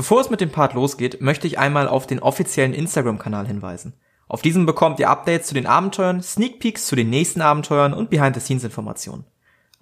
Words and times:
Bevor 0.00 0.22
es 0.22 0.30
mit 0.30 0.40
dem 0.40 0.48
Part 0.48 0.72
losgeht, 0.72 1.20
möchte 1.20 1.46
ich 1.46 1.58
einmal 1.58 1.86
auf 1.86 2.06
den 2.06 2.20
offiziellen 2.20 2.72
Instagram-Kanal 2.72 3.46
hinweisen. 3.46 3.92
Auf 4.28 4.40
diesem 4.40 4.64
bekommt 4.64 4.98
ihr 4.98 5.10
Updates 5.10 5.48
zu 5.48 5.52
den 5.52 5.66
Abenteuern, 5.66 6.22
Sneak 6.22 6.58
Peeks 6.58 6.86
zu 6.86 6.96
den 6.96 7.10
nächsten 7.10 7.42
Abenteuern 7.42 7.92
und 7.92 8.08
Behind-the-Scenes-Informationen. 8.08 9.26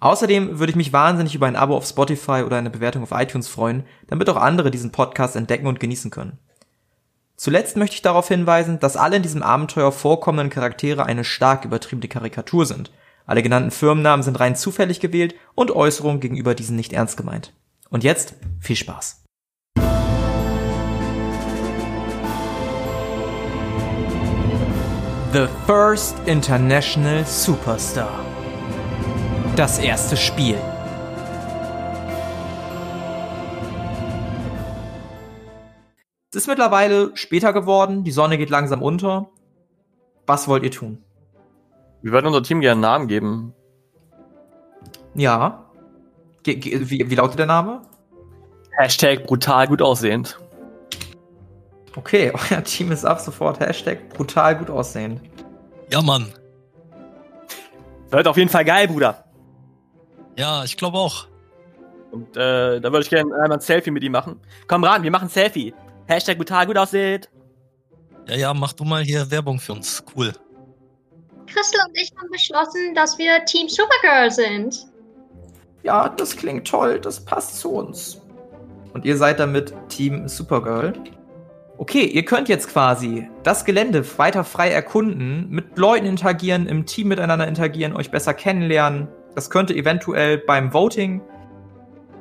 Außerdem 0.01 0.59
würde 0.59 0.71
ich 0.71 0.75
mich 0.75 0.91
wahnsinnig 0.91 1.35
über 1.35 1.47
ein 1.47 1.55
Abo 1.55 1.73
auf 1.73 1.85
Spotify 1.85 2.43
oder 2.45 2.57
eine 2.57 2.69
Bewertung 2.69 3.03
auf 3.03 3.13
iTunes 3.13 3.47
freuen, 3.47 3.85
damit 4.07 4.29
auch 4.29 4.35
andere 4.35 4.71
diesen 4.71 4.91
Podcast 4.91 5.37
entdecken 5.37 5.67
und 5.67 5.79
genießen 5.79 6.11
können. 6.11 6.37
Zuletzt 7.37 7.77
möchte 7.77 7.95
ich 7.95 8.01
darauf 8.01 8.27
hinweisen, 8.27 8.77
dass 8.81 8.97
alle 8.97 9.15
in 9.15 9.23
diesem 9.23 9.41
Abenteuer 9.41 9.93
vorkommenden 9.93 10.49
Charaktere 10.49 11.05
eine 11.05 11.23
stark 11.23 11.63
übertriebene 11.63 12.09
Karikatur 12.09 12.65
sind. 12.65 12.91
Alle 13.25 13.41
genannten 13.41 13.71
Firmennamen 13.71 14.23
sind 14.23 14.37
rein 14.37 14.57
zufällig 14.57 14.99
gewählt 14.99 15.35
und 15.55 15.71
Äußerungen 15.71 16.19
gegenüber 16.19 16.55
diesen 16.55 16.75
nicht 16.75 16.91
ernst 16.91 17.15
gemeint. 17.15 17.53
Und 17.89 18.03
jetzt 18.03 18.33
viel 18.59 18.75
Spaß. 18.75 19.18
The 25.31 25.47
First 25.67 26.17
International 26.25 27.23
Superstar. 27.23 28.25
Das 29.55 29.77
erste 29.77 30.17
Spiel. 30.17 30.57
Es 36.31 36.35
ist 36.35 36.47
mittlerweile 36.47 37.11
später 37.13 37.53
geworden, 37.53 38.03
die 38.03 38.09
Sonne 38.09 38.39
geht 38.39 38.49
langsam 38.49 38.81
unter. 38.81 39.29
Was 40.25 40.47
wollt 40.47 40.63
ihr 40.63 40.71
tun? 40.71 41.03
Wir 42.01 42.11
würden 42.11 42.25
unser 42.25 42.41
Team 42.41 42.61
gerne 42.61 42.71
einen 42.71 42.81
Namen 42.81 43.07
geben. 43.07 43.53
Ja. 45.13 45.69
Ge 46.41 46.55
ge 46.55 46.89
wie, 46.89 47.07
wie 47.07 47.15
lautet 47.15 47.37
der 47.37 47.45
Name? 47.45 47.83
Hashtag 48.71 49.27
brutal 49.27 49.67
gut 49.67 49.83
aussehend. 49.83 50.39
Okay, 51.99 52.31
euer 52.51 52.63
Team 52.63 52.93
ist 52.93 53.03
ab 53.03 53.19
sofort 53.19 53.59
Hashtag 53.59 54.07
brutal 54.09 54.57
gut 54.57 54.69
aussehend. 54.69 55.21
Ja, 55.91 56.01
Mann. 56.01 56.31
Wird 58.09 58.25
auf 58.25 58.37
jeden 58.37 58.49
Fall 58.49 58.63
geil, 58.63 58.87
Bruder. 58.87 59.25
Ja, 60.37 60.63
ich 60.63 60.77
glaube 60.77 60.97
auch. 60.97 61.27
Und 62.11 62.37
äh, 62.37 62.79
da 62.79 62.83
würde 62.83 63.01
ich 63.01 63.09
gerne 63.09 63.33
einmal 63.35 63.57
ein 63.57 63.59
Selfie 63.59 63.91
mit 63.91 64.01
ihm 64.03 64.13
machen. 64.13 64.39
Komm 64.67 64.85
ran, 64.85 65.03
wir 65.03 65.11
machen 65.11 65.25
ein 65.25 65.29
Selfie. 65.29 65.73
Hashtag 66.07 66.37
brutal 66.37 66.65
gut 66.65 66.77
aussieht. 66.77 67.29
Ja, 68.29 68.35
ja, 68.35 68.53
mach 68.53 68.71
du 68.71 68.85
mal 68.85 69.03
hier 69.03 69.29
Werbung 69.29 69.59
für 69.59 69.73
uns. 69.73 70.01
Cool. 70.15 70.31
Crystal 71.47 71.81
und 71.85 71.97
ich 71.97 72.11
haben 72.17 72.29
beschlossen, 72.31 72.95
dass 72.95 73.17
wir 73.17 73.43
Team 73.45 73.67
Supergirl 73.67 74.31
sind. 74.31 74.87
Ja, 75.83 76.07
das 76.07 76.35
klingt 76.35 76.65
toll, 76.65 76.99
das 76.99 77.23
passt 77.23 77.59
zu 77.59 77.71
uns. 77.71 78.21
Und 78.93 79.05
ihr 79.05 79.17
seid 79.17 79.39
damit 79.39 79.73
Team 79.89 80.27
Supergirl. 80.27 80.93
Okay, 81.79 82.03
ihr 82.03 82.25
könnt 82.25 82.49
jetzt 82.49 82.67
quasi 82.67 83.29
das 83.43 83.63
Gelände 83.63 84.03
weiter 84.17 84.43
frei 84.43 84.69
erkunden, 84.69 85.49
mit 85.49 85.77
Leuten 85.77 86.05
interagieren, 86.05 86.67
im 86.67 86.85
Team 86.85 87.07
miteinander 87.07 87.47
interagieren, 87.47 87.95
euch 87.95 88.11
besser 88.11 88.33
kennenlernen. 88.33 89.07
Das 89.33 89.49
könnte 89.49 89.73
eventuell 89.73 90.39
beim 90.39 90.73
Voting 90.73 91.21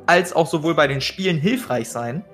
als 0.06 0.32
auch 0.32 0.46
sowohl 0.46 0.76
bei 0.76 0.86
den 0.86 1.00
Spielen 1.00 1.38
hilfreich 1.38 1.88
sein. 1.88 2.24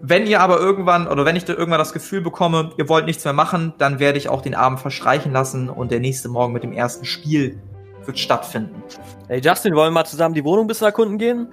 Wenn 0.00 0.26
ihr 0.26 0.40
aber 0.40 0.58
irgendwann 0.58 1.06
oder 1.06 1.26
wenn 1.26 1.36
ich 1.36 1.44
da 1.44 1.52
irgendwann 1.52 1.80
das 1.80 1.92
Gefühl 1.92 2.22
bekomme, 2.22 2.70
ihr 2.78 2.88
wollt 2.88 3.04
nichts 3.04 3.24
mehr 3.26 3.34
machen, 3.34 3.74
dann 3.76 3.98
werde 3.98 4.16
ich 4.16 4.30
auch 4.30 4.40
den 4.40 4.54
Abend 4.54 4.80
verstreichen 4.80 5.32
lassen 5.32 5.68
und 5.68 5.92
der 5.92 6.00
nächste 6.00 6.30
Morgen 6.30 6.54
mit 6.54 6.62
dem 6.62 6.72
ersten 6.72 7.04
Spiel 7.04 7.60
wird 8.06 8.18
stattfinden. 8.18 8.82
Hey 9.28 9.42
Justin, 9.44 9.74
wollen 9.74 9.88
wir 9.88 10.00
mal 10.00 10.06
zusammen 10.06 10.34
die 10.34 10.44
Wohnung 10.44 10.64
ein 10.64 10.68
bisschen 10.68 10.86
erkunden 10.86 11.18
gehen? 11.18 11.46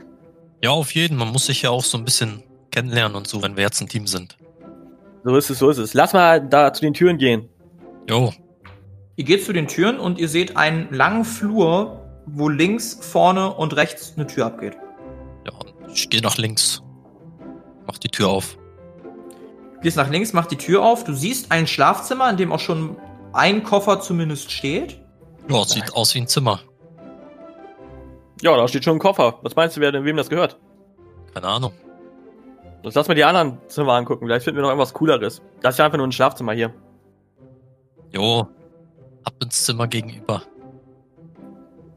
Ja, 0.63 0.69
auf 0.69 0.95
jeden. 0.95 1.17
Man 1.17 1.33
muss 1.33 1.47
sich 1.47 1.63
ja 1.63 1.69
auch 1.69 1.83
so 1.83 1.97
ein 1.97 2.05
bisschen 2.05 2.43
kennenlernen 2.71 3.17
und 3.17 3.27
so, 3.27 3.43
wenn 3.43 3.57
wir 3.57 3.63
jetzt 3.63 3.81
ein 3.81 3.89
Team 3.89 4.07
sind. 4.07 4.37
So 5.23 5.35
ist 5.35 5.49
es, 5.49 5.59
so 5.59 5.69
ist 5.69 5.77
es. 5.77 5.93
Lass 5.93 6.13
mal 6.13 6.41
da 6.41 6.73
zu 6.73 6.81
den 6.81 6.93
Türen 6.93 7.17
gehen. 7.17 7.49
Jo. 8.09 8.33
Ihr 9.15 9.25
geht 9.25 9.45
zu 9.45 9.53
den 9.53 9.67
Türen 9.67 9.99
und 9.99 10.17
ihr 10.17 10.27
seht 10.27 10.57
einen 10.57 10.91
langen 10.91 11.25
Flur, 11.25 12.01
wo 12.25 12.49
links, 12.49 12.97
vorne 13.01 13.53
und 13.53 13.75
rechts 13.75 14.13
eine 14.15 14.25
Tür 14.25 14.47
abgeht. 14.47 14.77
Ja, 15.45 15.53
ich 15.93 16.09
gehe 16.09 16.21
nach 16.21 16.37
links. 16.37 16.81
Mach 17.85 17.97
die 17.97 18.09
Tür 18.09 18.29
auf. 18.29 18.57
Du 19.75 19.81
gehst 19.81 19.97
nach 19.97 20.09
links, 20.09 20.33
mach 20.33 20.45
die 20.45 20.57
Tür 20.57 20.83
auf. 20.83 21.03
Du 21.03 21.13
siehst 21.13 21.51
ein 21.51 21.67
Schlafzimmer, 21.67 22.29
in 22.29 22.37
dem 22.37 22.51
auch 22.51 22.59
schon 22.59 22.97
ein 23.33 23.63
Koffer 23.63 23.99
zumindest 23.99 24.51
steht. 24.51 24.99
Ja, 25.49 25.63
sieht 25.65 25.93
aus 25.93 26.15
wie 26.15 26.21
ein 26.21 26.27
Zimmer. 26.27 26.61
Ja, 28.41 28.55
da 28.55 28.67
steht 28.67 28.83
schon 28.83 28.95
ein 28.95 28.99
Koffer. 28.99 29.39
Was 29.41 29.55
meinst 29.55 29.77
du, 29.77 29.81
wer 29.81 29.91
denn 29.91 30.05
wem 30.05 30.17
das 30.17 30.29
gehört? 30.29 30.57
Keine 31.33 31.47
Ahnung. 31.47 31.73
Jetzt 32.83 32.95
lass 32.95 33.07
mal 33.07 33.13
die 33.13 33.23
anderen 33.23 33.59
Zimmer 33.67 33.93
angucken. 33.93 34.25
Vielleicht 34.25 34.43
finden 34.43 34.57
wir 34.57 34.63
noch 34.63 34.69
irgendwas 34.69 34.93
Cooleres. 34.93 35.41
Das 35.61 35.75
ist 35.75 35.79
ja 35.79 35.85
einfach 35.85 35.97
nur 35.97 36.07
ein 36.07 36.11
Schlafzimmer 36.11 36.53
hier. 36.53 36.73
Jo. 38.11 38.47
Ab 39.23 39.33
ins 39.41 39.63
Zimmer 39.65 39.87
gegenüber. 39.87 40.41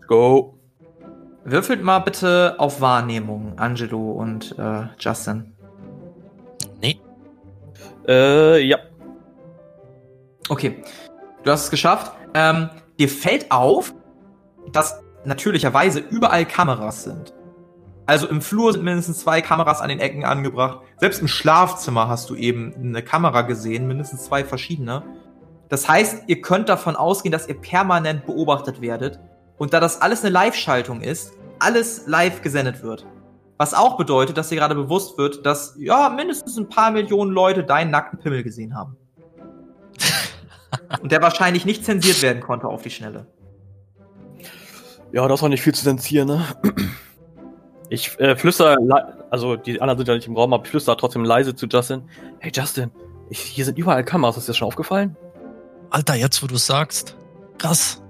Go. 0.06 0.58
Würfelt 1.44 1.82
mal 1.82 2.00
bitte 2.00 2.54
auf 2.58 2.80
Wahrnehmung, 2.80 3.58
Angelo 3.58 4.12
und 4.12 4.58
äh, 4.58 4.86
Justin. 4.98 5.54
Nee. 6.80 7.00
Äh, 8.06 8.60
ja. 8.60 8.78
Okay. 10.48 10.82
Du 11.42 11.50
hast 11.50 11.64
es 11.64 11.70
geschafft. 11.70 12.12
Ähm, 12.34 12.70
dir 12.98 13.08
fällt 13.08 13.50
auf, 13.50 13.94
dass 14.72 15.02
natürlicherweise 15.24 16.00
überall 16.00 16.44
Kameras 16.44 17.04
sind. 17.04 17.34
Also 18.06 18.28
im 18.28 18.42
Flur 18.42 18.72
sind 18.72 18.84
mindestens 18.84 19.20
zwei 19.20 19.40
Kameras 19.40 19.80
an 19.80 19.88
den 19.88 20.00
Ecken 20.00 20.24
angebracht. 20.24 20.80
Selbst 20.98 21.22
im 21.22 21.28
Schlafzimmer 21.28 22.08
hast 22.08 22.28
du 22.28 22.34
eben 22.34 22.74
eine 22.74 23.02
Kamera 23.02 23.42
gesehen, 23.42 23.86
mindestens 23.86 24.24
zwei 24.24 24.44
verschiedene. 24.44 25.02
Das 25.70 25.88
heißt, 25.88 26.24
ihr 26.26 26.42
könnt 26.42 26.68
davon 26.68 26.96
ausgehen, 26.96 27.32
dass 27.32 27.48
ihr 27.48 27.58
permanent 27.58 28.26
beobachtet 28.26 28.80
werdet. 28.80 29.20
Und 29.56 29.72
da 29.72 29.80
das 29.80 30.02
alles 30.02 30.20
eine 30.22 30.30
Live-Schaltung 30.30 31.00
ist, 31.00 31.32
alles 31.58 32.06
live 32.06 32.42
gesendet 32.42 32.82
wird. 32.82 33.06
Was 33.56 33.72
auch 33.72 33.96
bedeutet, 33.96 34.36
dass 34.36 34.48
dir 34.48 34.56
gerade 34.56 34.74
bewusst 34.74 35.16
wird, 35.16 35.46
dass 35.46 35.74
ja 35.78 36.10
mindestens 36.10 36.58
ein 36.58 36.68
paar 36.68 36.90
Millionen 36.90 37.30
Leute 37.30 37.64
deinen 37.64 37.90
nackten 37.90 38.18
Pimmel 38.18 38.42
gesehen 38.42 38.74
haben. 38.74 38.96
Und 41.00 41.12
der 41.12 41.22
wahrscheinlich 41.22 41.64
nicht 41.64 41.84
zensiert 41.84 42.20
werden 42.20 42.42
konnte 42.42 42.66
auf 42.66 42.82
die 42.82 42.90
Schnelle. 42.90 43.26
Ja, 45.12 45.26
das 45.28 45.40
war 45.40 45.48
nicht 45.48 45.62
viel 45.62 45.74
zu 45.74 45.84
zensieren, 45.84 46.26
ne? 46.28 46.44
Ich 47.94 48.18
äh, 48.18 48.34
flüster, 48.34 48.76
also 49.30 49.54
die 49.54 49.80
anderen 49.80 49.98
sind 49.98 50.08
ja 50.08 50.14
nicht 50.16 50.26
im 50.26 50.36
Raum, 50.36 50.52
aber 50.52 50.64
ich 50.64 50.70
flüster 50.70 50.96
trotzdem 50.96 51.24
leise 51.24 51.54
zu 51.54 51.66
Justin. 51.66 52.02
Hey 52.40 52.50
Justin, 52.52 52.90
ich, 53.30 53.38
hier 53.38 53.64
sind 53.64 53.78
überall 53.78 54.04
Kameras, 54.04 54.36
ist 54.36 54.48
dir 54.48 54.54
schon 54.54 54.66
aufgefallen? 54.66 55.16
Alter, 55.90 56.16
jetzt 56.16 56.42
wo 56.42 56.48
du 56.48 56.56
sagst. 56.56 57.16
Krass. 57.56 58.02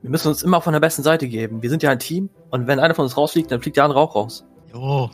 Wir 0.00 0.08
müssen 0.08 0.28
uns 0.28 0.42
immer 0.42 0.62
von 0.62 0.72
der 0.72 0.80
besten 0.80 1.02
Seite 1.02 1.28
geben. 1.28 1.62
Wir 1.62 1.68
sind 1.68 1.82
ja 1.82 1.90
ein 1.90 1.98
Team 1.98 2.30
und 2.50 2.66
wenn 2.66 2.80
einer 2.80 2.94
von 2.94 3.04
uns 3.04 3.16
rausfliegt, 3.16 3.50
dann 3.50 3.60
fliegt 3.60 3.76
der 3.76 3.84
andere 3.84 4.00
auch 4.00 4.14
raus. 4.14 4.44
Jo. 4.72 5.10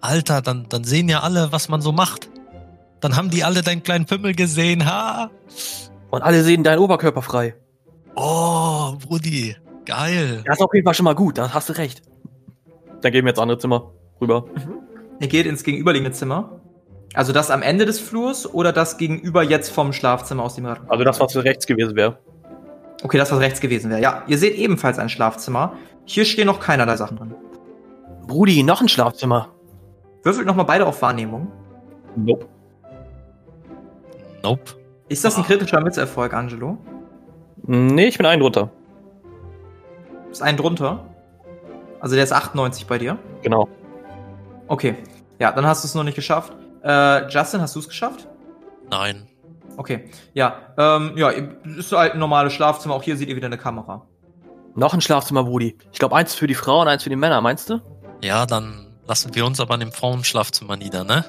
Alter, 0.00 0.42
dann, 0.42 0.66
dann 0.68 0.82
sehen 0.82 1.08
ja 1.08 1.20
alle, 1.20 1.52
was 1.52 1.68
man 1.68 1.80
so 1.80 1.92
macht. 1.92 2.28
Dann 2.98 3.14
haben 3.16 3.30
die 3.30 3.44
alle 3.44 3.62
deinen 3.62 3.84
kleinen 3.84 4.06
Pimmel 4.06 4.34
gesehen, 4.34 4.84
ha? 4.84 5.30
Und 6.10 6.22
alle 6.22 6.42
sehen 6.42 6.64
deinen 6.64 6.80
Oberkörper 6.80 7.22
frei. 7.22 7.54
Oh, 8.16 8.94
Brudi. 8.98 9.56
Geil. 9.84 10.42
Das 10.44 10.58
ist 10.58 10.64
auf 10.64 10.74
jeden 10.74 10.84
Fall 10.84 10.94
schon 10.94 11.04
mal 11.04 11.14
gut, 11.14 11.38
da 11.38 11.54
hast 11.54 11.68
du 11.68 11.74
recht. 11.74 12.02
Dann 13.02 13.12
gehen 13.12 13.24
wir 13.24 13.30
jetzt 13.30 13.38
andere 13.38 13.58
Zimmer 13.58 13.92
rüber. 14.20 14.44
Ihr 15.20 15.28
geht 15.28 15.46
ins 15.46 15.62
gegenüberliegende 15.62 16.12
Zimmer. 16.12 16.60
Also 17.14 17.32
das 17.32 17.50
am 17.50 17.62
Ende 17.62 17.86
des 17.86 17.98
Flurs 17.98 18.52
oder 18.52 18.72
das 18.72 18.98
gegenüber 18.98 19.42
jetzt 19.42 19.70
vom 19.70 19.92
Schlafzimmer 19.92 20.42
aus 20.42 20.54
dem 20.54 20.66
Rad? 20.66 20.80
Also 20.88 21.04
das, 21.04 21.20
was 21.20 21.36
rechts 21.36 21.66
gewesen 21.66 21.96
wäre. 21.96 22.18
Okay, 23.02 23.18
das, 23.18 23.30
was 23.32 23.40
rechts 23.40 23.60
gewesen 23.60 23.90
wäre. 23.90 24.00
Ja, 24.00 24.22
ihr 24.26 24.38
seht 24.38 24.54
ebenfalls 24.56 24.98
ein 24.98 25.08
Schlafzimmer. 25.08 25.74
Hier 26.04 26.24
stehen 26.24 26.46
noch 26.46 26.60
keinerlei 26.60 26.96
Sachen 26.96 27.16
drin. 27.16 27.34
Brudi, 28.26 28.62
noch 28.62 28.80
ein 28.80 28.88
Schlafzimmer. 28.88 29.48
Würfelt 30.22 30.46
nochmal 30.46 30.66
beide 30.66 30.86
auf 30.86 31.00
Wahrnehmung. 31.02 31.50
Nope. 32.16 32.46
Nope. 34.42 34.72
Ist 35.08 35.24
das 35.24 35.36
ein 35.36 35.44
kritischer 35.44 35.80
Misserfolg, 35.80 36.34
Angelo? 36.34 36.78
Nee, 37.62 38.06
ich 38.06 38.16
bin 38.18 38.26
ein 38.26 38.40
drunter. 38.40 38.70
Ist 40.30 40.42
ein 40.42 40.56
drunter? 40.56 41.04
Also 42.00 42.14
der 42.14 42.24
ist 42.24 42.32
98 42.32 42.86
bei 42.86 42.98
dir? 42.98 43.18
Genau. 43.42 43.68
Okay. 44.68 44.96
Ja, 45.38 45.52
dann 45.52 45.66
hast 45.66 45.84
du 45.84 45.88
es 45.88 45.94
noch 45.94 46.04
nicht 46.04 46.14
geschafft. 46.14 46.52
Äh, 46.82 47.28
Justin, 47.28 47.60
hast 47.60 47.74
du 47.74 47.80
es 47.80 47.88
geschafft? 47.88 48.26
Nein. 48.90 49.28
Okay. 49.76 50.10
Ja, 50.34 50.56
ähm, 50.78 51.12
ja, 51.16 51.30
ist 51.30 51.92
halt 51.92 52.14
ein 52.14 52.18
normales 52.18 52.52
Schlafzimmer. 52.52 52.94
Auch 52.94 53.02
hier 53.02 53.16
seht 53.16 53.28
ihr 53.28 53.36
wieder 53.36 53.46
eine 53.46 53.58
Kamera. 53.58 54.06
Noch 54.74 54.94
ein 54.94 55.00
Schlafzimmer, 55.00 55.44
Brudi. 55.44 55.76
Ich 55.92 55.98
glaube, 55.98 56.16
eins 56.16 56.34
für 56.34 56.46
die 56.46 56.54
Frauen, 56.54 56.88
eins 56.88 57.02
für 57.02 57.10
die 57.10 57.16
Männer, 57.16 57.40
meinst 57.40 57.70
du? 57.70 57.80
Ja, 58.22 58.46
dann 58.46 58.94
lassen 59.06 59.34
wir 59.34 59.44
uns 59.46 59.60
aber 59.60 59.74
in 59.74 59.80
dem 59.80 59.92
Frauenschlafzimmer 59.92 60.76
nieder, 60.76 61.04
ne? 61.04 61.24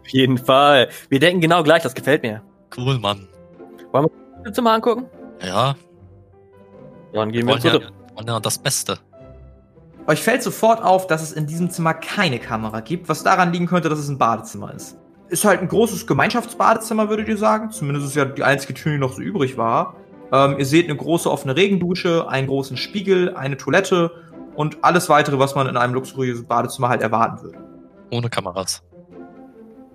Auf 0.00 0.08
jeden 0.08 0.38
Fall. 0.38 0.88
Wir 1.08 1.20
denken 1.20 1.40
genau 1.40 1.62
gleich, 1.62 1.82
das 1.82 1.94
gefällt 1.94 2.22
mir. 2.22 2.42
Cool, 2.76 2.98
Mann. 2.98 3.28
Wollen 3.92 4.06
wir 4.06 4.44
das 4.44 4.54
Zimmer 4.54 4.72
angucken? 4.72 5.06
Ja, 5.42 5.74
Ja, 7.12 7.20
dann 7.20 7.32
gehen 7.32 7.46
wir 7.46 7.54
wir 7.56 7.62
wollen 7.64 7.82
ins 7.82 7.90
ja, 7.90 8.16
wollen 8.16 8.26
ja 8.26 8.40
das 8.40 8.58
Beste. 8.58 8.98
Euch 10.08 10.22
fällt 10.22 10.42
sofort 10.42 10.82
auf, 10.82 11.06
dass 11.06 11.22
es 11.22 11.32
in 11.32 11.46
diesem 11.46 11.68
Zimmer 11.68 11.92
keine 11.92 12.38
Kamera 12.38 12.80
gibt, 12.80 13.10
was 13.10 13.22
daran 13.22 13.52
liegen 13.52 13.66
könnte, 13.66 13.90
dass 13.90 13.98
es 13.98 14.08
ein 14.08 14.16
Badezimmer 14.16 14.72
ist. 14.72 14.96
Ist 15.28 15.44
halt 15.44 15.60
ein 15.60 15.68
großes 15.68 16.06
Gemeinschaftsbadezimmer, 16.06 17.10
würdet 17.10 17.28
ihr 17.28 17.36
sagen. 17.36 17.70
Zumindest 17.70 18.06
ist 18.06 18.10
es 18.12 18.16
ja 18.16 18.24
die 18.24 18.42
einzige 18.42 18.72
Tür, 18.72 18.92
die 18.92 18.98
noch 18.98 19.12
so 19.12 19.20
übrig 19.20 19.58
war. 19.58 19.96
Ähm, 20.32 20.56
ihr 20.58 20.64
seht 20.64 20.86
eine 20.86 20.96
große 20.96 21.30
offene 21.30 21.56
Regendusche, 21.56 22.26
einen 22.26 22.46
großen 22.46 22.78
Spiegel, 22.78 23.34
eine 23.36 23.58
Toilette 23.58 24.10
und 24.56 24.78
alles 24.82 25.10
weitere, 25.10 25.38
was 25.38 25.54
man 25.54 25.66
in 25.66 25.76
einem 25.76 25.92
luxuriösen 25.92 26.46
Badezimmer 26.46 26.88
halt 26.88 27.02
erwarten 27.02 27.42
würde. 27.42 27.58
Ohne 28.10 28.30
Kameras. 28.30 28.82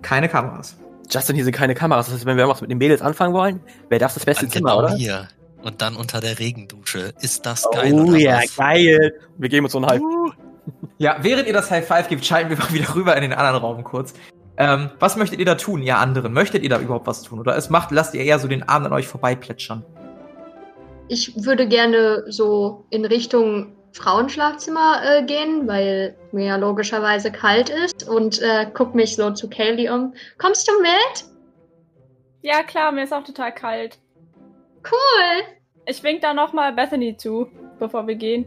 Keine 0.00 0.28
Kameras. 0.28 0.76
Justin, 1.10 1.34
hier 1.34 1.44
sind 1.44 1.56
keine 1.56 1.74
Kameras. 1.74 2.06
Das 2.06 2.14
heißt, 2.14 2.26
wenn 2.26 2.36
wir 2.36 2.48
was 2.48 2.60
mit 2.60 2.70
den 2.70 2.78
Mädels 2.78 3.02
anfangen 3.02 3.34
wollen, 3.34 3.58
wäre 3.88 3.98
das 3.98 4.14
das 4.14 4.24
beste 4.24 4.44
Dann 4.44 4.52
Zimmer, 4.52 4.70
genau 4.70 4.84
oder? 4.84 4.94
hier. 4.94 5.26
Und 5.64 5.80
dann 5.80 5.96
unter 5.96 6.20
der 6.20 6.38
Regendusche. 6.38 7.14
Ist 7.22 7.46
das 7.46 7.66
geil? 7.72 7.94
Oh 7.94 8.14
ja, 8.14 8.42
was? 8.42 8.54
geil. 8.56 9.14
Wir 9.38 9.48
geben 9.48 9.64
uns 9.64 9.72
so 9.72 9.78
einen 9.78 9.86
Hype. 9.86 10.02
Uh. 10.02 10.30
Ja, 10.98 11.16
während 11.22 11.46
ihr 11.46 11.54
das 11.54 11.70
High 11.70 11.86
Five 11.86 12.08
gibt, 12.08 12.24
schalten 12.24 12.50
wir 12.50 12.58
mal 12.58 12.72
wieder 12.72 12.94
rüber 12.94 13.16
in 13.16 13.22
den 13.22 13.32
anderen 13.32 13.56
Raum 13.56 13.82
kurz. 13.82 14.12
Ähm, 14.58 14.90
was 15.00 15.16
möchtet 15.16 15.38
ihr 15.38 15.46
da 15.46 15.54
tun, 15.54 15.82
ihr 15.82 15.96
anderen? 15.96 16.34
Möchtet 16.34 16.62
ihr 16.62 16.68
da 16.68 16.78
überhaupt 16.78 17.06
was 17.06 17.22
tun? 17.22 17.40
Oder 17.40 17.56
es 17.56 17.70
macht, 17.70 17.90
lasst 17.90 18.14
ihr 18.14 18.22
eher 18.22 18.38
so 18.38 18.46
den 18.46 18.62
Abend 18.62 18.86
an 18.86 18.92
euch 18.92 19.08
vorbeiplätschern? 19.08 19.84
Ich 21.08 21.34
würde 21.44 21.66
gerne 21.66 22.24
so 22.28 22.86
in 22.90 23.04
Richtung 23.06 23.74
Frauenschlafzimmer 23.92 25.00
äh, 25.02 25.24
gehen, 25.24 25.66
weil 25.66 26.14
mir 26.32 26.46
ja 26.46 26.56
logischerweise 26.56 27.32
kalt 27.32 27.70
ist 27.70 28.08
und 28.08 28.40
äh, 28.42 28.66
guck 28.72 28.94
mich 28.94 29.16
so 29.16 29.30
zu 29.30 29.48
Kaylee 29.48 29.88
um. 29.88 30.14
Kommst 30.38 30.68
du 30.68 30.72
mit? 30.80 31.24
Ja, 32.42 32.62
klar, 32.62 32.92
mir 32.92 33.04
ist 33.04 33.12
auch 33.12 33.24
total 33.24 33.52
kalt. 33.52 33.98
Cool. 34.84 35.42
Ich 35.86 36.02
wink 36.02 36.20
da 36.22 36.34
nochmal 36.34 36.72
Bethany 36.72 37.16
zu, 37.16 37.48
bevor 37.78 38.06
wir 38.06 38.14
gehen. 38.14 38.46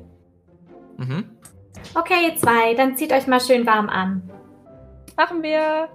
Mhm. 0.97 1.37
Okay, 1.93 2.27
ihr 2.27 2.35
zwei, 2.35 2.73
dann 2.73 2.97
zieht 2.97 3.11
euch 3.11 3.27
mal 3.27 3.39
schön 3.39 3.65
warm 3.65 3.89
an. 3.89 4.29
Machen 5.15 5.43
wir. 5.43 5.89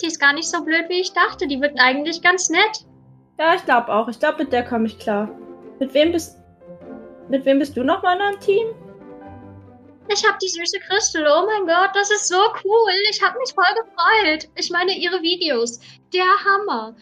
Die 0.00 0.06
ist 0.06 0.20
gar 0.20 0.32
nicht 0.32 0.48
so 0.48 0.64
blöd, 0.64 0.88
wie 0.88 1.00
ich 1.00 1.12
dachte. 1.12 1.46
Die 1.46 1.60
wird 1.60 1.78
eigentlich 1.78 2.22
ganz 2.22 2.48
nett. 2.50 2.86
Ja, 3.38 3.54
ich 3.54 3.64
glaube 3.64 3.92
auch. 3.92 4.08
Ich 4.08 4.18
glaube, 4.18 4.44
mit 4.44 4.52
der 4.52 4.64
komme 4.64 4.86
ich 4.86 4.98
klar. 4.98 5.28
Mit 5.78 5.94
wem 5.94 6.12
bist. 6.12 6.38
Mit 7.28 7.44
wem 7.44 7.58
bist 7.58 7.76
du 7.76 7.84
nochmal 7.84 8.16
in 8.16 8.22
einem 8.22 8.40
Team? 8.40 8.68
Ich 10.08 10.28
hab 10.28 10.38
die 10.38 10.48
süße 10.48 10.80
Christel. 10.80 11.26
Oh 11.26 11.46
mein 11.46 11.66
Gott, 11.66 11.90
das 11.94 12.10
ist 12.10 12.28
so 12.28 12.36
cool. 12.64 12.92
Ich 13.10 13.22
hab 13.22 13.36
mich 13.38 13.54
voll 13.54 13.64
gefreut. 13.76 14.48
Ich 14.56 14.70
meine, 14.70 14.92
ihre 14.92 15.22
Videos. 15.22 15.80
Der 16.12 16.24
Hammer. 16.44 16.94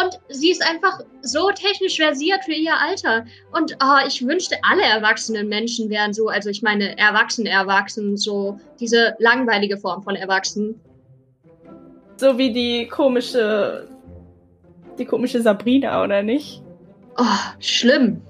Und 0.00 0.20
sie 0.28 0.50
ist 0.50 0.62
einfach 0.68 1.00
so 1.22 1.50
technisch 1.52 1.96
versiert 1.96 2.44
für 2.44 2.52
ihr 2.52 2.74
Alter. 2.78 3.24
Und 3.52 3.76
ah, 3.80 4.00
ich 4.06 4.26
wünschte, 4.26 4.56
alle 4.62 4.82
erwachsenen 4.82 5.48
Menschen 5.48 5.88
wären 5.88 6.12
so, 6.12 6.28
also 6.28 6.50
ich 6.50 6.62
meine, 6.62 6.98
erwachsen, 6.98 7.46
erwachsen, 7.46 8.16
so 8.16 8.60
diese 8.78 9.14
langweilige 9.18 9.78
Form 9.78 10.02
von 10.02 10.14
erwachsen. 10.14 10.78
So 12.16 12.36
wie 12.36 12.52
die 12.52 12.88
komische. 12.88 13.88
Die 14.98 15.04
komische 15.04 15.42
Sabrina, 15.42 16.02
oder 16.02 16.22
nicht? 16.22 16.62
Oh, 17.18 17.24
schlimm. 17.58 18.22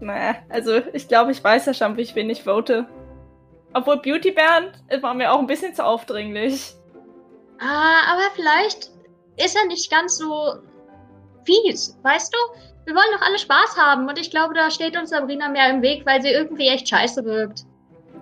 Naja, 0.00 0.36
also 0.48 0.80
ich 0.92 1.08
glaube, 1.08 1.32
ich 1.32 1.42
weiß 1.42 1.66
ja 1.66 1.74
schon, 1.74 1.96
wie 1.96 2.02
ich 2.02 2.14
wen 2.14 2.30
ich 2.30 2.42
vote. 2.42 2.86
Obwohl 3.72 3.98
Beauty 3.98 4.32
Bernd 4.32 4.72
war 5.00 5.14
mir 5.14 5.32
auch 5.32 5.38
ein 5.38 5.46
bisschen 5.46 5.74
zu 5.74 5.84
aufdringlich. 5.84 6.74
Ah, 7.60 8.12
aber 8.12 8.22
vielleicht 8.34 8.90
ist 9.36 9.56
er 9.56 9.66
nicht 9.66 9.90
ganz 9.90 10.18
so 10.18 10.54
fies, 11.44 11.98
weißt 12.02 12.32
du? 12.32 12.38
Wir 12.84 12.94
wollen 12.94 13.06
doch 13.12 13.26
alle 13.26 13.38
Spaß 13.38 13.76
haben 13.76 14.08
und 14.08 14.18
ich 14.18 14.30
glaube, 14.30 14.54
da 14.54 14.70
steht 14.70 14.96
uns 14.96 15.10
Sabrina 15.10 15.48
mehr 15.48 15.70
im 15.70 15.82
Weg, 15.82 16.04
weil 16.04 16.20
sie 16.20 16.30
irgendwie 16.30 16.68
echt 16.68 16.88
scheiße 16.88 17.24
wirkt. 17.24 17.64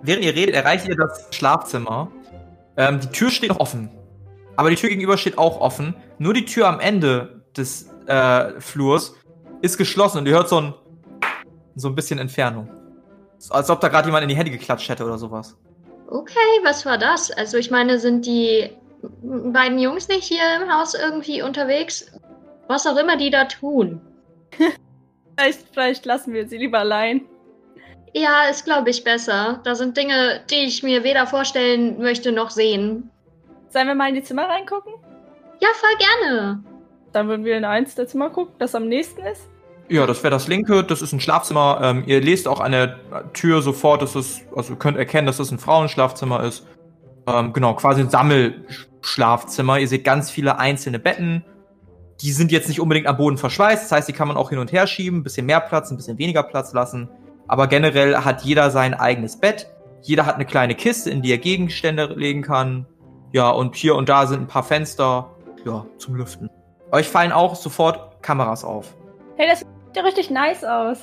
Während 0.03 0.25
ihr 0.25 0.35
redet, 0.35 0.55
erreicht 0.55 0.87
ihr 0.89 0.97
das 0.97 1.29
Schlafzimmer. 1.31 2.11
Ähm, 2.77 3.01
die 3.01 3.09
Tür 3.09 3.31
steht 3.31 3.51
noch 3.51 3.61
offen. 3.61 3.91
Aber 4.57 4.71
die 4.71 4.77
Tür 4.77 4.91
gegenüber 4.91 5.17
steht 5.17 5.39
auch 5.39 5.61
offen. 5.61 5.95
Nur 6.19 6.35
die 6.35 6.45
Tür 6.45 6.69
am 6.69 6.81
Ende 6.81 7.43
des 7.57 7.89
äh, 8.07 8.61
Flurs 8.61 9.15
ist 9.63 9.79
geschlossen 9.79 10.19
und 10.19 10.27
ihr 10.27 10.35
hört 10.35 10.49
so 10.49 10.61
ein, 10.61 10.75
so 11.77 11.89
ein 11.89 11.95
bisschen 11.95 12.19
Entfernung. 12.19 12.69
Als 13.49 13.71
ob 13.71 13.81
da 13.81 13.89
gerade 13.89 14.09
jemand 14.09 14.23
in 14.23 14.29
die 14.29 14.37
Hände 14.37 14.51
geklatscht 14.51 14.89
hätte 14.89 15.05
oder 15.05 15.17
sowas. 15.17 15.57
Okay, 16.09 16.35
was 16.65 16.85
war 16.85 16.99
das? 16.99 17.31
Also 17.31 17.57
ich 17.57 17.71
meine, 17.71 17.99
sind 17.99 18.27
die 18.27 18.71
beiden 19.23 19.79
Jungs 19.79 20.09
nicht 20.09 20.25
hier 20.25 20.43
im 20.61 20.71
Haus 20.71 20.95
irgendwie 20.95 21.43
unterwegs? 21.43 22.07
Was 22.71 22.87
auch 22.87 22.97
immer 22.97 23.17
die 23.17 23.31
da 23.31 23.47
tun. 23.47 24.01
Vielleicht, 25.37 25.67
vielleicht 25.73 26.07
lassen 26.07 26.35
wir 26.35 26.47
sie 26.47 26.59
lieber 26.59 26.79
allein. 26.81 27.23
Ja, 28.15 28.45
ist, 28.49 28.65
glaube 28.65 28.91
ich, 28.91 29.03
besser. 29.03 29.61
Da 29.65 29.75
sind 29.75 29.97
Dinge, 29.97 30.43
die 30.51 30.67
ich 30.67 30.83
mir 30.83 31.03
weder 31.03 31.27
vorstellen 31.27 31.99
möchte 31.99 32.31
noch 32.31 32.51
sehen. 32.51 33.11
Sollen 33.71 33.89
wir 33.89 33.95
mal 33.97 34.11
in 34.11 34.17
die 34.17 34.23
Zimmer 34.23 34.49
reingucken? 34.49 34.93
Ja, 35.61 35.69
voll 35.75 35.97
gerne. 35.99 36.63
Dann 37.13 37.27
würden 37.27 37.45
wir 37.45 37.57
in 37.57 37.65
eins 37.65 37.97
der 37.97 38.07
Zimmer 38.07 38.31
gucken, 38.31 38.55
das 38.59 38.75
am 38.75 38.87
nächsten 38.87 39.23
ist. 39.23 39.49
Ja, 39.89 40.07
das 40.07 40.23
wäre 40.23 40.31
das 40.31 40.47
linke, 40.47 40.85
das 40.85 41.03
ist 41.03 41.13
ein 41.13 41.21
Schlafzimmer. 41.21 41.81
Ähm, 41.83 42.05
ihr 42.07 42.21
lest 42.21 42.47
auch 42.47 42.61
an 42.61 42.73
der 42.73 43.33
Tür 43.33 43.63
sofort, 43.63 44.03
dass 44.03 44.15
es, 44.15 44.43
also 44.55 44.75
ihr 44.75 44.79
könnt 44.79 44.97
erkennen, 44.97 45.27
dass 45.27 45.39
das 45.39 45.51
ein 45.51 45.59
Frauenschlafzimmer 45.59 46.45
ist. 46.45 46.67
Ähm, 47.27 47.53
genau, 47.53 47.75
quasi 47.75 48.03
ein 48.03 48.11
Sammelschlafzimmer. 48.11 49.79
Ihr 49.79 49.89
seht 49.89 50.05
ganz 50.05 50.31
viele 50.31 50.59
einzelne 50.59 51.01
Betten. 51.01 51.45
Die 52.23 52.33
sind 52.33 52.53
jetzt 52.53 52.69
nicht 52.69 52.81
unbedingt 52.81 53.07
am 53.07 53.17
Boden 53.17 53.39
verschweißt, 53.39 53.85
das 53.85 53.93
heißt, 53.93 54.09
die 54.09 54.13
kann 54.13 54.29
man 54.29 54.37
auch 54.37 54.51
hin 54.51 54.59
und 54.59 54.73
her 54.73 54.87
schieben, 54.87 55.21
ein 55.21 55.23
bisschen 55.23 55.47
mehr 55.47 55.61
Platz, 55.61 55.91
ein 55.91 55.97
bisschen 55.97 56.19
weniger 56.19 56.43
Platz 56.43 56.73
lassen. 56.73 57.09
Aber 57.49 57.67
generell 57.67 58.17
hat 58.17 58.43
jeder 58.43 58.71
sein 58.71 58.95
eigenes 58.95 59.39
Bett. 59.39 59.71
Jeder 60.03 60.27
hat 60.27 60.37
eine 60.37 60.45
kleine 60.45 60.75
Kiste, 60.75 61.11
in 61.11 61.23
die 61.23 61.31
er 61.31 61.39
Gegenstände 61.39 62.07
legen 62.15 62.43
kann. 62.43 62.87
Ja, 63.33 63.51
und 63.51 63.75
hier 63.75 63.95
und 63.95 64.09
da 64.09 64.27
sind 64.27 64.43
ein 64.43 64.47
paar 64.47 64.63
Fenster, 64.63 65.31
ja, 65.65 65.87
zum 65.99 66.15
Lüften. 66.15 66.51
Euch 66.93 67.09
fallen 67.09 67.33
auch 67.33 67.55
sofort 67.55 68.23
Kameras 68.23 68.65
auf. 68.65 68.95
Hey, 69.37 69.49
das 69.49 69.61
sieht 69.61 69.69
ja 69.95 70.03
richtig 70.03 70.31
nice 70.31 70.65
aus. 70.65 70.99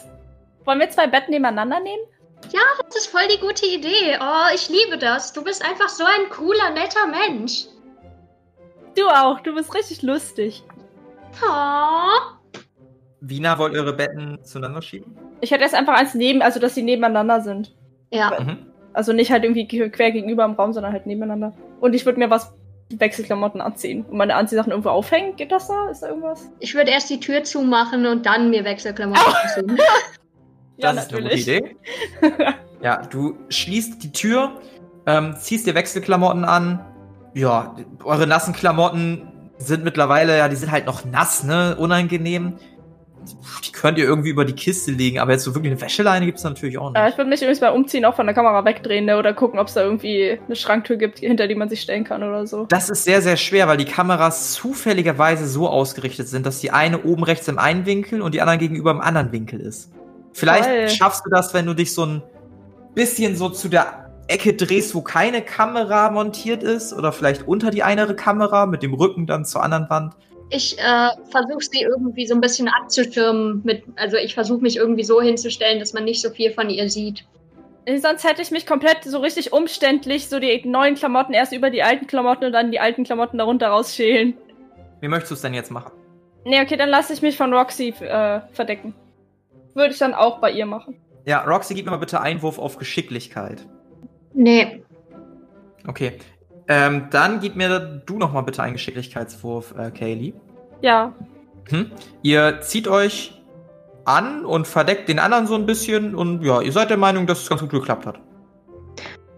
Wollen 0.66 0.80
wir 0.80 0.90
zwei 0.90 1.08
Betten 1.08 1.32
nebeneinander 1.32 1.80
nehmen? 1.80 2.04
Das 2.52 2.96
ist 2.96 3.08
voll 3.08 3.28
die 3.34 3.40
gute 3.40 3.66
Idee. 3.66 4.18
Oh, 4.20 4.54
ich 4.54 4.70
liebe 4.70 4.98
das. 4.98 5.34
Du 5.34 5.44
bist 5.44 5.64
einfach 5.66 5.90
so 5.90 6.04
ein 6.04 6.30
cooler, 6.30 6.70
netter 6.72 7.08
Mensch. 7.08 7.66
Du 8.96 9.08
auch, 9.08 9.40
du 9.42 9.56
bist 9.56 9.74
richtig 9.74 10.02
lustig. 10.02 10.64
Oh. 11.44 12.54
Wiener 13.22 13.58
wollt 13.58 13.74
ihr 13.74 13.82
eure 13.82 13.94
Betten 13.94 14.40
zueinander 14.44 14.82
schieben? 14.82 15.18
Ich 15.42 15.52
hätte 15.52 15.64
jetzt 15.64 15.76
einfach 15.76 15.96
eins 15.98 16.14
neben, 16.14 16.42
also 16.42 16.60
dass 16.60 16.76
sie 16.76 16.84
nebeneinander 16.84 17.42
sind. 17.42 17.76
Ja. 18.12 18.32
Mhm. 18.40 18.58
Also 18.94 19.14
nicht 19.14 19.32
halt 19.32 19.44
irgendwie 19.44 19.66
ge- 19.68 19.90
quer 19.90 20.12
gegenüber 20.12 20.46
im 20.46 20.54
Raum, 20.54 20.74
sondern 20.74 20.94
halt 20.94 21.06
nebeneinander. 21.06 21.54
Und 21.80 21.94
ich 21.94 22.06
würde 22.06 22.20
mir 22.20 22.30
was 22.30 22.54
Wechselklamotten 22.90 23.60
anziehen 23.60 24.06
und 24.06 24.18
meine 24.18 24.36
Anziehsachen 24.36 24.72
irgendwo 24.72 24.90
aufhängen. 24.90 25.36
Geht 25.36 25.52
das 25.52 25.68
da? 25.68 25.90
Ist 25.90 26.02
da 26.04 26.08
irgendwas? 26.10 26.50
Ich 26.60 26.74
würde 26.74 26.92
erst 26.92 27.10
die 27.10 27.20
Tür 27.20 27.44
zumachen 27.44 28.06
und 28.06 28.26
dann 28.26 28.50
mir 28.50 28.64
Wechselklamotten 28.64 29.34
anziehen. 29.34 29.78
Ja, 30.80 30.94
Das 30.94 31.06
ist 31.08 31.14
eine 31.16 31.24
gute 31.24 31.36
Idee. 31.36 31.76
ja, 32.84 33.02
du 33.02 33.36
schließt 33.50 34.04
die 34.04 34.12
Tür, 34.12 34.62
ähm, 35.08 35.36
ziehst 35.36 35.66
dir 35.66 35.74
Wechselklamotten 35.74 36.46
an. 36.46 36.86
Ja, 37.34 37.76
eure 38.04 38.28
nassen 38.28 38.54
Klamotten 38.54 39.28
sind 39.58 39.84
mittlerweile, 39.84 40.38
ja, 40.38 40.48
die 40.48 40.56
sind 40.56 40.72
halt 40.72 40.86
noch 40.86 41.06
nass, 41.06 41.44
ne? 41.44 41.76
Unangenehm. 41.78 42.54
Die 43.66 43.72
könnt 43.74 43.98
ihr 43.98 44.06
irgendwie 44.06 44.30
über 44.30 44.46
die 44.46 44.54
Kiste 44.54 44.92
legen, 44.92 45.20
aber 45.20 45.34
jetzt 45.34 45.44
so 45.44 45.54
wirklich 45.54 45.72
eine 45.72 45.82
Wäscheleine 45.82 46.26
gibt's 46.26 46.44
natürlich 46.44 46.78
auch 46.78 46.92
nicht. 46.92 47.02
Äh, 47.02 47.10
ich 47.10 47.18
würde 47.18 47.30
mich 47.30 47.42
übrigens 47.42 47.60
beim 47.60 47.74
Umziehen 47.74 48.06
auch 48.06 48.16
von 48.16 48.26
der 48.26 48.34
Kamera 48.34 48.64
wegdrehen 48.64 49.06
ne? 49.06 49.18
oder 49.18 49.34
gucken, 49.34 49.60
ob 49.60 49.68
es 49.68 49.74
da 49.74 49.84
irgendwie 49.84 50.40
eine 50.46 50.56
Schranktür 50.56 50.96
gibt, 50.96 51.20
hinter 51.20 51.48
die 51.48 51.56
man 51.56 51.68
sich 51.68 51.82
stellen 51.82 52.06
kann 52.06 52.24
oder 52.24 52.48
so. 52.48 52.66
Das 52.68 52.90
ist 52.90 53.04
sehr, 53.04 53.22
sehr 53.22 53.36
schwer, 53.36 53.68
weil 53.68 53.78
die 53.78 53.86
Kameras 53.86 54.54
zufälligerweise 54.54 55.46
so 55.48 55.68
ausgerichtet 55.68 56.30
sind, 56.30 56.46
dass 56.46 56.62
die 56.62 56.72
eine 56.72 57.04
oben 57.04 57.24
rechts 57.24 57.48
im 57.50 57.60
einen 57.60 57.86
Winkel 57.86 58.22
und 58.22 58.34
die 58.34 58.42
andere 58.42 58.58
gegenüber 58.58 58.92
im 58.92 59.02
anderen 59.02 59.32
Winkel 59.34 59.60
ist. 59.60 59.92
Vielleicht 60.32 60.70
Toll. 60.70 60.90
schaffst 60.90 61.26
du 61.26 61.30
das, 61.30 61.54
wenn 61.54 61.66
du 61.66 61.74
dich 61.74 61.94
so 61.94 62.06
ein 62.06 62.24
bisschen 62.94 63.36
so 63.36 63.50
zu 63.50 63.68
der 63.68 64.07
Ecke 64.28 64.54
drehst, 64.54 64.94
wo 64.96 65.02
keine 65.02 65.42
Kamera 65.42 66.10
montiert 66.10 66.64
ist, 66.64 66.94
oder 66.94 67.12
vielleicht 67.12 67.48
unter 67.48 67.72
die 67.72 67.84
eine 67.84 68.14
Kamera 68.16 68.66
mit 68.66 68.84
dem 68.84 68.94
Rücken 68.94 69.26
dann 69.28 69.46
zur 69.46 69.64
anderen 69.64 69.90
Wand. 69.90 70.14
Ich 70.50 70.78
äh, 70.80 71.10
versuche 71.30 71.60
sie 71.62 71.82
irgendwie 71.82 72.26
so 72.26 72.34
ein 72.34 72.42
bisschen 72.42 72.70
abzuschirmen. 72.70 73.62
Mit, 73.64 73.84
also 73.96 74.18
ich 74.18 74.34
versuche 74.34 74.62
mich 74.62 74.78
irgendwie 74.78 75.04
so 75.04 75.22
hinzustellen, 75.22 75.80
dass 75.80 75.94
man 75.94 76.06
nicht 76.06 76.22
so 76.22 76.30
viel 76.30 76.52
von 76.52 76.70
ihr 76.70 76.90
sieht. 76.90 77.26
Sonst 78.02 78.26
hätte 78.26 78.42
ich 78.42 78.52
mich 78.52 78.66
komplett 78.66 79.06
so 79.06 79.20
richtig 79.20 79.54
umständlich 79.54 80.28
so 80.28 80.40
die 80.40 80.62
neuen 80.66 80.96
Klamotten 80.96 81.34
erst 81.34 81.54
über 81.54 81.70
die 81.70 81.84
alten 81.84 82.06
Klamotten 82.06 82.46
und 82.46 82.52
dann 82.52 82.72
die 82.72 82.82
alten 82.82 83.06
Klamotten 83.06 83.38
darunter 83.38 83.70
rausschälen. 83.70 84.36
Wie 85.00 85.08
möchtest 85.08 85.32
du 85.32 85.36
es 85.36 85.42
denn 85.42 85.54
jetzt 85.54 85.72
machen? 85.72 85.94
Nee, 86.44 86.62
okay, 86.62 86.76
dann 86.76 86.90
lasse 86.90 87.14
ich 87.14 87.22
mich 87.22 87.38
von 87.38 87.54
Roxy 87.54 87.94
äh, 88.00 88.42
verdecken. 88.52 88.94
Würde 89.74 89.94
ich 89.94 90.00
dann 90.00 90.14
auch 90.14 90.40
bei 90.40 90.52
ihr 90.52 90.66
machen. 90.66 91.00
Ja, 91.26 91.44
Roxy, 91.44 91.76
gib 91.76 91.86
mir 91.86 91.92
mal 91.92 91.98
bitte 91.98 92.20
Einwurf 92.20 92.58
auf 92.58 92.78
Geschicklichkeit. 92.78 93.68
Nee. 94.38 94.84
Okay. 95.88 96.14
Ähm, 96.68 97.08
dann 97.10 97.40
gib 97.40 97.56
mir 97.56 97.80
du 98.06 98.18
noch 98.18 98.34
mal 98.34 98.42
bitte 98.42 98.62
einen 98.62 98.74
Geschicklichkeitswurf, 98.74 99.74
äh, 99.78 99.90
Kaylee. 99.90 100.34
Ja. 100.82 101.14
Hm? 101.70 101.92
Ihr 102.22 102.62
zieht 102.62 102.88
euch 102.88 103.42
an 104.06 104.46
und 104.46 104.68
verdeckt 104.68 105.10
den 105.10 105.20
anderen 105.20 105.48
so 105.48 105.56
ein 105.56 105.66
bisschen 105.66 106.14
und 106.14 106.44
ja, 106.44 106.62
ihr 106.62 106.72
seid 106.72 106.92
der 106.92 106.98
Meinung, 106.98 107.26
dass 107.26 107.42
es 107.42 107.50
ganz 107.50 107.62
gut 107.62 107.72
geklappt 107.72 108.06
hat. 108.06 108.20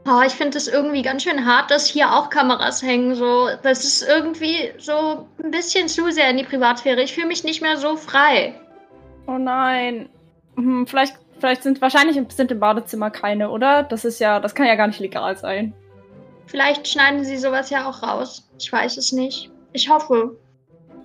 Oh, 0.06 0.22
ich 0.26 0.34
finde 0.34 0.58
es 0.58 0.68
irgendwie 0.68 1.02
ganz 1.02 1.24
schön 1.24 1.46
hart, 1.46 1.72
dass 1.72 1.88
hier 1.88 2.14
auch 2.14 2.30
Kameras 2.30 2.82
hängen. 2.82 3.16
So, 3.16 3.48
das 3.64 3.84
ist 3.84 4.08
irgendwie 4.08 4.72
so 4.78 5.28
ein 5.42 5.52
bisschen 5.52 5.88
zu 5.88 6.12
sehr 6.12 6.30
in 6.30 6.38
die 6.38 6.44
Privatsphäre. 6.44 7.02
Ich 7.02 7.14
fühle 7.14 7.28
mich 7.28 7.44
nicht 7.44 7.62
mehr 7.62 7.78
so 7.78 7.96
frei. 7.96 8.56
Oh 9.28 9.38
nein. 9.38 10.10
Hm, 10.56 10.88
vielleicht, 10.88 11.16
vielleicht 11.40 11.64
sind 11.64 11.82
wahrscheinlich 11.82 12.20
sind 12.30 12.52
im 12.52 12.60
Badezimmer 12.60 13.10
keine, 13.10 13.50
oder? 13.50 13.84
Das 13.84 14.06
ist 14.06 14.20
ja, 14.20 14.40
das 14.40 14.56
kann 14.56 14.68
ja 14.68 14.76
gar 14.76 14.88
nicht 14.88 15.00
legal 15.00 15.38
sein. 15.38 15.74
Vielleicht 16.46 16.88
schneiden 16.88 17.24
sie 17.24 17.38
sowas 17.38 17.70
ja 17.70 17.88
auch 17.88 18.02
raus. 18.02 18.50
Ich 18.58 18.72
weiß 18.72 18.98
es 18.98 19.12
nicht. 19.12 19.52
Ich 19.72 19.90
hoffe. 19.90 20.36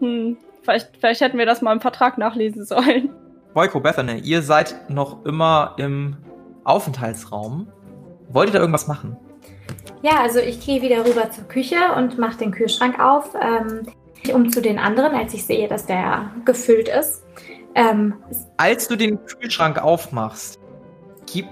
Hm, 0.01 0.39
vielleicht, 0.63 0.91
vielleicht 0.99 1.21
hätten 1.21 1.39
wir 1.39 1.47
das 1.47 1.63
mal 1.63 1.73
im 1.73 1.81
Vertrag 1.81 2.19
nachlesen 2.19 2.65
sollen. 2.65 3.11
Boyko, 3.53 3.81
Bethany, 3.81 4.19
ihr 4.21 4.43
seid 4.43 4.91
noch 4.91 5.25
immer 5.25 5.75
im 5.77 6.17
Aufenthaltsraum. 6.65 7.69
Wollt 8.29 8.49
ihr 8.49 8.55
da 8.55 8.59
irgendwas 8.61 8.89
machen? 8.89 9.17
Ja, 10.03 10.21
also 10.21 10.39
ich 10.41 10.65
gehe 10.65 10.83
wieder 10.83 11.05
rüber 11.05 11.31
zur 11.31 11.45
Küche 11.45 11.77
und 11.97 12.19
mache 12.19 12.39
den 12.39 12.51
Kühlschrank 12.51 12.99
auf, 12.99 13.35
ähm, 13.41 13.87
um 14.33 14.51
zu 14.51 14.61
den 14.61 14.79
anderen, 14.79 15.15
als 15.15 15.35
ich 15.35 15.47
sehe, 15.47 15.69
dass 15.69 15.87
der 15.87 16.31
gefüllt 16.45 16.89
ist. 16.89 17.23
Ähm, 17.75 18.15
Als 18.57 18.89
du 18.89 18.97
den 18.97 19.19
Kühlschrank 19.27 19.83
aufmachst, 19.83 20.61
gib. 21.27 21.47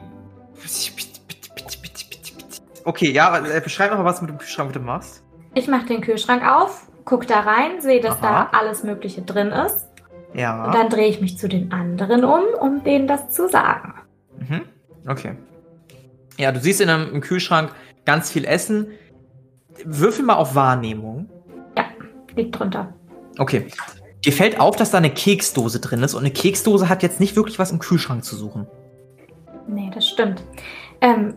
Okay, 2.84 3.10
ja, 3.10 3.38
äh, 3.38 3.60
beschreib 3.60 3.92
mal, 3.92 4.04
was 4.04 4.18
du 4.18 4.26
mit 4.26 4.34
dem 4.34 4.38
Kühlschrank 4.38 4.72
bitte 4.72 4.84
machst. 4.84 5.22
ich 5.54 5.68
mache 5.68 5.86
den 5.86 6.00
Kühlschrank 6.00 6.42
auf, 6.44 6.88
guck 7.04 7.26
da 7.26 7.40
rein, 7.40 7.80
sehe, 7.80 8.00
dass 8.00 8.22
Aha. 8.22 8.48
da 8.50 8.58
alles 8.58 8.82
Mögliche 8.82 9.22
drin 9.22 9.48
ist. 9.48 9.88
Ja. 10.34 10.64
Und 10.64 10.74
dann 10.74 10.88
drehe 10.88 11.08
ich 11.08 11.20
mich 11.20 11.38
zu 11.38 11.48
den 11.48 11.72
anderen 11.72 12.24
um, 12.24 12.42
um 12.60 12.82
denen 12.84 13.06
das 13.06 13.30
zu 13.30 13.48
sagen. 13.48 13.94
Mhm. 14.38 14.62
Okay. 15.06 15.36
Ja, 16.38 16.52
du 16.52 16.60
siehst 16.60 16.80
in 16.80 16.88
einem 16.88 17.20
Kühlschrank 17.20 17.72
ganz 18.04 18.30
viel 18.30 18.44
Essen. 18.44 18.88
Würfel 19.84 20.24
mal 20.24 20.34
auf 20.34 20.54
Wahrnehmung. 20.54 21.28
Liegt 22.34 22.58
drunter. 22.58 22.94
Okay. 23.38 23.66
Dir 24.24 24.32
fällt 24.32 24.60
auf, 24.60 24.76
dass 24.76 24.92
da 24.92 24.98
eine 24.98 25.10
Keksdose 25.10 25.80
drin 25.80 26.02
ist 26.02 26.14
und 26.14 26.20
eine 26.20 26.30
Keksdose 26.30 26.88
hat 26.88 27.02
jetzt 27.02 27.18
nicht 27.18 27.34
wirklich 27.34 27.58
was 27.58 27.72
im 27.72 27.80
Kühlschrank 27.80 28.24
zu 28.24 28.36
suchen. 28.36 28.66
Nee, 29.66 29.90
das 29.92 30.08
stimmt. 30.08 30.44
Ähm, 31.00 31.34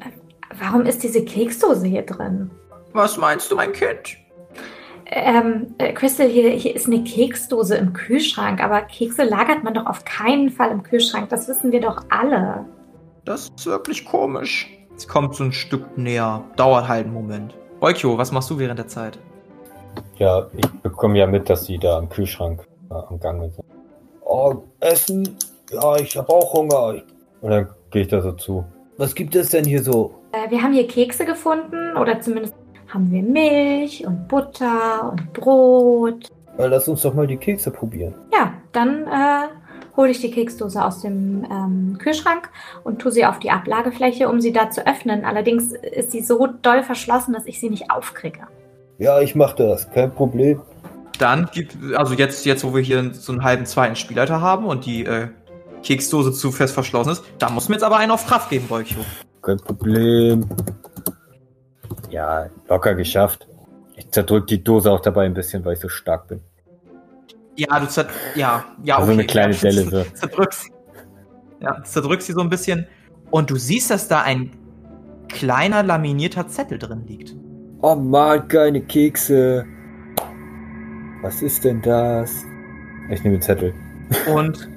warum 0.59 0.85
ist 0.85 1.03
diese 1.03 1.25
Keksdose 1.25 1.87
hier 1.87 2.03
drin? 2.03 2.51
Was 2.93 3.17
meinst 3.17 3.51
du, 3.51 3.55
mein 3.55 3.73
Kind? 3.73 4.17
Ähm, 5.07 5.75
äh, 5.77 5.93
Crystal, 5.93 6.27
hier, 6.27 6.49
hier 6.51 6.75
ist 6.75 6.87
eine 6.87 7.03
Keksdose 7.03 7.75
im 7.75 7.93
Kühlschrank, 7.93 8.63
aber 8.63 8.81
Kekse 8.81 9.23
lagert 9.23 9.63
man 9.63 9.73
doch 9.73 9.85
auf 9.85 10.03
keinen 10.05 10.49
Fall 10.49 10.71
im 10.71 10.83
Kühlschrank. 10.83 11.29
Das 11.29 11.47
wissen 11.47 11.71
wir 11.71 11.81
doch 11.81 12.03
alle. 12.09 12.65
Das 13.23 13.51
ist 13.55 13.65
wirklich 13.65 14.05
komisch. 14.05 14.69
Sie 14.95 15.07
kommt 15.07 15.35
so 15.35 15.43
ein 15.43 15.51
Stück 15.51 15.97
näher. 15.97 16.43
Dauert 16.55 16.87
halt 16.87 17.05
einen 17.05 17.13
Moment. 17.13 17.55
Eukio, 17.81 18.17
was 18.17 18.31
machst 18.31 18.49
du 18.49 18.57
während 18.57 18.79
der 18.79 18.87
Zeit? 18.87 19.19
Ja, 20.17 20.47
ich 20.55 20.67
bekomme 20.81 21.17
ja 21.17 21.27
mit, 21.27 21.49
dass 21.49 21.65
die 21.65 21.77
da 21.77 21.97
am 21.97 22.09
Kühlschrank 22.09 22.65
äh, 22.89 22.93
am 22.93 23.19
Gange 23.19 23.49
sind. 23.49 23.65
Oh, 24.21 24.55
Essen? 24.79 25.37
Ja, 25.71 25.95
ich 25.97 26.17
habe 26.17 26.29
auch 26.29 26.53
Hunger. 26.53 27.01
Und 27.41 27.49
dann 27.49 27.67
gehe 27.91 28.03
ich 28.03 28.07
da 28.07 28.21
so 28.21 28.31
zu. 28.33 28.65
Was 28.97 29.13
gibt 29.13 29.35
es 29.35 29.49
denn 29.49 29.65
hier 29.65 29.83
so? 29.83 30.15
Äh, 30.31 30.49
wir 30.49 30.61
haben 30.61 30.73
hier 30.73 30.87
Kekse 30.87 31.25
gefunden 31.25 31.95
oder 31.97 32.19
zumindest 32.21 32.55
haben 32.93 33.11
wir 33.11 33.23
Milch 33.23 34.05
und 34.05 34.27
Butter 34.27 35.11
und 35.11 35.33
Brot. 35.33 36.27
Äh, 36.57 36.67
lass 36.67 36.87
uns 36.87 37.01
doch 37.01 37.13
mal 37.13 37.27
die 37.27 37.37
Kekse 37.37 37.71
probieren. 37.71 38.15
Ja, 38.31 38.53
dann 38.71 39.07
äh, 39.07 39.47
hole 39.97 40.11
ich 40.11 40.21
die 40.21 40.31
Keksdose 40.31 40.83
aus 40.83 41.01
dem 41.01 41.45
ähm, 41.51 41.97
Kühlschrank 41.99 42.49
und 42.83 42.99
tue 42.99 43.11
sie 43.11 43.25
auf 43.25 43.39
die 43.39 43.51
Ablagefläche, 43.51 44.29
um 44.29 44.39
sie 44.39 44.53
da 44.53 44.69
zu 44.69 44.85
öffnen. 44.87 45.25
Allerdings 45.25 45.73
ist 45.73 46.11
sie 46.11 46.21
so 46.21 46.47
doll 46.61 46.83
verschlossen, 46.83 47.33
dass 47.33 47.45
ich 47.45 47.59
sie 47.59 47.69
nicht 47.69 47.91
aufkriege. 47.91 48.47
Ja, 48.97 49.19
ich 49.19 49.35
mach 49.35 49.53
das. 49.53 49.89
Kein 49.91 50.13
Problem. 50.13 50.61
Dann 51.17 51.49
gibt, 51.53 51.77
also 51.95 52.13
jetzt, 52.13 52.45
jetzt, 52.45 52.63
wo 52.63 52.73
wir 52.73 52.81
hier 52.81 53.13
so 53.13 53.31
einen 53.31 53.43
halben 53.43 53.65
zweiten 53.65 53.95
Spielleiter 53.95 54.41
haben 54.41 54.65
und 54.65 54.85
die 54.85 55.05
äh, 55.05 55.29
Keksdose 55.83 56.33
zu 56.33 56.51
fest 56.51 56.73
verschlossen 56.73 57.11
ist, 57.11 57.23
da 57.37 57.49
muss 57.49 57.69
mir 57.69 57.75
jetzt 57.75 57.83
aber 57.83 57.97
einen 57.97 58.11
auf 58.11 58.25
Kraft 58.27 58.49
geben, 58.49 58.65
Eukio. 58.69 59.05
Kein 59.41 59.57
Problem. 59.57 60.45
Ja, 62.09 62.49
locker 62.67 62.95
geschafft. 62.95 63.47
Ich 63.95 64.09
zerdrück 64.11 64.47
die 64.47 64.63
Dose 64.63 64.91
auch 64.91 65.01
dabei 65.01 65.25
ein 65.25 65.33
bisschen, 65.33 65.63
weil 65.63 65.73
ich 65.73 65.79
so 65.79 65.89
stark 65.89 66.27
bin. 66.27 66.41
Ja, 67.55 67.79
du 67.79 67.87
zer 67.87 68.07
ja, 68.35 68.65
ja, 68.83 68.97
Also 68.97 69.11
okay. 69.11 69.19
eine 69.19 69.27
kleine 69.27 69.53
ja, 69.53 69.59
Delle 69.61 69.83
so. 69.83 70.03
Zerdrückst. 70.13 70.69
Ja, 71.61 71.83
zerdrückst 71.83 72.27
sie 72.27 72.33
so 72.33 72.41
ein 72.41 72.49
bisschen 72.49 72.87
und 73.31 73.49
du 73.49 73.55
siehst, 73.55 73.89
dass 73.89 74.07
da 74.07 74.21
ein 74.21 74.51
kleiner 75.29 75.83
laminierter 75.83 76.47
Zettel 76.47 76.77
drin 76.79 77.05
liegt. 77.07 77.35
Oh 77.81 77.95
Mann, 77.95 78.47
keine 78.47 78.81
Kekse. 78.81 79.65
Was 81.25 81.41
ist 81.41 81.63
denn 81.65 81.81
das? 81.81 82.45
Ich 83.09 83.23
nehme 83.23 83.37
den 83.37 83.41
Zettel. 83.41 83.73
Und 84.31 84.69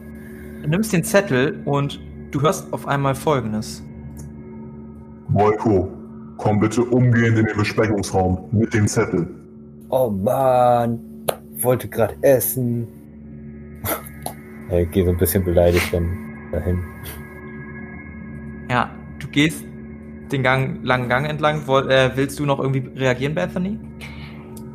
du 0.63 0.69
nimmst 0.71 0.95
den 0.95 1.05
Zettel 1.05 1.61
und 1.67 2.01
du 2.31 2.41
hörst 2.41 2.73
auf 2.73 2.89
einmal 2.89 3.15
folgendes. 3.15 3.85
Moiko, 5.29 5.93
komm 6.39 6.59
bitte 6.59 6.83
umgehend 6.85 7.37
in 7.37 7.45
den 7.45 7.55
Besprechungsraum 7.55 8.49
mit 8.51 8.73
dem 8.73 8.89
Zettel. 8.89 9.29
Oh 9.91 10.09
Mann, 10.09 10.99
wollte 11.61 11.87
gerade 11.87 12.15
essen. 12.23 12.89
Ich 14.71 14.91
gehe 14.91 15.05
so 15.05 15.11
ein 15.11 15.19
bisschen 15.19 15.45
beleidigt 15.45 15.93
dann 15.93 16.09
dahin. 16.51 16.83
Ja, 18.71 18.91
du 19.19 19.29
gehst 19.29 19.67
den 20.33 20.43
Gang, 20.43 20.79
langen 20.83 21.11
Gang 21.11 21.29
entlang. 21.29 21.67
Woll, 21.67 21.91
äh, 21.91 22.11
willst 22.15 22.39
du 22.39 22.47
noch 22.47 22.59
irgendwie 22.59 22.89
reagieren, 22.99 23.35
Bethany? 23.35 23.79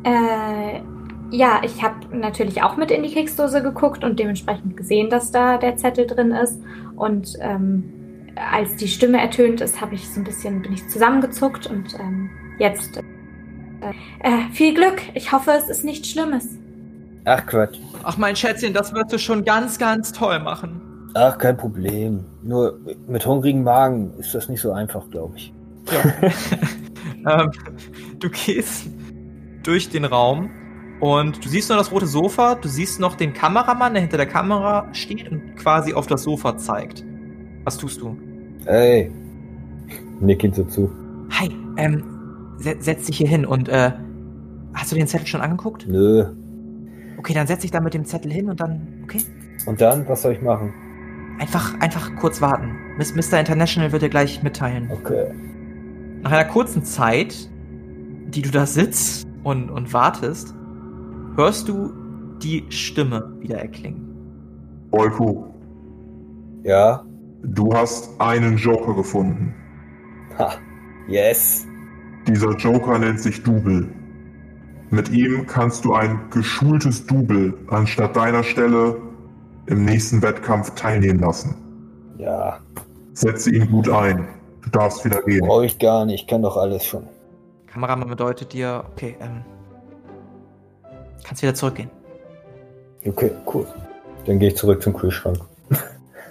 Äh, 0.04 0.93
ja, 1.34 1.60
ich 1.64 1.82
habe 1.82 2.16
natürlich 2.16 2.62
auch 2.62 2.76
mit 2.76 2.92
in 2.92 3.02
die 3.02 3.12
Keksdose 3.12 3.60
geguckt 3.60 4.04
und 4.04 4.20
dementsprechend 4.20 4.76
gesehen, 4.76 5.10
dass 5.10 5.32
da 5.32 5.58
der 5.58 5.76
Zettel 5.76 6.06
drin 6.06 6.30
ist. 6.30 6.60
Und 6.94 7.34
ähm, 7.40 8.30
als 8.52 8.76
die 8.76 8.86
Stimme 8.86 9.20
ertönt 9.20 9.60
ist, 9.60 9.80
habe 9.80 9.96
ich 9.96 10.08
so 10.08 10.20
ein 10.20 10.24
bisschen 10.24 10.62
bin 10.62 10.72
ich 10.72 10.88
zusammengezuckt 10.88 11.66
und 11.66 11.94
ähm, 11.98 12.30
jetzt 12.58 12.98
äh, 12.98 13.90
äh, 14.20 14.48
viel 14.52 14.74
Glück. 14.74 15.02
Ich 15.14 15.32
hoffe, 15.32 15.50
es 15.58 15.68
ist 15.68 15.84
nichts 15.84 16.08
Schlimmes. 16.08 16.56
Ach 17.24 17.44
Quatsch. 17.46 17.78
Ach, 18.04 18.16
mein 18.16 18.36
Schätzchen, 18.36 18.72
das 18.72 18.94
wirst 18.94 19.12
du 19.12 19.18
schon 19.18 19.44
ganz, 19.44 19.78
ganz 19.78 20.12
toll 20.12 20.38
machen. 20.38 20.80
Ach, 21.14 21.36
kein 21.36 21.56
Problem. 21.56 22.24
Nur 22.44 22.78
mit 23.08 23.26
hungrigem 23.26 23.64
Magen 23.64 24.12
ist 24.18 24.34
das 24.34 24.48
nicht 24.48 24.60
so 24.60 24.72
einfach, 24.72 25.10
glaube 25.10 25.36
ich. 25.36 25.52
ähm, 27.26 27.50
du 28.20 28.30
gehst 28.30 28.86
durch 29.64 29.88
den 29.88 30.04
Raum 30.04 30.50
und 31.00 31.44
du 31.44 31.48
siehst 31.48 31.68
nur 31.68 31.78
das 31.78 31.90
rote 31.92 32.06
Sofa, 32.06 32.54
du 32.54 32.68
siehst 32.68 33.00
noch 33.00 33.14
den 33.16 33.32
Kameramann, 33.32 33.92
der 33.94 34.02
hinter 34.02 34.16
der 34.16 34.26
Kamera 34.26 34.88
steht 34.92 35.30
und 35.30 35.56
quasi 35.56 35.92
auf 35.94 36.06
das 36.06 36.22
Sofa 36.22 36.56
zeigt. 36.56 37.04
Was 37.64 37.76
tust 37.78 38.00
du? 38.00 38.16
Ey. 38.66 39.10
Nick 40.20 40.44
ihn 40.44 40.52
so 40.52 40.64
zu. 40.64 40.90
Hi, 41.30 41.50
ähm, 41.76 42.02
se 42.58 42.76
setz 42.78 43.06
dich 43.06 43.18
hier 43.18 43.28
hin 43.28 43.44
und, 43.44 43.68
äh, 43.68 43.92
hast 44.74 44.92
du 44.92 44.96
den 44.96 45.06
Zettel 45.06 45.26
schon 45.26 45.40
angeguckt? 45.40 45.86
Nö. 45.88 46.26
Okay, 47.18 47.34
dann 47.34 47.46
setz 47.46 47.60
dich 47.62 47.70
da 47.70 47.80
mit 47.80 47.94
dem 47.94 48.04
Zettel 48.04 48.32
hin 48.32 48.48
und 48.50 48.60
dann, 48.60 48.86
okay? 49.02 49.20
Und 49.66 49.80
dann, 49.80 50.06
was 50.08 50.22
soll 50.22 50.32
ich 50.32 50.42
machen? 50.42 50.72
Einfach, 51.38 51.78
einfach 51.80 52.14
kurz 52.16 52.40
warten. 52.40 52.72
Miss- 52.96 53.14
Mr. 53.14 53.40
International 53.40 53.90
wird 53.92 54.02
dir 54.02 54.08
gleich 54.08 54.42
mitteilen. 54.42 54.88
Okay. 54.92 55.26
Nach 56.22 56.30
einer 56.32 56.44
kurzen 56.44 56.84
Zeit, 56.84 57.50
die 58.28 58.42
du 58.42 58.50
da 58.50 58.66
sitzt 58.66 59.26
und, 59.42 59.70
und 59.70 59.92
wartest, 59.92 60.54
hörst 61.36 61.68
du 61.68 61.92
die 62.42 62.64
Stimme 62.68 63.32
wieder 63.40 63.58
erklingen. 63.58 64.88
Moiko, 64.90 65.52
Ja. 66.62 67.04
du 67.42 67.72
hast 67.74 68.10
einen 68.20 68.56
Joker 68.56 68.94
gefunden. 68.94 69.54
Ha. 70.38 70.52
Yes. 71.08 71.66
Dieser 72.26 72.52
Joker 72.56 72.98
nennt 72.98 73.20
sich 73.20 73.42
Double. 73.42 73.86
Mit 74.90 75.10
ihm 75.10 75.46
kannst 75.46 75.84
du 75.84 75.94
ein 75.94 76.18
geschultes 76.30 77.06
Double 77.06 77.54
anstatt 77.68 78.16
deiner 78.16 78.42
Stelle 78.42 78.96
im 79.66 79.84
nächsten 79.84 80.22
Wettkampf 80.22 80.70
teilnehmen 80.74 81.20
lassen. 81.20 81.56
Ja. 82.18 82.58
Setze 83.12 83.50
ihn 83.54 83.70
gut 83.70 83.88
ein. 83.88 84.26
Du 84.62 84.70
darfst 84.70 85.04
wieder 85.04 85.20
gehen. 85.22 85.46
Brauche 85.46 85.66
ich 85.66 85.78
gar 85.78 86.04
nicht. 86.06 86.22
Ich 86.22 86.26
kann 86.26 86.42
doch 86.42 86.56
alles 86.56 86.86
schon. 86.86 87.04
Kameramann 87.66 88.08
bedeutet 88.08 88.52
dir, 88.52 88.84
okay, 88.92 89.16
ähm, 89.20 89.42
kannst 91.24 91.42
wieder 91.42 91.54
zurückgehen. 91.54 91.90
Okay, 93.06 93.30
cool. 93.52 93.66
Dann 94.26 94.38
gehe 94.38 94.48
ich 94.48 94.56
zurück 94.56 94.82
zum 94.82 94.94
Kühlschrank. 94.94 95.38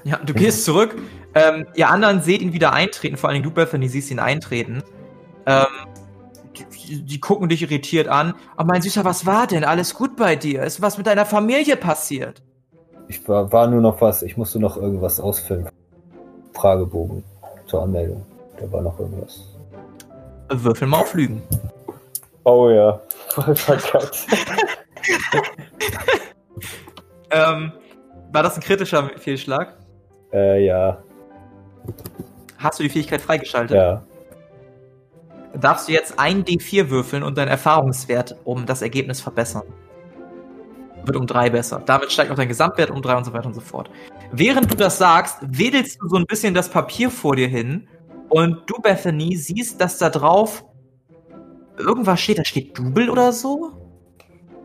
Ja, 0.05 0.17
du 0.17 0.33
gehst 0.33 0.65
zurück. 0.65 0.97
Ähm, 1.33 1.65
ihr 1.75 1.89
anderen 1.89 2.21
seht 2.21 2.41
ihn 2.41 2.51
wieder 2.51 2.73
eintreten, 2.73 3.15
vor 3.15 3.29
allen 3.29 3.35
Dingen 3.35 3.45
du, 3.45 3.51
Bethany, 3.51 3.87
siehst 3.87 4.11
ihn 4.11 4.19
eintreten. 4.19 4.83
Ähm, 5.45 5.65
die, 6.87 7.01
die 7.01 7.19
gucken 7.21 7.47
dich 7.47 7.61
irritiert 7.61 8.09
an. 8.09 8.33
Oh, 8.57 8.63
mein 8.65 8.81
Süßer, 8.81 9.05
was 9.05 9.25
war 9.25 9.47
denn? 9.47 9.63
Alles 9.63 9.93
gut 9.93 10.17
bei 10.17 10.35
dir? 10.35 10.63
Ist 10.63 10.81
was 10.81 10.97
mit 10.97 11.07
deiner 11.07 11.25
Familie 11.25 11.77
passiert? 11.77 12.43
Ich 13.07 13.25
war, 13.27 13.51
war 13.51 13.67
nur 13.67 13.79
noch 13.79 14.01
was. 14.01 14.23
Ich 14.23 14.37
musste 14.37 14.59
noch 14.59 14.77
irgendwas 14.77 15.19
ausfüllen. 15.19 15.69
Fragebogen 16.53 17.23
zur 17.67 17.83
Anmeldung. 17.83 18.25
Da 18.59 18.71
war 18.71 18.81
noch 18.81 18.99
irgendwas. 18.99 19.41
Würfel 20.49 20.87
mal 20.87 20.99
auf 20.99 21.13
Lügen. 21.13 21.41
Oh 22.43 22.69
ja. 22.69 22.99
Voll 23.29 23.55
verkackt. 23.55 24.27
Ähm, 27.33 27.71
war 28.31 28.43
das 28.43 28.55
ein 28.55 28.61
kritischer 28.61 29.09
Fehlschlag? 29.17 29.77
äh, 30.31 30.65
ja. 30.65 31.03
Hast 32.57 32.79
du 32.79 32.83
die 32.83 32.89
Fähigkeit 32.89 33.21
freigeschaltet? 33.21 33.75
Ja. 33.75 34.03
Darfst 35.59 35.87
du 35.87 35.91
jetzt 35.91 36.17
ein 36.17 36.43
D4 36.43 36.89
würfeln 36.89 37.23
und 37.23 37.37
deinen 37.37 37.49
Erfahrungswert 37.49 38.35
um 38.43 38.65
das 38.65 38.81
Ergebnis 38.81 39.19
verbessern? 39.19 39.63
Wird 41.05 41.17
um 41.17 41.27
drei 41.27 41.49
besser. 41.49 41.81
Damit 41.85 42.11
steigt 42.11 42.31
auch 42.31 42.35
dein 42.35 42.47
Gesamtwert 42.47 42.89
um 42.89 43.01
drei 43.01 43.17
und 43.17 43.25
so 43.25 43.33
weiter 43.33 43.47
und 43.47 43.53
so 43.53 43.61
fort. 43.61 43.89
Während 44.31 44.71
du 44.71 44.75
das 44.75 44.97
sagst, 44.97 45.37
wedelst 45.41 46.01
du 46.01 46.07
so 46.07 46.15
ein 46.15 46.25
bisschen 46.25 46.53
das 46.53 46.69
Papier 46.69 47.11
vor 47.11 47.35
dir 47.35 47.47
hin 47.47 47.87
und 48.29 48.61
du, 48.67 48.81
Bethany, 48.81 49.35
siehst, 49.35 49.81
dass 49.81 49.97
da 49.97 50.09
drauf 50.09 50.63
irgendwas 51.77 52.21
steht. 52.21 52.39
Da 52.39 52.45
steht 52.45 52.77
Double 52.77 53.09
oder 53.09 53.33
so? 53.33 53.82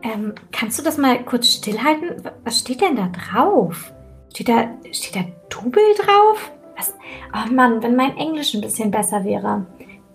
Ähm, 0.01 0.33
kannst 0.51 0.79
du 0.79 0.83
das 0.83 0.97
mal 0.97 1.23
kurz 1.25 1.47
stillhalten? 1.47 2.23
Was 2.43 2.59
steht 2.59 2.81
denn 2.81 2.95
da 2.95 3.09
drauf? 3.09 3.93
Steht 4.33 4.49
da, 4.49 4.69
steht 4.91 5.15
da 5.15 5.25
Double 5.49 5.83
drauf? 5.97 6.51
Was? 6.77 6.93
Oh 7.33 7.51
Mann, 7.51 7.83
wenn 7.83 7.95
mein 7.95 8.15
Englisch 8.17 8.53
ein 8.53 8.61
bisschen 8.61 8.91
besser 8.91 9.23
wäre. 9.25 9.65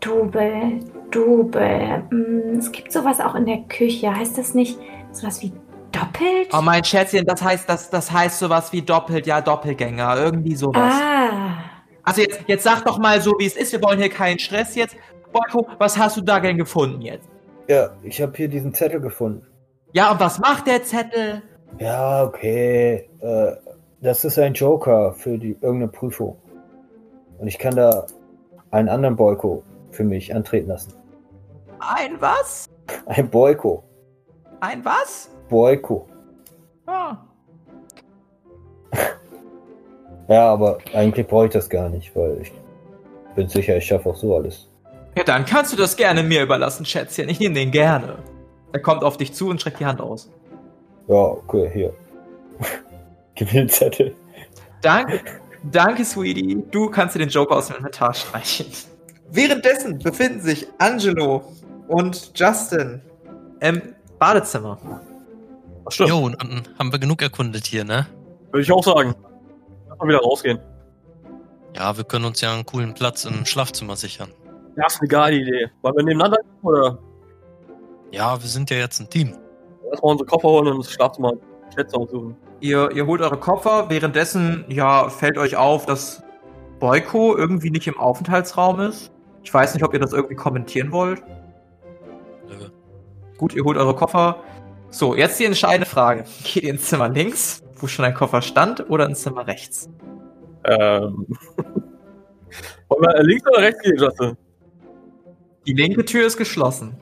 Double, 0.00 0.80
Double. 1.10 2.04
Hm, 2.10 2.58
es 2.58 2.72
gibt 2.72 2.92
sowas 2.92 3.20
auch 3.20 3.34
in 3.34 3.46
der 3.46 3.58
Küche. 3.68 4.14
Heißt 4.14 4.38
das 4.38 4.54
nicht 4.54 4.78
sowas 5.12 5.42
wie 5.42 5.52
doppelt? 5.92 6.48
Oh 6.52 6.62
mein 6.62 6.82
Schätzchen, 6.84 7.24
das 7.24 7.42
heißt, 7.42 7.68
das, 7.68 7.90
das 7.90 8.10
heißt 8.10 8.38
sowas 8.38 8.72
wie 8.72 8.82
doppelt, 8.82 9.26
ja, 9.26 9.40
Doppelgänger, 9.40 10.16
irgendwie 10.16 10.56
sowas. 10.56 10.94
ah. 10.94 11.56
Also 12.02 12.20
jetzt, 12.20 12.40
jetzt 12.46 12.64
sag 12.64 12.84
doch 12.84 12.98
mal 12.98 13.20
so, 13.20 13.34
wie 13.38 13.46
es 13.46 13.56
ist. 13.56 13.72
Wir 13.72 13.82
wollen 13.82 13.98
hier 13.98 14.10
keinen 14.10 14.38
Stress 14.38 14.74
jetzt. 14.74 14.96
Boyko, 15.32 15.66
was 15.78 15.96
hast 15.96 16.16
du 16.16 16.20
da 16.20 16.38
denn 16.38 16.58
gefunden 16.58 17.00
jetzt? 17.00 17.28
Ja, 17.66 17.90
ich 18.02 18.20
habe 18.20 18.32
hier 18.36 18.48
diesen 18.48 18.74
Zettel 18.74 19.00
gefunden. 19.00 19.46
Ja, 19.94 20.10
und 20.10 20.18
was 20.18 20.40
macht 20.40 20.66
der 20.66 20.82
Zettel? 20.82 21.40
Ja, 21.78 22.24
okay. 22.24 23.08
Äh, 23.20 23.52
das 24.00 24.24
ist 24.24 24.36
ein 24.40 24.52
Joker 24.52 25.12
für 25.12 25.38
die 25.38 25.52
irgendeine 25.52 25.86
Prüfung. 25.86 26.36
Und 27.38 27.46
ich 27.46 27.60
kann 27.60 27.76
da 27.76 28.06
einen 28.72 28.88
anderen 28.88 29.14
Boyko 29.14 29.62
für 29.92 30.02
mich 30.02 30.34
antreten 30.34 30.68
lassen. 30.68 30.94
Ein 31.78 32.20
was? 32.20 32.68
Ein 33.06 33.30
Boyko. 33.30 33.84
Ein 34.58 34.84
was? 34.84 35.30
Boyko. 35.48 36.08
Ah. 36.86 37.16
Ja, 40.26 40.50
aber 40.50 40.78
eigentlich 40.94 41.26
brauche 41.26 41.46
ich 41.46 41.52
das 41.52 41.68
gar 41.68 41.90
nicht, 41.90 42.16
weil 42.16 42.38
ich 42.40 42.50
bin 43.34 43.46
sicher, 43.46 43.76
ich 43.76 43.84
schaffe 43.84 44.08
auch 44.08 44.16
so 44.16 44.34
alles. 44.34 44.70
Ja, 45.18 45.22
dann 45.22 45.44
kannst 45.44 45.74
du 45.74 45.76
das 45.76 45.96
gerne 45.96 46.22
mir 46.22 46.42
überlassen, 46.42 46.86
Schätzchen. 46.86 47.28
Ich 47.28 47.40
nehme 47.40 47.54
den 47.54 47.70
gerne. 47.70 48.16
Er 48.74 48.80
kommt 48.80 49.04
auf 49.04 49.16
dich 49.16 49.32
zu 49.32 49.48
und 49.50 49.60
streckt 49.60 49.78
die 49.78 49.86
Hand 49.86 50.00
aus. 50.00 50.28
Ja, 51.06 51.14
okay, 51.14 51.70
hier. 51.72 51.94
Gib 53.36 53.52
mir 53.52 53.60
den 53.60 53.68
Zettel. 53.68 54.16
Danke, 54.82 55.20
danke, 55.70 56.04
Sweetie. 56.04 56.60
Du 56.72 56.90
kannst 56.90 57.14
dir 57.14 57.20
den 57.20 57.28
Joker 57.28 57.54
aus 57.54 57.68
dem 57.68 57.76
Inventar 57.76 58.12
streichen. 58.14 58.66
Währenddessen 59.30 60.00
befinden 60.00 60.40
sich 60.40 60.66
Angelo 60.78 61.44
und 61.86 62.32
Justin 62.34 63.00
im 63.60 63.80
Badezimmer. 64.18 64.76
Das 65.84 65.94
stimmt. 65.94 66.10
Jo, 66.10 66.18
und 66.24 66.42
dann 66.42 66.62
haben 66.76 66.90
wir 66.90 66.98
genug 66.98 67.22
erkundet 67.22 67.66
hier, 67.66 67.84
ne? 67.84 68.08
Würde 68.50 68.62
ich 68.62 68.72
auch 68.72 68.82
sagen. 68.82 69.14
Lass 69.88 69.98
mal 70.00 70.08
wieder 70.08 70.18
rausgehen. 70.18 70.58
Ja, 71.76 71.96
wir 71.96 72.02
können 72.02 72.24
uns 72.24 72.40
ja 72.40 72.52
einen 72.52 72.66
coolen 72.66 72.92
Platz 72.92 73.24
im 73.24 73.46
Schlafzimmer 73.46 73.94
sichern. 73.94 74.30
Das 74.74 74.94
ist 74.94 75.00
eine 75.00 75.08
geile 75.08 75.36
Idee. 75.36 75.70
Wollen 75.82 75.96
wir 75.96 76.02
nebeneinander 76.02 76.38
gehen, 76.38 76.68
oder 76.68 76.98
Ja, 78.14 78.40
wir 78.40 78.48
sind 78.48 78.70
ja 78.70 78.76
jetzt 78.76 79.00
ein 79.00 79.10
Team. 79.10 79.32
erstmal 79.90 80.12
unsere 80.12 80.28
Koffer 80.28 80.48
holen 80.48 80.68
und 80.68 80.78
das 80.78 80.92
Schlafzimmer 80.92 81.32
Schätze 81.74 81.96
aussuchen? 81.96 82.36
Ihr, 82.60 82.88
ihr 82.92 83.06
holt 83.06 83.20
eure 83.20 83.36
Koffer. 83.36 83.90
Währenddessen, 83.90 84.64
ja, 84.68 85.08
fällt 85.08 85.36
euch 85.36 85.56
auf, 85.56 85.84
dass 85.84 86.22
Boyko 86.78 87.36
irgendwie 87.36 87.70
nicht 87.70 87.88
im 87.88 87.98
Aufenthaltsraum 87.98 88.78
ist. 88.78 89.10
Ich 89.42 89.52
weiß 89.52 89.74
nicht, 89.74 89.82
ob 89.82 89.92
ihr 89.94 89.98
das 89.98 90.12
irgendwie 90.12 90.36
kommentieren 90.36 90.92
wollt. 90.92 91.24
Nö. 92.46 92.68
Gut, 93.36 93.52
ihr 93.52 93.64
holt 93.64 93.76
eure 93.76 93.96
Koffer. 93.96 94.36
So, 94.90 95.16
jetzt 95.16 95.40
die 95.40 95.44
entscheidende 95.46 95.86
Frage. 95.86 96.24
Geht 96.44 96.62
ihr 96.62 96.70
ins 96.70 96.84
Zimmer 96.84 97.08
links, 97.08 97.64
wo 97.80 97.88
schon 97.88 98.04
ein 98.04 98.14
Koffer 98.14 98.42
stand, 98.42 98.88
oder 98.88 99.06
ins 99.06 99.22
Zimmer 99.22 99.44
rechts? 99.48 99.90
Ähm. 100.62 101.26
Wollen 102.88 103.02
wir 103.02 103.22
links 103.24 103.44
oder 103.48 103.62
rechts 103.62 103.82
gehen, 103.82 103.98
Justin? 103.98 104.36
Die 105.66 105.72
linke 105.72 106.04
Tür 106.04 106.24
ist 106.24 106.36
geschlossen. 106.36 106.96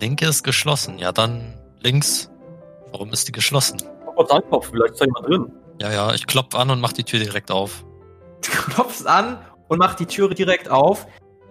Linke 0.00 0.26
ist 0.26 0.42
geschlossen. 0.42 0.98
Ja, 0.98 1.12
dann 1.12 1.54
links. 1.80 2.30
Warum 2.92 3.12
ist 3.12 3.28
die 3.28 3.32
geschlossen? 3.32 3.78
Kurz 4.14 4.30
anklopfen, 4.30 4.72
vielleicht 4.74 4.92
ist 4.94 5.00
da 5.00 5.04
jemand 5.04 5.26
drin. 5.26 5.52
Ja, 5.80 5.92
ja, 5.92 6.14
ich 6.14 6.26
klopfe 6.26 6.58
an 6.58 6.70
und 6.70 6.80
mach 6.80 6.92
die 6.92 7.04
Tür 7.04 7.18
direkt 7.20 7.50
auf. 7.50 7.84
Du 8.42 8.50
klopfst 8.72 9.06
an 9.06 9.38
und 9.68 9.78
machst 9.78 10.00
die 10.00 10.06
Türe 10.06 10.34
direkt 10.34 10.68
auf. 10.70 11.06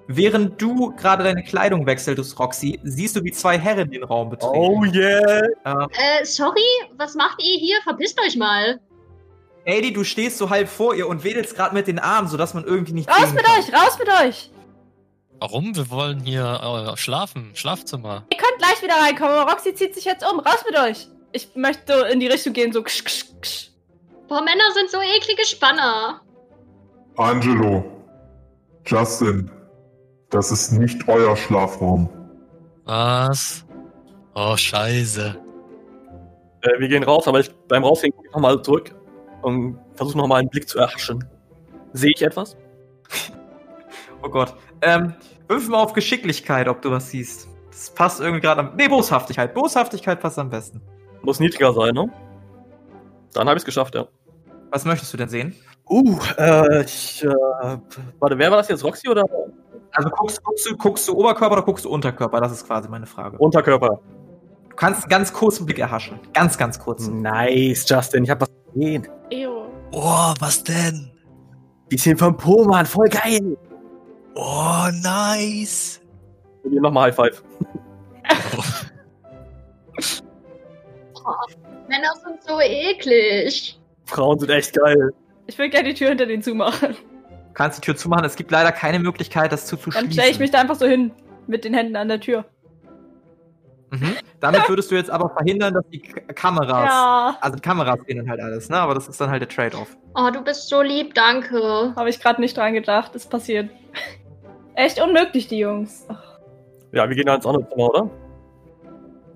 Während 0.08 0.62
du 0.62 0.96
gerade 0.96 1.24
deine 1.24 1.44
Kleidung 1.44 1.86
wechselst, 1.86 2.40
Roxy, 2.40 2.80
siehst 2.84 3.16
du, 3.16 3.24
wie 3.24 3.32
zwei 3.32 3.58
Herren 3.58 3.90
den 3.90 4.04
Raum 4.04 4.30
betreten. 4.30 4.54
Oh 4.56 4.84
yeah! 4.86 5.42
Ähm, 5.66 5.88
Äh, 5.92 6.24
sorry, 6.26 6.62
was 6.98 7.16
macht 7.16 7.42
ihr 7.44 7.58
hier? 7.60 7.78
Verpisst 7.84 8.20
euch 8.22 8.36
mal. 8.36 8.80
Adi, 9.68 9.92
du 9.92 10.04
stehst 10.04 10.38
so 10.38 10.50
halb 10.52 10.70
vor 10.70 10.94
ihr 10.94 11.08
und 11.08 11.24
wedelst 11.24 11.56
gerade 11.56 11.74
mit 11.74 11.88
den 11.88 11.98
Armen, 11.98 12.28
sodass 12.28 12.54
man 12.54 12.64
irgendwie 12.66 12.94
nicht 12.94 13.10
Raus 13.10 13.18
sehen 13.26 13.34
mit 13.34 13.44
kann. 13.46 13.60
euch, 13.60 13.74
raus 13.74 13.98
mit 13.98 14.08
euch! 14.10 14.52
Warum? 15.40 15.76
Wir 15.76 15.90
wollen 15.90 16.22
hier 16.22 16.94
äh, 16.94 16.98
schlafen. 16.98 17.52
Schlafzimmer. 17.54 18.26
Ihr 18.32 18.38
könnt 18.38 18.58
gleich 18.58 18.82
wieder 18.82 18.96
reinkommen, 18.96 19.34
aber 19.34 19.52
Roxy 19.52 19.74
zieht 19.74 19.94
sich 19.94 20.06
jetzt 20.06 20.26
um. 20.30 20.40
Raus 20.40 20.64
mit 20.70 20.80
euch! 20.80 21.08
Ich 21.34 21.56
möchte 21.56 21.94
in 22.12 22.22
die 22.22 22.28
Richtung 22.28 22.54
gehen, 22.54 22.72
so 22.72 22.82
ksch, 22.82 23.04
ksch, 23.04 23.26
ksch. 23.42 23.70
Boah, 24.28 24.42
Männer 24.42 24.64
sind 24.74 24.90
so 24.90 24.98
eklige 25.00 25.46
Spanner. 25.46 26.22
Angelo, 27.18 27.84
Justin, 28.86 29.52
das 30.30 30.52
ist 30.52 30.72
nicht 30.72 31.08
euer 31.08 31.36
Schlafraum. 31.36 32.10
Was? 32.86 33.66
Oh, 34.34 34.56
scheiße. 34.56 35.36
Äh, 36.62 36.80
wir 36.80 36.88
gehen 36.88 37.04
raus, 37.04 37.28
aber 37.28 37.40
ich, 37.40 37.54
beim 37.68 37.84
Rausgehen 37.84 38.14
gucke 38.14 38.28
ich 38.28 38.34
nochmal 38.34 38.62
zurück 38.62 38.96
und 39.42 39.78
versuche 39.96 40.18
nochmal 40.18 40.40
einen 40.40 40.50
Blick 40.50 40.68
zu 40.68 40.80
erhaschen. 40.80 41.24
Sehe 41.94 42.12
ich 42.16 42.22
etwas? 42.22 42.58
Oh 44.24 44.30
Gott. 44.30 44.56
Ähm, 44.86 45.14
wirf 45.48 45.68
mal 45.68 45.80
auf 45.82 45.94
Geschicklichkeit, 45.94 46.68
ob 46.68 46.82
du 46.82 46.92
was 46.92 47.10
siehst. 47.10 47.48
Das 47.72 47.90
passt 47.90 48.22
irgendwie 48.22 48.42
gerade 48.42 48.62
am. 48.62 48.76
Nee, 48.76 48.88
Boshaftigkeit. 48.88 49.54
Boshaftigkeit 49.54 50.20
passt 50.20 50.38
am 50.38 50.50
besten. 50.50 50.82
Muss 51.24 51.40
niedriger 51.40 51.74
sein, 51.74 51.94
ne? 51.96 52.10
Dann 53.34 53.48
habe 53.48 53.58
ich 53.58 53.62
es 53.62 53.66
geschafft, 53.66 53.96
ja. 53.96 54.08
Was 54.70 54.86
möchtest 54.86 55.12
du 55.12 55.18
denn 55.18 55.28
sehen? 55.28 55.56
Uh, 55.90 56.18
äh, 56.38 56.84
ich, 56.84 57.24
äh, 57.24 57.78
warte, 58.20 58.38
wer 58.38 58.52
war 58.52 58.58
das 58.58 58.70
jetzt? 58.70 58.84
Roxy 58.84 59.10
oder 59.10 59.24
Also 59.92 60.10
guckst, 60.10 60.44
guckst, 60.44 60.66
du, 60.70 60.78
guckst 60.78 61.08
du 61.08 61.14
Oberkörper 61.14 61.54
oder 61.54 61.62
guckst 61.64 61.86
du 61.86 61.90
Unterkörper? 61.90 62.40
Das 62.42 62.52
ist 62.52 62.66
quasi 62.66 62.88
meine 62.88 63.06
Frage. 63.06 63.38
Unterkörper? 63.38 64.00
Du 64.70 64.76
kannst 64.76 65.04
einen 65.04 65.10
ganz 65.10 65.34
kurzen 65.34 65.66
Blick 65.66 65.80
erhaschen. 65.80 66.20
Ganz, 66.34 66.58
ganz 66.58 66.80
kurz. 66.80 67.08
Nice, 67.08 67.86
Justin, 67.88 68.24
ich 68.24 68.30
habe 68.30 68.42
was 68.42 68.52
gesehen. 68.74 69.08
Ew. 69.32 69.66
Oh, 69.92 70.34
was 70.40 70.64
denn? 70.64 71.12
Bisschen 71.90 72.18
vom 72.18 72.36
Po, 72.36 72.66
Mann, 72.66 72.86
voll 72.86 73.08
geil. 73.10 73.58
Oh, 74.36 74.88
nice. 75.02 76.02
Und 76.64 76.72
hier 76.72 76.82
nochmal 76.82 77.08
High 77.08 77.16
Five. 77.16 77.44
Männer 81.88 82.14
sind 82.24 82.44
so 82.44 82.60
eklig. 82.60 83.80
Frauen 84.06 84.40
sind 84.40 84.50
echt 84.50 84.74
geil. 84.74 85.12
Ich 85.48 85.58
will 85.58 85.70
gerne 85.70 85.90
die 85.90 85.94
Tür 85.94 86.10
hinter 86.10 86.26
denen 86.26 86.44
zumachen. 86.44 86.92
Du 86.94 87.54
kannst 87.54 87.78
die 87.78 87.82
Tür 87.82 87.96
zumachen. 87.96 88.26
Es 88.26 88.36
gibt 88.36 88.52
leider 88.52 88.72
keine 88.72 89.00
Möglichkeit, 89.00 89.52
das 89.52 89.62
Dann 89.62 89.80
zuzuschließen. 89.80 90.12
stelle 90.12 90.30
ich 90.30 90.40
mich 90.40 90.52
da 90.52 90.60
einfach 90.60 90.76
so 90.76 90.86
hin. 90.86 91.12
Mit 91.48 91.64
den 91.64 91.74
Händen 91.74 91.96
an 91.96 92.08
der 92.08 92.20
Tür. 92.20 92.46
Mhm. 93.92 94.16
Damit 94.40 94.68
würdest 94.68 94.90
du 94.92 94.96
jetzt 94.96 95.12
aber 95.12 95.30
verhindern, 95.30 95.76
dass 95.76 95.88
die 95.90 96.00
K 96.00 96.22
Kameras. 96.34 96.90
Ja. 96.90 97.38
Also 97.40 97.56
die 97.56 97.62
Kameras 97.62 98.00
sehen 98.08 98.18
dann 98.18 98.30
halt 98.30 98.42
alles, 98.42 98.68
ne? 98.68 98.78
Aber 98.78 98.96
das 98.96 99.08
ist 99.08 99.22
dann 99.22 99.30
halt 99.30 99.42
der 99.42 99.50
Trade-off. 99.50 99.96
Oh, 100.16 100.30
du 100.34 100.44
bist 100.44 100.68
so 100.70 100.82
lieb, 100.82 101.14
danke. 101.14 101.94
Habe 101.96 102.10
ich 102.10 102.20
gerade 102.20 102.42
nicht 102.42 102.58
dran 102.58 102.74
gedacht. 102.74 103.16
Ist 103.16 103.30
passiert. 103.30 103.70
Echt 104.76 105.02
unmöglich, 105.02 105.48
die 105.48 105.60
Jungs. 105.60 106.06
Ach, 106.10 106.22
Ja, 106.92 107.08
wir 107.08 107.16
gehen 107.16 107.26
da 107.26 107.36
ins 107.36 107.46
andere 107.46 107.68
Zimmer, 107.70 107.90
oder? 107.90 108.10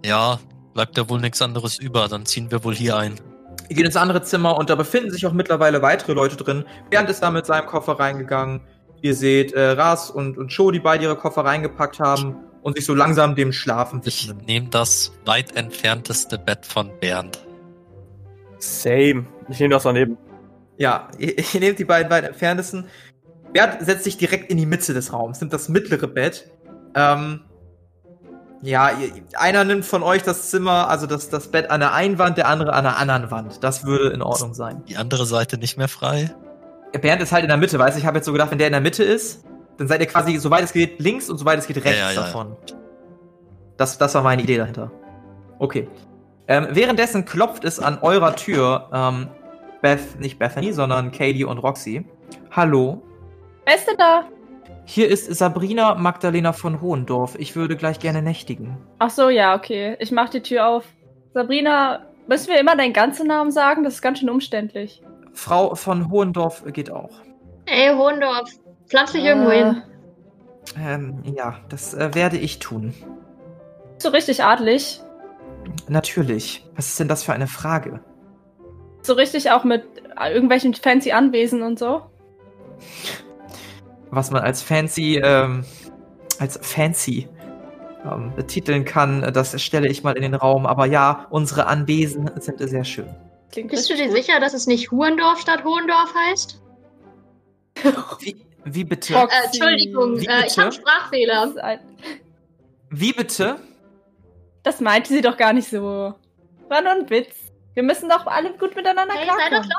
Ja, 0.06 0.40
bleibt 0.74 0.98
ja 0.98 1.10
wohl 1.10 1.20
nichts 1.20 1.42
anderes 1.42 1.78
über. 1.80 2.08
Dann 2.08 2.26
ziehen 2.26 2.52
wir 2.52 2.64
wohl 2.64 2.76
hier 2.76 2.98
ein. 2.98 3.16
Ihr 3.70 3.76
geht 3.76 3.86
ins 3.86 3.96
andere 3.98 4.22
Zimmer 4.24 4.58
und 4.58 4.70
da 4.70 4.76
befinden 4.76 5.12
sich 5.12 5.26
auch 5.28 5.34
mittlerweile 5.34 5.82
weitere 5.82 6.14
Leute 6.14 6.36
drin. 6.38 6.66
Bernd 6.90 7.10
ist 7.10 7.22
da 7.22 7.30
mit 7.32 7.46
seinem 7.46 7.68
Koffer 7.68 7.94
reingegangen. 8.00 8.62
Ihr 9.02 9.14
seht 9.16 9.54
äh, 9.54 9.72
Ras 9.72 10.10
und, 10.10 10.38
und 10.38 10.52
Sho, 10.52 10.72
die 10.72 10.80
beide 10.80 11.04
ihre 11.04 11.16
Koffer 11.16 11.46
reingepackt 11.46 12.00
haben 12.00 12.36
und 12.64 12.76
sich 12.76 12.86
so 12.86 12.94
langsam 12.94 13.36
dem 13.36 13.54
Schlafen 13.54 14.02
Ich 14.04 14.28
widmen. 14.28 14.46
nehme 14.46 14.68
das 14.70 15.14
weit 15.26 15.56
entfernteste 15.56 16.38
Bett 16.38 16.66
von 16.66 16.92
Bernd. 17.00 17.40
Same. 18.58 19.26
Ich 19.50 19.60
nehme 19.60 19.74
das 19.74 19.84
daneben. 19.84 20.18
Ja, 20.78 21.08
ihr, 21.18 21.38
ihr 21.54 21.60
nehmt 21.60 21.80
die 21.80 21.86
beiden 21.86 22.10
weit 22.12 22.24
entferntesten. 22.26 22.86
Bernd 23.54 23.78
setzt 23.82 24.04
sich 24.04 24.18
direkt 24.18 24.50
in 24.52 24.58
die 24.58 24.66
Mitte 24.66 24.94
des 24.94 25.12
Raums, 25.14 25.42
nimmt 25.42 25.54
das 25.54 25.70
mittlere 25.70 26.08
Bett 26.08 26.50
Ähm, 26.96 27.42
ja, 28.62 28.92
einer 29.38 29.64
nimmt 29.64 29.86
von 29.86 30.04
euch 30.04 30.24
das 30.24 30.50
Zimmer, 30.50 30.90
also 30.90 31.08
das, 31.08 31.30
das 31.30 31.48
Bett 31.50 31.70
an 31.72 31.80
der 31.80 31.94
einen 31.94 32.18
Wand, 32.18 32.38
der 32.38 32.48
andere 32.48 32.74
an 32.74 32.84
der 32.84 32.98
anderen 32.98 33.32
Wand. 33.32 33.64
Das 33.64 33.86
würde 33.86 34.10
in 34.10 34.22
Ordnung 34.22 34.54
sein. 34.54 34.84
Die 34.90 34.98
andere 34.98 35.26
Seite 35.26 35.58
nicht 35.58 35.78
mehr 35.78 35.88
frei. 35.88 36.36
Bernd 36.92 37.22
ist 37.22 37.32
halt 37.32 37.44
in 37.44 37.48
der 37.48 37.58
Mitte, 37.58 37.80
weißt 37.80 37.96
du? 37.96 38.00
Ich 38.00 38.06
habe 38.06 38.18
jetzt 38.18 38.26
so 38.26 38.34
gedacht, 38.34 38.52
wenn 38.52 38.58
der 38.58 38.68
in 38.68 38.74
der 38.74 38.82
Mitte 38.82 39.04
ist, 39.04 39.46
dann 39.78 39.88
seid 39.88 40.02
ihr 40.02 40.08
quasi, 40.08 40.36
soweit 40.38 40.64
es 40.64 40.74
geht, 40.74 41.00
links 41.00 41.30
und 41.30 41.38
soweit 41.38 41.58
es 41.60 41.68
geht, 41.68 41.78
rechts 41.78 42.00
Ja, 42.00 42.10
ja, 42.10 42.12
ja, 42.12 42.22
davon. 42.22 42.58
Das, 43.78 43.98
das 43.98 44.14
war 44.16 44.24
meine 44.24 44.42
Idee 44.42 44.58
dahinter. 44.58 44.92
Okay. 45.60 45.88
Ähm, 46.48 46.68
währenddessen 46.72 47.24
klopft 47.24 47.64
es 47.64 47.80
an 47.80 48.00
eurer 48.02 48.36
Tür, 48.36 48.90
ähm, 48.92 49.28
Beth, 49.82 50.20
nicht 50.20 50.38
Bethany, 50.40 50.74
sondern 50.74 51.12
Katie 51.12 51.46
und 51.46 51.60
Roxy. 51.60 52.06
Hallo, 52.52 53.02
Wer 53.70 53.76
ist 53.76 53.88
denn 53.88 53.98
da? 53.98 54.24
hier 54.86 55.08
ist 55.10 55.32
Sabrina 55.36 55.94
Magdalena 55.94 56.54
von 56.54 56.82
Hohendorf. 56.82 57.36
Ich 57.38 57.56
würde 57.56 57.78
gleich 57.78 58.00
gerne 58.00 58.24
nächtigen. 58.24 58.80
Ach 58.98 59.12
so, 59.12 59.30
ja, 59.30 59.56
okay. 59.56 59.96
Ich 60.00 60.12
mach 60.12 60.30
die 60.30 60.42
Tür 60.42 60.66
auf. 60.66 60.86
Sabrina, 61.36 62.08
müssen 62.28 62.48
wir 62.48 62.60
immer 62.60 62.76
deinen 62.76 62.94
ganzen 62.94 63.28
Namen 63.28 63.52
sagen? 63.52 63.84
Das 63.84 63.94
ist 63.94 64.02
ganz 64.02 64.18
schön 64.18 64.32
umständlich. 64.32 65.04
Frau 65.34 65.76
von 65.76 66.10
Hohendorf 66.10 66.64
geht 66.74 66.90
auch. 66.90 67.12
Ey, 67.68 67.94
Hohendorf, 67.96 68.50
pflanz 68.88 69.12
dich 69.12 69.24
Äh, 69.24 69.28
irgendwo 69.28 69.52
hin. 69.52 69.84
Ähm, 70.84 71.22
ja, 71.36 71.60
das 71.70 71.94
äh, 71.94 72.16
werde 72.16 72.38
ich 72.38 72.58
tun. 72.58 72.96
So 74.00 74.10
richtig 74.10 74.44
adlig. 74.44 75.00
Natürlich. 75.88 76.66
Was 76.76 76.88
ist 76.88 77.00
denn 77.00 77.08
das 77.08 77.22
für 77.22 77.34
eine 77.34 77.46
Frage? 77.46 78.00
So 79.04 79.14
richtig 79.14 79.52
auch 79.52 79.64
mit 79.64 79.84
äh, 80.20 80.34
irgendwelchen 80.34 80.74
fancy 80.74 81.12
Anwesen 81.12 81.62
und 81.62 81.78
so. 81.78 82.02
Was 84.12 84.32
man 84.32 84.42
als 84.42 84.62
fancy, 84.62 85.22
ähm, 85.24 85.64
als 86.40 86.60
fancy 86.62 87.28
ähm, 88.06 88.34
betiteln 88.36 88.86
kann, 88.86 89.24
äh, 89.24 89.32
das 89.32 89.62
stelle 89.62 89.88
ich 89.88 90.04
mal 90.04 90.16
in 90.16 90.24
den 90.24 90.36
Raum. 90.36 90.66
Aber 90.66 90.86
ja, 90.86 91.28
unsere 91.30 91.68
Anwesen 91.68 92.30
sind 92.40 92.60
sehr 92.60 92.84
schön. 92.84 93.14
Klingt 93.52 93.72
Bist 93.72 93.90
du 93.90 93.96
dir 93.96 94.12
sicher, 94.12 94.40
dass 94.40 94.54
es 94.54 94.68
nicht 94.68 94.92
Huhendorf 94.92 95.40
statt 95.40 95.64
Hohendorf 95.64 96.14
heißt? 96.30 96.62
Wie, 98.20 98.36
wie 98.66 98.84
bitte? 98.84 99.14
Äh, 99.14 99.28
Entschuldigung, 99.46 100.20
Wie 100.20 100.26
äh, 100.26 100.40
ich 100.40 100.56
bitte? 100.56 100.56
habe 100.58 100.62
einen 100.62 100.72
Sprachfehler. 100.72 101.54
Wie 102.90 103.14
bitte? 103.14 103.58
das 104.64 104.82
meinte 104.82 105.10
sie 105.10 105.22
doch 105.22 105.38
gar 105.38 105.54
nicht 105.54 105.70
so. 105.70 106.14
War 106.68 106.82
nur 106.82 106.92
ein 106.92 107.10
Witz. 107.10 107.49
Wir 107.76 107.84
müssen 107.84 108.10
doch 108.10 108.26
alle 108.26 108.52
gut 108.58 108.76
miteinander 108.76 109.14
Hey, 109.14 109.26
klarkommen. 109.26 109.70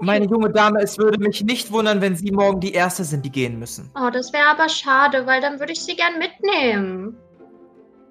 Meine 0.00 0.26
junge 0.26 0.50
Dame, 0.50 0.80
es 0.80 0.96
würde 0.96 1.18
mich 1.18 1.42
nicht 1.42 1.72
wundern, 1.72 2.00
wenn 2.00 2.16
Sie 2.16 2.30
morgen 2.30 2.60
die 2.60 2.72
Erste 2.72 3.04
sind, 3.04 3.24
die 3.24 3.30
gehen 3.30 3.58
müssen. 3.58 3.90
Oh, 3.94 4.10
das 4.10 4.32
wäre 4.32 4.48
aber 4.48 4.68
schade, 4.68 5.26
weil 5.26 5.40
dann 5.40 5.58
würde 5.58 5.72
ich 5.72 5.82
sie 5.82 5.96
gern 5.96 6.18
mitnehmen. 6.18 7.16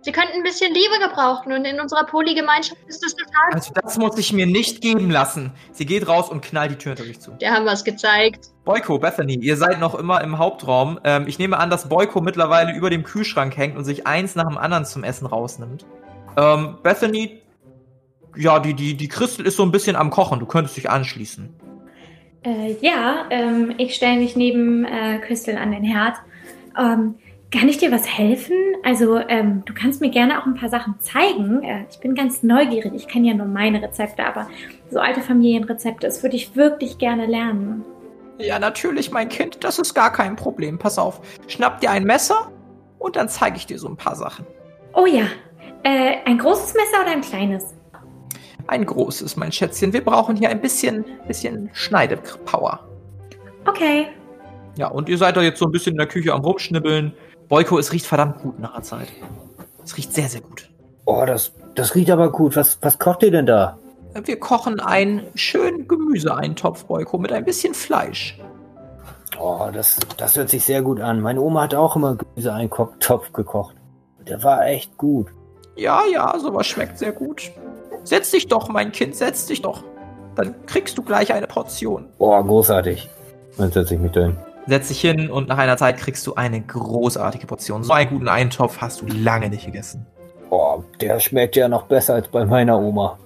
Sie 0.01 0.12
könnten 0.12 0.34
ein 0.36 0.43
bisschen 0.43 0.71
Liebe 0.71 0.99
gebrauchen 0.99 1.51
und 1.51 1.65
in 1.65 1.80
unserer 1.80 2.06
Polygemeinschaft 2.06 2.80
ist 2.86 3.04
das 3.04 3.15
total. 3.15 3.54
Also 3.54 3.73
das 3.73 3.97
muss 3.97 4.15
ich 4.19 4.32
mir 4.34 4.45
nicht 4.45 4.82
geben 4.82 5.10
lassen. 5.10 5.51
Sie 5.71 5.88
geht 5.88 6.08
raus 6.08 6.30
und 6.30 6.41
knallt 6.43 6.69
die 6.69 6.75
Tür 6.75 6.91
hinter 6.91 7.06
sich 7.06 7.19
zu. 7.19 7.32
Der 7.32 7.51
haben 7.54 7.65
was 7.65 7.84
gezeigt. 7.84 8.49
Boyko, 8.65 8.99
Bethany, 8.99 9.39
ihr 9.39 9.58
seid 9.58 9.80
noch 9.80 9.95
immer 9.95 10.21
im 10.21 10.38
Hauptraum. 10.38 10.99
Ähm, 11.04 11.25
ich 11.28 11.39
nehme 11.39 11.58
an, 11.58 11.71
dass 11.71 11.89
Boyko 11.89 12.21
mittlerweile 12.21 12.75
über 12.75 12.91
dem 12.91 13.01
Kühlschrank 13.01 13.58
hängt 13.58 13.75
und 13.78 13.84
sich 13.84 14.06
eins 14.06 14.36
nach 14.36 14.47
dem 14.47 14.60
anderen 14.60 14.86
zum 14.86 15.04
Essen 15.04 15.25
rausnimmt. 15.25 15.88
Ähm, 16.38 16.78
Bethany, 16.84 17.41
ja, 18.36 18.60
die, 18.60 18.74
die, 18.74 18.95
die 18.95 19.08
Christel 19.08 19.45
ist 19.45 19.58
so 19.58 19.63
ein 19.63 19.71
bisschen 19.71 19.95
am 19.95 20.10
Kochen. 20.10 20.39
Du 20.39 20.45
könntest 20.45 20.78
dich 20.78 20.89
anschließen. 20.89 21.50
Äh, 22.43 22.76
ja, 22.82 23.26
ähm, 23.30 23.74
ich 23.78 23.95
stelle 23.95 24.19
mich 24.19 24.36
neben 24.36 24.86
äh, 24.86 25.19
Crystal 25.19 25.58
an 25.58 25.71
den 25.71 25.84
Herd. 25.84 26.15
Ähm, 26.78 27.15
kann 27.52 27.69
ich 27.69 27.78
dir 27.78 27.91
was 27.91 28.06
helfen? 28.06 28.56
Also, 28.84 29.17
ähm, 29.17 29.63
du 29.65 29.74
kannst 29.74 30.02
mir 30.02 30.10
gerne 30.10 30.41
auch 30.41 30.45
ein 30.45 30.56
paar 30.56 30.69
Sachen 30.69 31.00
zeigen. 31.00 31.63
Äh, 31.63 31.86
ich 31.89 32.00
bin 32.00 32.13
ganz 32.13 32.43
neugierig. 32.43 32.93
Ich 32.93 33.08
kenne 33.08 33.30
ja 33.30 33.34
nur 33.34 33.48
meine 33.48 33.82
Rezepte, 33.82 34.26
aber 34.26 34.48
so 34.89 35.00
alte 35.00 35.21
Familienrezepte, 35.21 36.06
das 36.06 36.21
würde 36.21 36.36
ich 36.36 36.56
wirklich 36.56 36.98
gerne 36.98 37.26
lernen. 37.26 37.84
Ja, 38.38 38.60
natürlich, 38.60 39.12
mein 39.12 39.30
Kind. 39.30 39.63
Das 39.63 39.80
ist 39.80 39.93
gar 39.93 40.12
kein 40.12 40.36
Problem. 40.36 40.78
Pass 40.78 41.00
auf. 41.00 41.21
Schnapp 41.48 41.80
dir 41.80 41.91
ein 41.91 42.04
Messer 42.04 42.52
und 43.00 43.15
dann 43.15 43.30
zeige 43.30 43.58
ich 43.58 43.65
dir 43.65 43.80
so 43.80 43.88
ein 43.88 43.95
paar 43.95 44.15
Sachen. 44.15 44.45
Oh 44.93 45.06
ja, 45.06 45.26
äh, 45.84 46.17
ein 46.26 46.38
großes 46.38 46.74
Messer 46.74 47.04
oder 47.04 47.12
ein 47.12 47.21
kleines? 47.21 47.74
Ein 48.67 48.86
großes, 48.86 49.36
mein 49.38 49.51
Schätzchen. 49.51 49.93
Wir 49.93 50.04
brauchen 50.04 50.36
hier 50.36 50.49
ein 50.49 50.62
bisschen, 50.62 51.06
bisschen 51.28 51.69
Schneidepower. 51.73 52.80
Okay. 53.67 54.08
Ja, 54.78 54.88
und 54.88 55.08
ihr 55.08 55.17
seid 55.17 55.38
da 55.38 55.41
jetzt 55.41 55.60
so 55.60 55.65
ein 55.65 55.71
bisschen 55.71 55.93
in 55.93 55.97
der 55.97 56.08
Küche 56.08 56.34
am 56.34 56.41
Rumschnibbeln. 56.41 57.13
Boyko, 57.47 57.78
es 57.78 57.91
riecht 57.91 58.06
verdammt 58.06 58.39
gut 58.39 58.60
nach 58.60 58.73
der 58.73 58.84
Zeit. 58.84 59.08
Es 59.84 59.95
riecht 59.97 60.13
sehr, 60.13 60.28
sehr 60.28 60.41
gut. 60.41 60.69
Oh, 61.06 61.23
das, 61.25 61.51
das 61.75 61.93
riecht 61.95 62.10
aber 62.10 62.32
gut. 62.32 62.56
Was, 62.56 62.80
was 62.82 62.97
kocht 62.97 63.23
ihr 63.23 63.32
denn 63.32 63.45
da? 63.45 63.78
Wir 64.23 64.39
kochen 64.39 64.80
einen 64.80 65.28
schönen 65.36 65.88
Gemüseeintopf, 65.88 66.86
Boyko, 66.86 67.17
mit 67.17 67.32
ein 67.32 67.45
bisschen 67.45 67.73
Fleisch. 67.73 68.39
Oh, 69.39 69.67
das, 69.73 69.99
das 70.17 70.36
hört 70.38 70.49
sich 70.49 70.63
sehr 70.63 70.82
gut 70.82 71.01
an. 71.01 71.21
Meine 71.21 71.41
Oma 71.41 71.63
hat 71.63 71.75
auch 71.75 71.95
immer 71.95 72.15
Gemüseeintopf 72.15 73.34
gekocht. 73.34 73.75
Der 74.28 74.41
war 74.43 74.65
echt 74.65 74.97
gut. 74.97 75.28
Ja, 75.75 76.01
ja, 76.12 76.38
sowas 76.39 76.65
schmeckt 76.65 76.97
sehr 76.97 77.12
gut. 77.12 77.51
Setz 78.05 78.29
dich 78.29 78.47
doch, 78.47 78.69
mein 78.69 78.91
Kind, 78.91 79.15
setz 79.15 79.47
dich 79.47 79.63
doch. 79.63 79.83
Dann 80.35 80.53
kriegst 80.67 80.95
du 80.97 81.01
gleich 81.01 81.33
eine 81.33 81.47
Portion. 81.47 82.05
Oh, 82.19 82.41
großartig. 82.41 83.09
Dann 83.57 83.71
setze 83.71 83.95
ich 83.95 83.99
mich 83.99 84.11
dahin. 84.11 84.37
Setz 84.67 84.89
dich 84.89 85.01
hin 85.01 85.31
und 85.31 85.47
nach 85.47 85.57
einer 85.57 85.75
Zeit 85.75 85.97
kriegst 85.97 86.25
du 86.27 86.35
eine 86.35 86.61
großartige 86.61 87.47
Portion. 87.47 87.83
So 87.83 87.93
einen 87.93 88.11
guten 88.11 88.27
Eintopf 88.27 88.79
hast 88.79 89.01
du 89.01 89.07
lange 89.07 89.49
nicht 89.49 89.65
gegessen. 89.65 90.05
Oh, 90.51 90.83
der 91.01 91.19
schmeckt 91.19 91.55
ja 91.55 91.67
noch 91.67 91.87
besser 91.87 92.13
als 92.13 92.27
bei 92.27 92.45
meiner 92.45 92.79
Oma. 92.79 93.17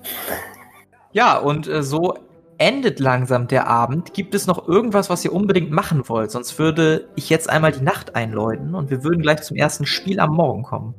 Ja, 1.11 1.37
und 1.37 1.67
äh, 1.67 1.83
so 1.83 2.13
endet 2.57 3.01
langsam 3.01 3.47
der 3.47 3.67
Abend. 3.67 4.13
Gibt 4.13 4.33
es 4.33 4.47
noch 4.47 4.65
irgendwas, 4.67 5.09
was 5.09 5.25
ihr 5.25 5.33
unbedingt 5.33 5.71
machen 5.71 6.07
wollt? 6.07 6.31
Sonst 6.31 6.57
würde 6.57 7.09
ich 7.15 7.29
jetzt 7.29 7.49
einmal 7.49 7.73
die 7.73 7.83
Nacht 7.83 8.15
einläuten 8.15 8.75
und 8.75 8.89
wir 8.89 9.03
würden 9.03 9.21
gleich 9.21 9.41
zum 9.41 9.57
ersten 9.57 9.85
Spiel 9.85 10.21
am 10.21 10.35
Morgen 10.35 10.63
kommen. 10.63 10.93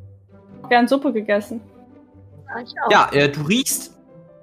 Wir 0.69 0.77
haben 0.77 0.89
Suppe 0.89 1.13
gegessen. 1.13 1.63
Ja, 2.55 2.61
ich 2.63 2.75
auch. 2.85 2.91
Ja, 2.91 3.11
äh, 3.13 3.29
du 3.31 3.43
riechst. 3.43 3.97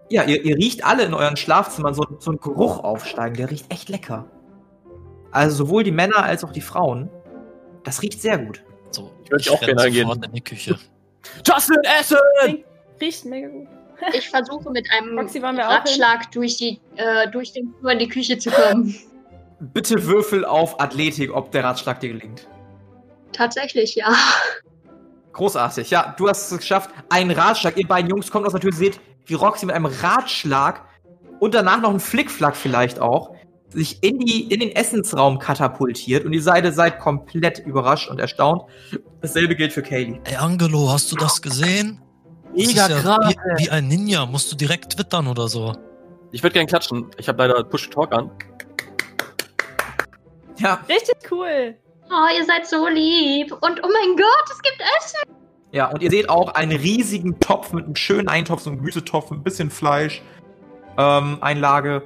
Ja, 0.10 0.24
ihr, 0.24 0.43
ihr 0.43 0.56
riecht 0.56 0.86
alle 0.86 1.04
in 1.04 1.13
euren 1.13 1.36
Schlafzimmern 1.36 1.93
so, 1.93 2.06
so 2.20 2.32
einen 2.32 2.39
Geruch 2.39 2.84
aufsteigen. 2.84 3.36
Der 3.36 3.52
riecht 3.52 3.72
echt 3.72 3.89
lecker. 3.89 4.26
Also 5.32 5.65
sowohl 5.65 5.84
die 5.84 5.91
Männer 5.91 6.24
als 6.24 6.43
auch 6.43 6.52
die 6.52 6.62
Frauen. 6.62 7.10
Das 7.84 8.02
riecht 8.02 8.22
sehr 8.22 8.38
gut. 8.38 8.63
So, 8.91 9.12
Ich 9.24 9.32
würd 9.32 9.50
auch 9.52 9.60
gerne 9.60 9.91
gehen. 9.91 10.10
in 10.10 10.32
die 10.32 10.41
Küche. 10.41 10.78
Justin, 11.46 11.78
Essen! 12.00 12.17
Riecht 13.02 13.26
mega 13.26 13.48
gut. 13.50 13.67
Ich 14.13 14.30
versuche 14.30 14.70
mit 14.70 14.88
einem? 14.91 15.17
Ratschlag 15.17 16.32
durch, 16.32 16.58
die, 16.58 16.80
äh, 16.98 17.30
durch 17.32 17.54
den 17.54 17.74
Flur 17.80 17.91
in 17.91 18.00
die 18.00 18.08
Küche 18.08 18.38
zu 18.38 18.52
kommen. 18.52 18.96
Bitte 19.60 20.06
würfel 20.06 20.46
auf 20.46 20.80
Athletik, 20.80 21.36
ob 21.36 21.52
der 21.52 21.63
Ratschlag 21.63 22.00
dir 22.00 22.10
gelingt. 22.13 22.48
Tatsächlich, 23.32 23.96
ja. 23.96 24.13
Großartig. 25.38 25.91
Ja, 25.91 26.15
du 26.17 26.28
hast 26.28 26.52
es 26.52 26.58
geschafft. 26.58 26.89
Ein 27.10 27.30
Ratschlag. 27.32 27.78
Ihr 27.78 27.88
beiden 27.88 28.10
Jungs 28.10 28.32
kommt 28.32 28.45
aus 28.45 28.54
der 28.54 28.62
Tür, 28.62 28.73
seht, 28.73 29.00
wie 29.26 29.36
Roxy 29.36 29.67
mit 29.67 29.76
einem 29.76 29.86
Ratschlag 29.86 30.84
und 31.39 31.54
danach 31.54 31.80
noch 31.80 31.91
ein 31.91 32.00
Flickflack 32.00 32.56
vielleicht 32.56 33.00
auch 33.00 33.36
sich 33.69 34.02
in, 34.02 34.17
die, 34.19 34.52
in 34.52 34.62
den 34.62 34.71
Essensraum 34.71 35.39
katapultiert 35.39 36.26
und 36.26 36.34
ihr 36.34 36.41
seid, 36.41 36.73
seid 36.73 37.00
komplett 37.00 37.60
überrascht 37.60 38.10
und 38.10 38.19
erstaunt. 38.19 38.63
Dasselbe 39.21 39.56
gilt 39.56 39.73
für 39.73 39.84
Kaylee. 39.84 40.19
Ey, 40.23 40.38
Angelo, 40.38 40.89
hast 40.89 41.12
du 41.12 41.15
das 41.15 41.41
gesehen? 41.41 42.02
Das 42.54 42.63
ist 42.63 42.67
Mega 42.69 42.89
ja 42.89 43.00
krass. 43.00 43.36
wie, 43.58 43.65
wie 43.65 43.69
ein 43.69 43.88
Ninja. 43.88 44.26
Musst 44.26 44.52
du 44.52 44.56
direkt 44.56 44.93
twittern 44.93 45.28
oder 45.28 45.47
so. 45.47 45.76
Ich 46.32 46.41
würde 46.41 46.54
gerne 46.54 46.67
klatschen. 46.67 47.12
Ich 47.17 47.28
habe 47.28 47.45
leider 47.45 47.63
Push 47.63 47.89
Talk 47.89 48.13
an. 48.13 48.32
Ja, 50.58 50.80
Richtig 50.89 51.17
cool. 51.30 51.76
Oh, 52.10 52.38
ihr 52.38 52.46
seid 52.46 52.67
so 52.67 52.88
lieb. 52.88 53.52
Und 53.52 53.82
oh 53.84 53.89
mein 53.91 54.15
Gott, 54.15 54.50
es 54.52 54.62
gibt 54.62 54.82
Essen. 54.98 55.20
Ja, 55.72 55.88
und 55.88 56.02
ihr 56.02 56.10
seht 56.10 56.30
auch 56.30 56.54
einen 56.56 56.72
riesigen 56.72 57.39
Topf 57.39 57.74
mit 57.74 57.86
einem 57.86 57.96
schönen 57.96 58.30
Eintopf, 58.30 58.62
so 58.62 58.70
einem 58.70 58.80
Gemüsetopf, 58.80 59.30
mit 59.32 59.41
ein 59.41 59.43
bisschen 59.43 59.70
Fleisch, 59.70 60.22
ähm, 60.98 61.38
Einlage. 61.41 62.04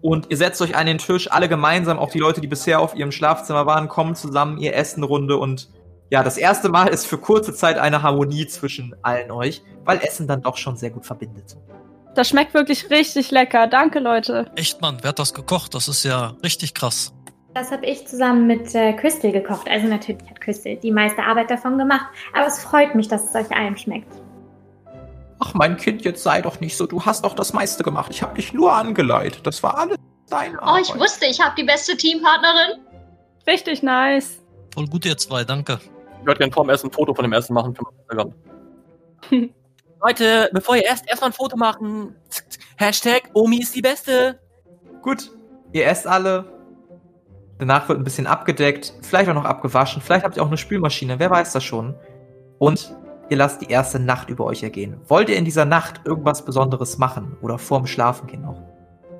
Und 0.00 0.30
ihr 0.30 0.36
setzt 0.36 0.60
euch 0.62 0.76
an 0.76 0.86
den 0.86 0.98
Tisch, 0.98 1.30
alle 1.32 1.48
gemeinsam, 1.48 1.98
auch 1.98 2.10
die 2.10 2.18
Leute, 2.18 2.40
die 2.40 2.46
bisher 2.46 2.80
auf 2.80 2.94
ihrem 2.94 3.10
Schlafzimmer 3.10 3.66
waren, 3.66 3.88
kommen 3.88 4.14
zusammen, 4.14 4.58
ihr 4.58 4.74
essen 4.74 5.02
Runde 5.02 5.36
und 5.36 5.70
ja, 6.10 6.22
das 6.22 6.36
erste 6.36 6.68
Mal 6.68 6.88
ist 6.88 7.06
für 7.06 7.18
kurze 7.18 7.54
Zeit 7.54 7.78
eine 7.78 8.02
Harmonie 8.02 8.46
zwischen 8.46 8.94
allen 9.02 9.30
euch, 9.30 9.62
weil 9.84 9.98
Essen 9.98 10.28
dann 10.28 10.42
doch 10.42 10.58
schon 10.58 10.76
sehr 10.76 10.90
gut 10.90 11.06
verbindet. 11.06 11.56
Das 12.14 12.28
schmeckt 12.28 12.54
wirklich 12.54 12.90
richtig 12.90 13.30
lecker. 13.30 13.66
Danke, 13.66 13.98
Leute. 13.98 14.50
Echt, 14.54 14.80
Mann, 14.80 14.98
wer 15.00 15.08
hat 15.08 15.18
das 15.18 15.34
gekocht? 15.34 15.74
Das 15.74 15.88
ist 15.88 16.04
ja 16.04 16.36
richtig 16.44 16.74
krass. 16.74 17.12
Das 17.54 17.70
habe 17.70 17.86
ich 17.86 18.06
zusammen 18.08 18.48
mit 18.48 18.74
äh, 18.74 18.92
Crystal 18.94 19.30
gekocht. 19.30 19.68
Also 19.70 19.86
natürlich 19.86 20.28
hat 20.28 20.40
Crystal 20.40 20.76
die 20.76 20.90
meiste 20.90 21.22
Arbeit 21.22 21.50
davon 21.50 21.78
gemacht, 21.78 22.06
aber 22.32 22.48
es 22.48 22.58
freut 22.58 22.96
mich, 22.96 23.06
dass 23.06 23.28
es 23.28 23.34
euch 23.34 23.56
allen 23.56 23.76
schmeckt. 23.76 24.12
Ach, 25.38 25.54
mein 25.54 25.76
Kind, 25.76 26.02
jetzt 26.04 26.22
sei 26.22 26.42
doch 26.42 26.58
nicht 26.60 26.76
so, 26.76 26.86
du 26.86 27.04
hast 27.04 27.24
doch 27.24 27.34
das 27.34 27.52
meiste 27.52 27.84
gemacht. 27.84 28.10
Ich 28.10 28.22
habe 28.22 28.34
dich 28.34 28.52
nur 28.52 28.72
angeleitet. 28.72 29.46
Das 29.46 29.62
war 29.62 29.78
alles 29.78 29.98
deine 30.28 30.58
Oh, 30.62 30.76
ich 30.80 30.92
wusste, 30.98 31.26
ich 31.26 31.40
habe 31.40 31.54
die 31.56 31.62
beste 31.64 31.96
Teampartnerin. 31.96 32.80
Richtig 33.46 33.82
nice. 33.82 34.40
Voll 34.72 34.86
gut, 34.86 35.06
ihr 35.06 35.16
zwei, 35.16 35.44
danke. 35.44 35.78
Ich 36.20 36.26
würde 36.26 36.38
gerne 36.38 36.52
vorm 36.52 36.70
Essen 36.70 36.88
ein 36.88 36.92
Foto 36.92 37.14
von 37.14 37.22
dem 37.24 37.32
Essen 37.32 37.54
machen 37.54 37.74
für 37.74 37.82
mein 37.84 37.94
Instagram. 38.00 38.34
Leute, 40.02 40.50
bevor 40.52 40.76
ihr 40.76 40.86
esst, 40.90 41.08
erstmal 41.08 41.30
ein 41.30 41.34
Foto 41.34 41.56
machen. 41.56 42.16
Hashtag 42.76 43.30
Omi 43.32 43.58
ist 43.58 43.76
die 43.76 43.82
Beste. 43.82 44.40
Gut, 45.02 45.30
ihr 45.72 45.86
esst 45.86 46.06
alle. 46.06 46.44
Danach 47.58 47.88
wird 47.88 47.98
ein 47.98 48.04
bisschen 48.04 48.26
abgedeckt, 48.26 48.92
vielleicht 49.02 49.28
auch 49.30 49.34
noch 49.34 49.44
abgewaschen, 49.44 50.02
vielleicht 50.02 50.24
habt 50.24 50.36
ihr 50.36 50.42
auch 50.42 50.48
eine 50.48 50.56
Spülmaschine, 50.56 51.18
wer 51.18 51.30
weiß 51.30 51.52
das 51.52 51.62
schon. 51.62 51.94
Und 52.58 52.94
ihr 53.30 53.36
lasst 53.36 53.60
die 53.62 53.70
erste 53.70 53.98
Nacht 54.00 54.28
über 54.28 54.44
euch 54.44 54.62
ergehen. 54.62 55.00
Wollt 55.08 55.28
ihr 55.28 55.36
in 55.36 55.44
dieser 55.44 55.64
Nacht 55.64 56.00
irgendwas 56.04 56.44
Besonderes 56.44 56.98
machen 56.98 57.36
oder 57.42 57.58
vorm 57.58 57.86
Schlafengehen 57.86 58.42
noch? 58.42 58.60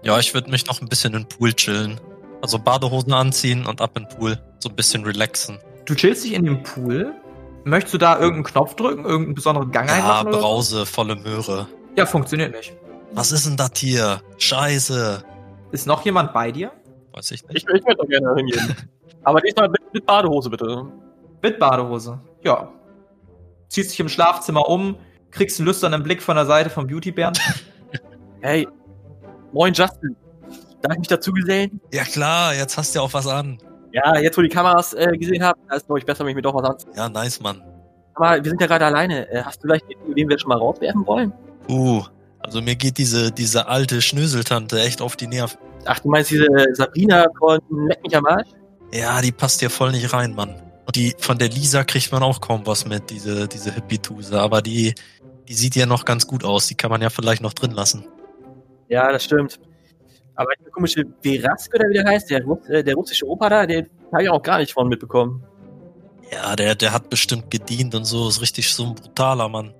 Ja, 0.02 0.18
ich 0.18 0.34
würde 0.34 0.50
mich 0.50 0.66
noch 0.66 0.80
ein 0.82 0.88
bisschen 0.88 1.14
in 1.14 1.22
den 1.22 1.28
Pool 1.28 1.52
chillen. 1.54 2.00
Also 2.42 2.58
Badehosen 2.58 3.12
anziehen 3.14 3.64
und 3.66 3.80
ab 3.80 3.96
in 3.96 4.04
den 4.06 4.18
Pool. 4.18 4.38
So 4.58 4.68
ein 4.68 4.76
bisschen 4.76 5.04
relaxen. 5.04 5.58
Du 5.86 5.94
chillst 5.94 6.24
dich 6.24 6.34
in 6.34 6.44
dem 6.44 6.62
Pool. 6.62 7.14
Möchtest 7.64 7.94
du 7.94 7.98
da 7.98 8.14
irgendeinen 8.18 8.44
Knopf 8.44 8.74
drücken, 8.74 9.04
irgendeinen 9.04 9.34
besonderen 9.34 9.70
Gang 9.70 9.88
Ja, 9.88 9.94
einmachen? 9.94 10.32
so? 10.34 10.40
Brause, 10.40 10.86
volle 10.86 11.16
Möhre. 11.16 11.66
Ja, 11.96 12.04
funktioniert 12.04 12.52
nicht. 12.54 12.74
Was 13.12 13.32
ist 13.32 13.46
denn 13.46 13.56
das 13.56 13.70
hier? 13.76 14.20
Scheiße. 14.36 15.24
Ist 15.72 15.86
noch 15.86 16.04
jemand 16.04 16.34
bei 16.34 16.52
dir? 16.52 16.72
Weiß 17.14 17.30
ich 17.30 17.42
Ich, 17.44 17.48
nicht. 17.48 17.68
ich 17.72 17.84
würde 17.86 17.96
doch 17.96 18.08
gerne 18.08 18.34
hingehen. 18.34 18.76
Aber 19.24 19.40
diesmal 19.40 19.68
mit, 19.68 19.80
mit 19.92 20.04
Badehose, 20.04 20.50
bitte. 20.50 20.84
Mit 21.42 21.58
Badehose. 21.58 22.20
Ja. 22.42 22.70
Ziehst 23.68 23.92
dich 23.92 24.00
im 24.00 24.08
Schlafzimmer 24.08 24.68
um, 24.68 24.96
kriegst 25.30 25.58
einen 25.58 25.68
lüsternen 25.68 26.02
Blick 26.02 26.20
von 26.22 26.36
der 26.36 26.46
Seite 26.46 26.70
vom 26.70 26.86
Beautybären. 26.86 27.34
Hey, 28.42 28.68
moin 29.52 29.72
Justin. 29.72 30.14
Darf 30.82 30.92
ich 30.92 30.98
mich 30.98 31.08
dazu 31.08 31.32
gesellen? 31.32 31.80
Ja 31.94 32.04
klar, 32.04 32.54
jetzt 32.54 32.76
hast 32.76 32.94
du 32.94 32.98
ja 32.98 33.02
auch 33.02 33.14
was 33.14 33.26
an. 33.26 33.56
Ja, 33.90 34.18
jetzt 34.18 34.36
wo 34.36 34.42
die 34.42 34.50
Kameras 34.50 34.92
äh, 34.92 35.16
gesehen 35.16 35.42
habe, 35.42 35.58
da 35.66 35.76
ist 35.76 35.86
glaube 35.86 36.00
ich 36.00 36.04
besser, 36.04 36.24
wenn 36.24 36.28
ich 36.32 36.36
mir 36.36 36.42
doch 36.42 36.54
was 36.54 36.68
anziehe. 36.68 36.92
Ja, 36.94 37.08
nice, 37.08 37.40
Mann. 37.40 37.62
Aber 38.16 38.44
wir 38.44 38.50
sind 38.50 38.60
ja 38.60 38.66
gerade 38.66 38.84
alleine. 38.84 39.26
Äh, 39.30 39.42
hast 39.42 39.62
du 39.64 39.68
vielleicht 39.68 39.86
eine 39.86 39.94
Idee, 39.94 40.12
wen 40.14 40.28
wir 40.28 40.38
schon 40.38 40.50
mal 40.50 40.58
rauswerfen 40.58 41.06
wollen? 41.06 41.32
Uh, 41.70 42.02
also 42.40 42.60
mir 42.60 42.76
geht 42.76 42.98
diese, 42.98 43.32
diese 43.32 43.66
alte 43.66 44.02
Schnöseltante 44.02 44.78
echt 44.78 45.00
auf 45.00 45.16
die 45.16 45.26
Nerven. 45.26 45.56
Ach, 45.86 45.98
du 45.98 46.08
meinst 46.08 46.30
diese 46.30 46.48
Sabrina 46.72 47.26
von 47.38 47.60
Leck 47.88 48.02
mich 48.02 48.16
am 48.16 48.26
Arsch? 48.26 48.48
Ja, 48.92 49.20
die 49.20 49.32
passt 49.32 49.60
hier 49.60 49.70
voll 49.70 49.92
nicht 49.92 50.12
rein, 50.12 50.34
Mann. 50.34 50.54
Und 50.86 50.96
die 50.96 51.14
von 51.18 51.38
der 51.38 51.48
Lisa 51.48 51.84
kriegt 51.84 52.12
man 52.12 52.22
auch 52.22 52.40
kaum 52.40 52.66
was 52.66 52.86
mit, 52.86 53.10
diese, 53.10 53.48
diese 53.48 53.72
Hippie-Tuse. 53.72 54.38
Aber 54.40 54.62
die, 54.62 54.94
die 55.48 55.54
sieht 55.54 55.76
ja 55.76 55.86
noch 55.86 56.04
ganz 56.04 56.26
gut 56.26 56.44
aus. 56.44 56.66
Die 56.66 56.74
kann 56.74 56.90
man 56.90 57.02
ja 57.02 57.10
vielleicht 57.10 57.42
noch 57.42 57.54
drin 57.54 57.72
lassen. 57.72 58.06
Ja, 58.88 59.10
das 59.10 59.24
stimmt. 59.24 59.58
Aber 60.36 60.50
der 60.62 60.70
komische 60.70 61.04
Verask 61.22 61.72
oder 61.74 61.88
wie 61.88 61.94
der 61.94 62.04
heißt, 62.04 62.30
der, 62.30 62.44
äh, 62.68 62.82
der 62.82 62.94
russische 62.94 63.26
Opa 63.26 63.48
da, 63.48 63.66
den 63.66 63.88
habe 64.12 64.24
ich 64.24 64.28
auch 64.28 64.42
gar 64.42 64.58
nicht 64.58 64.72
von 64.72 64.88
mitbekommen. 64.88 65.44
Ja, 66.32 66.56
der, 66.56 66.74
der 66.74 66.92
hat 66.92 67.08
bestimmt 67.10 67.50
gedient 67.50 67.94
und 67.94 68.04
so. 68.04 68.28
Ist 68.28 68.40
richtig 68.40 68.72
so 68.74 68.86
ein 68.86 68.94
brutaler 68.94 69.48
Mann. 69.48 69.74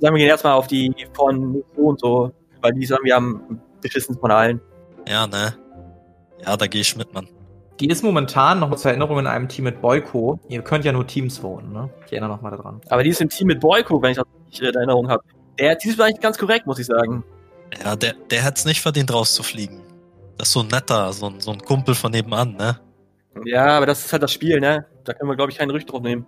Sagen 0.00 0.14
wir 0.14 0.20
gehen 0.20 0.28
erstmal 0.28 0.54
auf 0.54 0.66
die 0.66 0.94
von 1.12 1.62
so 1.76 1.82
und 1.82 2.00
so, 2.00 2.32
weil 2.62 2.72
die 2.72 2.86
sagen, 2.86 3.04
wir 3.04 3.14
haben 3.14 3.60
beschissen 3.80 4.16
von 4.18 4.30
allen. 4.30 4.60
Ja, 5.08 5.26
ne? 5.26 5.54
Ja, 6.44 6.56
da 6.56 6.66
gehe 6.66 6.82
ich 6.82 6.96
mit, 6.96 7.12
Mann. 7.14 7.28
Die 7.80 7.88
ist 7.88 8.02
momentan 8.02 8.60
noch 8.60 8.74
zur 8.76 8.90
Erinnerung 8.90 9.20
in 9.20 9.26
einem 9.26 9.48
Team 9.48 9.64
mit 9.64 9.80
Boyko. 9.80 10.40
Ihr 10.48 10.62
könnt 10.62 10.84
ja 10.84 10.92
nur 10.92 11.06
Teams 11.06 11.42
wohnen, 11.42 11.72
ne? 11.72 11.88
Ich 12.06 12.12
erinnere 12.12 12.30
noch 12.30 12.42
mal 12.42 12.50
daran. 12.50 12.80
Aber 12.88 13.02
die 13.04 13.10
ist 13.10 13.20
im 13.20 13.28
Team 13.28 13.46
mit 13.46 13.60
Boyko, 13.60 14.02
wenn 14.02 14.10
ich 14.10 14.16
das 14.16 14.26
richtig 14.46 14.66
äh, 14.66 14.68
in 14.68 14.74
Erinnerung 14.74 15.08
habe. 15.08 15.22
Der, 15.58 15.76
die 15.76 15.88
ist 15.88 16.00
eigentlich 16.00 16.20
ganz 16.20 16.36
korrekt, 16.38 16.66
muss 16.66 16.78
ich 16.78 16.86
sagen. 16.86 17.24
Ja, 17.82 17.96
der, 17.96 18.14
der 18.30 18.44
hat's 18.44 18.64
nicht 18.64 18.80
verdient, 18.80 19.12
rauszufliegen. 19.12 19.80
Das 20.36 20.48
ist 20.48 20.54
so 20.54 20.60
ein 20.60 20.68
netter, 20.68 21.12
so 21.12 21.26
ein, 21.26 21.40
so 21.40 21.52
ein 21.52 21.60
Kumpel 21.60 21.94
von 21.94 22.10
nebenan, 22.12 22.54
ne? 22.56 22.78
Ja, 23.44 23.76
aber 23.76 23.86
das 23.86 24.04
ist 24.04 24.12
halt 24.12 24.22
das 24.22 24.32
Spiel, 24.32 24.60
ne? 24.60 24.86
Da 25.04 25.14
können 25.14 25.30
wir, 25.30 25.36
glaube 25.36 25.52
ich, 25.52 25.58
keinen 25.58 25.70
Rücht 25.70 25.90
drauf 25.90 26.02
nehmen. 26.02 26.26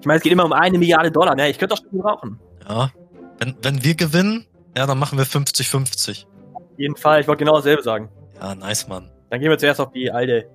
Ich 0.00 0.06
meine, 0.06 0.18
es 0.18 0.22
geht 0.22 0.32
immer 0.32 0.44
um 0.44 0.52
eine 0.52 0.78
Milliarde 0.78 1.10
Dollar, 1.12 1.34
ne? 1.34 1.48
Ich 1.48 1.58
könnte 1.58 1.74
das 1.74 1.80
Spiel 1.80 2.00
brauchen. 2.00 2.38
Ja. 2.68 2.90
Wenn, 3.38 3.54
wenn 3.62 3.84
wir 3.84 3.94
gewinnen, 3.94 4.46
ja, 4.76 4.86
dann 4.86 4.98
machen 4.98 5.18
wir 5.18 5.26
50-50. 5.26 6.26
Auf 6.72 6.78
jeden 6.78 6.96
Fall, 6.96 7.20
ich 7.20 7.28
wollte 7.28 7.44
genau 7.44 7.56
dasselbe 7.56 7.82
sagen. 7.82 8.08
Ja, 8.40 8.54
nice, 8.54 8.88
Mann. 8.88 9.10
Dann 9.30 9.40
gehen 9.40 9.50
wir 9.50 9.58
zuerst 9.58 9.80
auf 9.80 9.92
die 9.92 10.10
alte. 10.10 10.48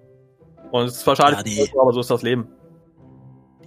Und 0.72 0.86
es 0.86 0.94
ist 0.98 1.00
zwar 1.02 1.16
schade, 1.16 1.38
Ja, 1.38 1.44
die- 1.44 1.72
aber 1.80 1.94
so 1.94 2.00
ist 2.02 2.10
das 2.12 2.22
Leben. 2.22 2.48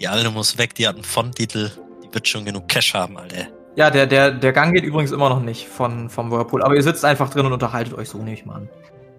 Die 0.01 0.09
Alte 0.09 0.31
muss 0.31 0.57
weg, 0.59 0.75
die 0.75 0.87
hat 0.89 0.95
einen 0.95 1.05
Fondtitel. 1.05 1.71
Die 2.03 2.13
wird 2.15 2.27
schon 2.27 2.45
genug 2.45 2.69
Cash 2.69 2.95
haben, 2.95 3.19
Alter. 3.19 3.47
Ja, 3.77 3.91
der, 3.91 4.07
der, 4.07 4.31
der 4.33 4.53
Gang 4.53 4.75
geht 4.75 4.85
übrigens 4.85 5.13
immer 5.13 5.29
noch 5.29 5.41
nicht 5.41 5.67
von, 5.69 6.09
vom 6.11 6.31
Whirlpool. 6.31 6.63
Aber 6.63 6.75
ihr 6.75 6.83
sitzt 6.83 7.05
einfach 7.05 7.31
drin 7.31 7.47
und 7.47 7.53
unterhaltet 7.53 7.95
euch 7.95 8.09
so, 8.09 8.19
nehme 8.19 8.33
ich 8.35 8.45
mal 8.47 8.57
an. 8.57 8.69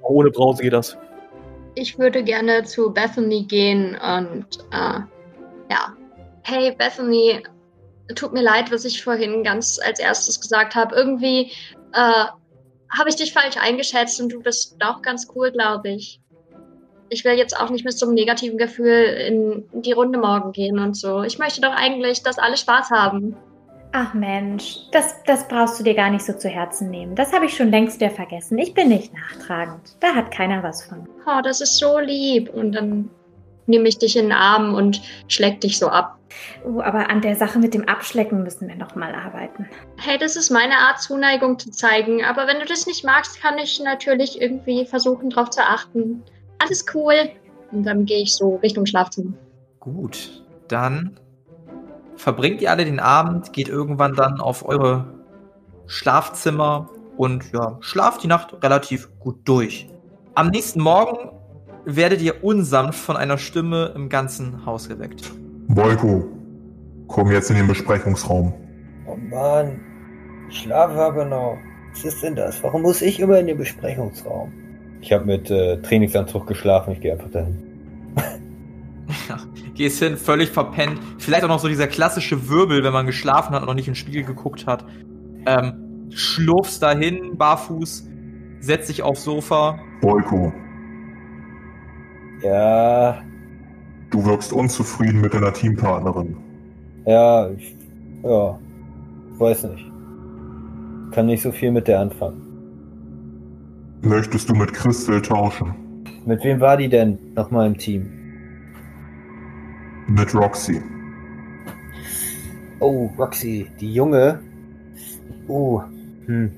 Ohne 0.02 0.30
Brause 0.32 0.62
geht 0.64 0.74
das. 0.74 0.98
Ich 1.76 1.98
würde 1.98 2.24
gerne 2.24 2.64
zu 2.64 2.92
Bethany 2.92 3.44
gehen 3.44 3.96
und 3.96 4.46
äh, 4.72 5.00
ja. 5.72 5.94
Hey 6.44 6.76
Bethany, 6.76 7.44
tut 8.16 8.34
mir 8.34 8.42
leid, 8.42 8.72
was 8.72 8.84
ich 8.84 9.04
vorhin 9.04 9.44
ganz 9.44 9.80
als 9.86 10.00
erstes 10.00 10.42
gesagt 10.42 10.76
habe. 10.76 10.94
Irgendwie 10.96 11.52
äh, 11.94 12.26
habe 12.92 13.10
ich 13.10 13.16
dich 13.16 13.34
falsch 13.34 13.58
eingeschätzt 13.58 14.20
und 14.22 14.32
du 14.32 14.42
bist 14.42 14.76
auch 14.84 15.02
ganz 15.02 15.28
cool, 15.36 15.52
glaube 15.52 15.90
ich. 15.90 16.20
Ich 17.10 17.26
will 17.26 17.34
jetzt 17.34 17.60
auch 17.60 17.70
nicht 17.70 17.84
mit 17.84 17.98
so 17.98 18.06
einem 18.06 18.16
negativen 18.16 18.58
Gefühl 18.58 19.04
in 19.74 19.82
die 19.82 19.92
Runde 19.92 20.18
morgen 20.18 20.52
gehen 20.54 20.80
und 20.80 20.96
so. 20.96 21.24
Ich 21.24 21.40
möchte 21.40 21.62
doch 21.62 21.74
eigentlich, 21.74 22.24
dass 22.24 22.38
alle 22.40 22.56
Spaß 22.56 22.90
haben. 22.92 23.36
Ach 23.94 24.14
Mensch, 24.14 24.78
das, 24.92 25.22
das 25.26 25.48
brauchst 25.50 25.78
du 25.78 25.84
dir 25.84 25.94
gar 25.94 26.10
nicht 26.10 26.24
so 26.24 26.32
zu 26.32 26.48
Herzen 26.48 26.90
nehmen. 26.90 27.16
Das 27.16 27.34
habe 27.34 27.46
ich 27.46 27.56
schon 27.56 27.70
längst 27.70 28.00
wieder 28.00 28.12
vergessen. 28.12 28.58
Ich 28.58 28.74
bin 28.74 28.88
nicht 28.88 29.12
nachtragend. 29.14 29.98
Da 30.00 30.16
hat 30.16 30.32
keiner 30.32 30.64
was 30.64 30.86
von. 30.86 31.08
Oh, 31.26 31.42
das 31.44 31.60
ist 31.60 31.78
so 31.78 32.00
lieb. 32.00 32.50
Und 32.54 32.72
dann 32.72 33.10
nehme 33.68 33.88
ich 33.88 33.98
dich 33.98 34.16
in 34.16 34.26
den 34.26 34.32
Arm 34.32 34.74
und 34.74 35.02
schleck 35.28 35.62
dich 35.62 35.78
so 35.80 35.88
ab. 35.88 36.18
Uh, 36.66 36.82
aber 36.82 37.10
an 37.10 37.22
der 37.22 37.36
Sache 37.36 37.60
mit 37.60 37.74
dem 37.74 37.88
Abschlecken 37.88 38.44
müssen 38.44 38.68
wir 38.68 38.76
noch 38.76 38.96
mal 38.96 39.14
arbeiten. 39.14 39.68
Hey, 39.98 40.18
das 40.18 40.36
ist 40.36 40.50
meine 40.50 40.78
Art, 40.78 41.02
Zuneigung 41.02 41.60
zu 41.60 41.72
zeigen. 41.72 42.24
Aber 42.24 42.48
wenn 42.48 42.60
du 42.60 42.66
das 42.66 42.88
nicht 42.88 43.04
magst, 43.04 43.42
kann 43.42 43.58
ich 43.58 43.82
natürlich 43.82 44.42
irgendwie 44.42 44.86
versuchen, 44.86 45.30
drauf 45.30 45.50
zu 45.50 45.62
achten. 45.62 46.24
Alles 46.60 46.86
cool. 46.94 47.30
Und 47.72 47.84
dann 47.84 48.06
gehe 48.06 48.22
ich 48.22 48.36
so 48.36 48.56
Richtung 48.58 48.86
Schlafzimmer. 48.86 49.34
Gut, 49.80 50.44
dann 50.68 51.20
verbringt 52.16 52.62
ihr 52.62 52.70
alle 52.70 52.86
den 52.86 53.00
Abend, 53.00 53.54
geht 53.54 53.68
irgendwann 53.68 54.16
dann 54.16 54.40
auf 54.40 54.66
eure 54.68 55.06
Schlafzimmer 55.88 56.90
und 57.18 57.52
ja, 57.52 57.78
schlaft 57.82 58.24
die 58.24 58.28
Nacht 58.28 58.64
relativ 58.64 59.10
gut 59.20 59.40
durch. 59.46 59.88
Am 60.36 60.48
nächsten 60.48 60.82
Morgen 60.82 61.32
werdet 61.86 62.22
ihr 62.22 62.44
unsanft 62.44 63.00
von 63.00 63.18
einer 63.18 63.38
Stimme 63.38 63.92
im 63.96 64.10
ganzen 64.10 64.66
Haus 64.66 64.88
geweckt. 64.90 65.32
Boyko, 65.68 66.28
komm 67.08 67.32
jetzt 67.32 67.50
in 67.50 67.58
den 67.58 67.68
Besprechungsraum. 67.68 68.54
Oh 69.06 69.16
Mann, 69.16 69.80
ich 70.50 70.60
schlafe 70.60 70.96
aber 70.96 71.26
noch. 71.26 71.58
Was 71.94 72.06
ist 72.06 72.24
denn 72.24 72.36
das? 72.36 72.64
Warum 72.64 72.84
muss 72.84 73.02
ich 73.02 73.20
immer 73.20 73.40
in 73.40 73.48
den 73.48 73.58
Besprechungsraum? 73.58 74.52
Ich 75.02 75.12
habe 75.12 75.26
mit 75.26 75.50
äh, 75.50 75.82
Trainingsanzug 75.82 76.48
geschlafen, 76.48 76.92
ich 76.94 77.02
gehe 77.02 77.14
einfach 77.14 77.30
dahin. 77.32 77.58
Ja, 79.28 79.38
gehst 79.74 80.00
hin, 80.00 80.16
völlig 80.16 80.50
verpennt. 80.50 81.00
Vielleicht 81.18 81.44
auch 81.44 81.50
noch 81.50 81.60
so 81.60 81.68
dieser 81.68 81.88
klassische 81.88 82.50
Wirbel, 82.50 82.84
wenn 82.84 82.94
man 82.94 83.06
geschlafen 83.06 83.54
hat 83.54 83.62
und 83.62 83.68
noch 83.68 83.74
nicht 83.74 83.88
in 83.88 83.94
den 83.94 83.98
Spiegel 83.98 84.24
geguckt 84.24 84.68
hat. 84.68 84.86
Ähm, 85.46 86.08
schlurfst 86.12 86.82
dahin, 86.82 87.38
barfuß, 87.38 88.08
setzt 88.60 88.90
dich 88.90 89.04
aufs 89.04 89.24
Sofa. 89.24 89.80
Boyko, 90.02 90.54
Ja, 92.42 93.22
du 94.10 94.26
wirkst 94.26 94.52
unzufrieden 94.52 95.22
mit 95.22 95.34
deiner 95.34 95.54
Teampartnerin. 95.54 96.36
ja, 97.06 97.50
ich, 97.50 97.76
ja, 98.24 98.60
weiß 99.38 99.64
nicht. 99.66 99.92
Kann 101.12 101.26
nicht 101.26 101.42
so 101.42 101.52
viel 101.52 101.72
mit 101.72 101.88
der 101.88 102.00
anfangen. 102.00 102.42
Möchtest 104.02 104.50
du 104.50 104.56
mit 104.56 104.74
Crystal 104.74 105.22
tauschen? 105.22 105.76
Mit 106.26 106.44
wem 106.44 106.60
war 106.60 106.78
die 106.78 106.90
denn 106.90 107.20
nochmal 107.36 107.68
im 107.68 107.78
Team? 107.78 108.10
Mit 110.08 110.34
Roxy. 110.34 110.82
Oh, 112.80 113.10
Roxy, 113.18 113.68
die 113.80 113.94
Junge. 113.94 114.40
Uh, 115.48 115.82
hm. 116.26 116.52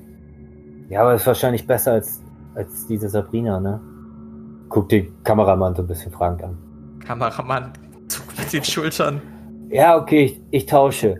Ja, 0.88 1.02
aber 1.02 1.14
ist 1.14 1.26
wahrscheinlich 1.26 1.66
besser 1.66 1.92
als, 1.92 2.22
als 2.54 2.86
diese 2.86 3.08
Sabrina, 3.08 3.60
ne? 3.60 3.80
Guck 4.74 4.88
den 4.88 5.22
Kameramann 5.22 5.72
so 5.76 5.82
ein 5.82 5.86
bisschen 5.86 6.10
fragend 6.10 6.42
an. 6.42 6.58
Kameramann 7.06 7.72
zuckt 8.08 8.36
mit 8.36 8.52
den 8.52 8.64
Schultern. 8.64 9.22
Ja, 9.70 9.96
okay, 9.96 10.24
ich, 10.24 10.40
ich 10.50 10.66
tausche. 10.66 11.16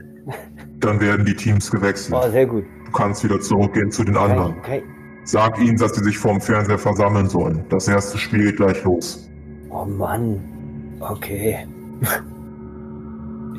Dann 0.80 1.00
werden 1.00 1.24
die 1.24 1.36
Teams 1.36 1.68
Oh, 1.72 1.76
gewechselt. 1.76 2.20
sehr 2.32 2.46
gut. 2.46 2.64
Du 2.86 2.90
kannst 2.90 3.22
wieder 3.22 3.38
zurückgehen 3.38 3.92
zu 3.92 4.02
den 4.02 4.16
anderen. 4.16 4.56
Okay. 4.58 4.82
Sag 5.22 5.56
ihnen, 5.60 5.76
dass 5.76 5.94
sie 5.94 6.02
sich 6.02 6.18
vorm 6.18 6.40
Fernseher 6.40 6.78
versammeln 6.78 7.28
sollen. 7.28 7.64
Das 7.68 7.86
erste 7.86 8.18
Spiel 8.18 8.42
geht 8.46 8.56
gleich 8.56 8.82
los. 8.82 9.30
Oh 9.70 9.84
Mann. 9.84 10.96
Okay. 10.98 11.68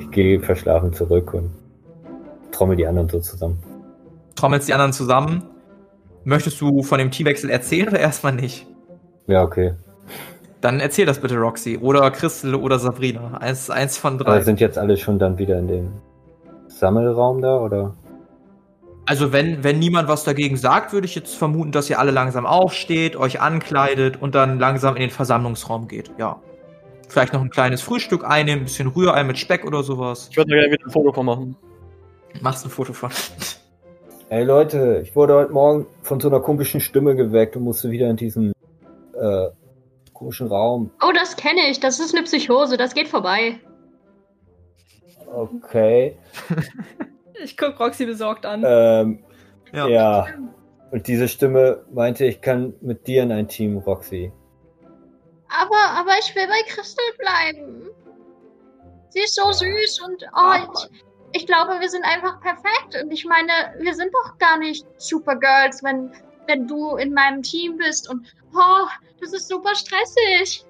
Ich 0.01 0.11
gehe 0.11 0.41
verschlafen 0.41 0.91
zurück 0.91 1.33
und 1.33 1.51
trommel 2.51 2.75
die 2.75 2.85
anderen 2.85 3.07
so 3.07 3.21
zusammen. 3.21 3.59
Trommelst 4.35 4.67
die 4.67 4.73
anderen 4.73 4.91
zusammen. 4.91 5.43
Möchtest 6.25 6.59
du 6.59 6.83
von 6.83 6.99
dem 6.99 7.11
Teamwechsel 7.11 7.49
erzählen 7.49 7.87
oder 7.87 7.99
erstmal 8.01 8.33
nicht? 8.33 8.67
Ja, 9.27 9.41
okay. 9.41 9.73
Dann 10.61 10.79
erzähl 10.79 11.05
das 11.05 11.19
bitte, 11.19 11.37
Roxy. 11.37 11.77
Oder 11.77 12.09
Crystal 12.11 12.55
oder 12.55 12.79
Sabrina. 12.79 13.37
Eins, 13.37 13.69
eins 13.69 13.97
von 13.97 14.17
drei. 14.17 14.31
Aber 14.31 14.41
sind 14.41 14.59
jetzt 14.59 14.77
alle 14.77 14.97
schon 14.97 15.19
dann 15.19 15.37
wieder 15.37 15.59
in 15.59 15.67
dem 15.67 15.91
Sammelraum 16.67 17.41
da, 17.41 17.59
oder? 17.59 17.93
Also 19.05 19.31
wenn, 19.31 19.63
wenn 19.63 19.77
niemand 19.77 20.07
was 20.07 20.23
dagegen 20.23 20.57
sagt, 20.57 20.91
würde 20.91 21.05
ich 21.05 21.13
jetzt 21.13 21.35
vermuten, 21.35 21.71
dass 21.71 21.89
ihr 21.89 21.99
alle 21.99 22.11
langsam 22.11 22.47
aufsteht, 22.47 23.15
euch 23.15 23.39
ankleidet 23.39 24.19
und 24.19 24.33
dann 24.33 24.57
langsam 24.57 24.95
in 24.95 25.01
den 25.01 25.11
Versammlungsraum 25.11 25.87
geht. 25.87 26.11
Ja. 26.17 26.39
Vielleicht 27.07 27.33
noch 27.33 27.41
ein 27.41 27.51
kleines 27.51 27.83
Frühstück 27.83 28.25
einnehmen, 28.25 28.63
ein 28.63 28.65
bisschen 28.65 28.87
Rührei 28.87 29.23
mit 29.23 29.37
Speck 29.37 29.63
oder 29.65 29.83
sowas. 29.83 30.29
Ich 30.31 30.37
würde 30.37 30.49
da 30.49 30.55
gerne 30.55 30.73
wieder 30.73 30.85
ein 30.85 30.91
Foto 30.91 31.13
von 31.13 31.25
machen. 31.25 31.55
Machst 32.41 32.65
ein 32.65 32.71
Foto 32.71 32.93
von. 32.93 33.11
Ey 34.29 34.43
Leute, 34.43 35.01
ich 35.03 35.15
wurde 35.15 35.35
heute 35.35 35.51
Morgen 35.51 35.85
von 36.01 36.19
so 36.19 36.27
einer 36.27 36.39
komischen 36.39 36.81
Stimme 36.81 37.15
geweckt 37.15 37.55
und 37.55 37.61
musste 37.63 37.91
wieder 37.91 38.09
in 38.09 38.17
diesen 38.17 38.53
äh, 39.13 39.49
komischen 40.25 40.47
Raum. 40.47 40.91
Oh, 41.01 41.11
das 41.13 41.35
kenne 41.35 41.69
ich. 41.69 41.79
Das 41.79 41.99
ist 41.99 42.15
eine 42.15 42.23
Psychose. 42.23 42.77
Das 42.77 42.93
geht 42.93 43.07
vorbei. 43.07 43.59
Okay. 45.27 46.17
Ich 47.43 47.57
guck 47.57 47.77
Roxy 47.81 48.05
besorgt 48.05 48.45
an. 48.45 48.63
Ähm, 48.65 49.25
Ja. 49.73 49.87
ja. 49.89 50.27
Und 50.91 51.05
diese 51.05 51.27
Stimme 51.27 51.83
meinte, 51.91 52.23
ich 52.23 52.39
kann 52.39 52.73
mit 52.79 53.07
dir 53.07 53.23
in 53.23 53.31
ein 53.33 53.49
Team, 53.49 53.77
Roxy. 53.77 54.31
Aber, 55.49 55.99
aber 55.99 56.11
ich 56.21 56.33
will 56.33 56.47
bei 56.47 56.61
Crystal 56.69 57.05
bleiben. 57.19 57.89
Sie 59.09 59.19
ist 59.19 59.35
so 59.35 59.51
süß 59.51 59.99
und 60.05 60.23
oh, 60.33 60.53
ich, 61.33 61.41
ich 61.41 61.45
glaube, 61.45 61.73
wir 61.81 61.89
sind 61.89 62.05
einfach 62.05 62.39
perfekt. 62.39 63.03
Und 63.03 63.11
ich 63.11 63.25
meine, 63.25 63.51
wir 63.79 63.93
sind 63.93 64.13
doch 64.13 64.37
gar 64.37 64.57
nicht 64.57 64.85
Supergirls, 64.95 65.83
wenn, 65.83 66.13
wenn 66.47 66.67
du 66.67 66.95
in 66.95 67.13
meinem 67.13 67.43
Team 67.43 67.75
bist. 67.75 68.09
Und 68.09 68.33
oh, 68.55 68.87
das 69.21 69.33
ist 69.33 69.47
super 69.47 69.75
stressig. 69.75 70.65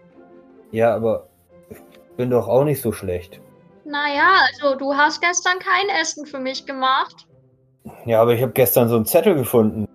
Ja, 0.72 0.96
aber 0.96 1.28
ich 1.70 1.78
bin 2.18 2.30
doch 2.30 2.48
auch 2.48 2.64
nicht 2.64 2.82
so 2.82 2.92
schlecht. 2.92 3.40
Naja, 3.86 4.40
also 4.52 4.76
du 4.76 4.96
hast 4.96 5.22
gestern 5.22 5.60
kein 5.60 5.90
Essen 6.02 6.26
für 6.26 6.40
mich 6.40 6.66
gemacht. 6.66 7.28
Ja, 8.06 8.22
aber 8.22 8.34
ich 8.34 8.42
habe 8.42 8.52
gestern 8.52 8.90
so 8.90 8.96
einen 8.96 9.06
Zettel 9.06 9.36
gefunden. 9.36 9.88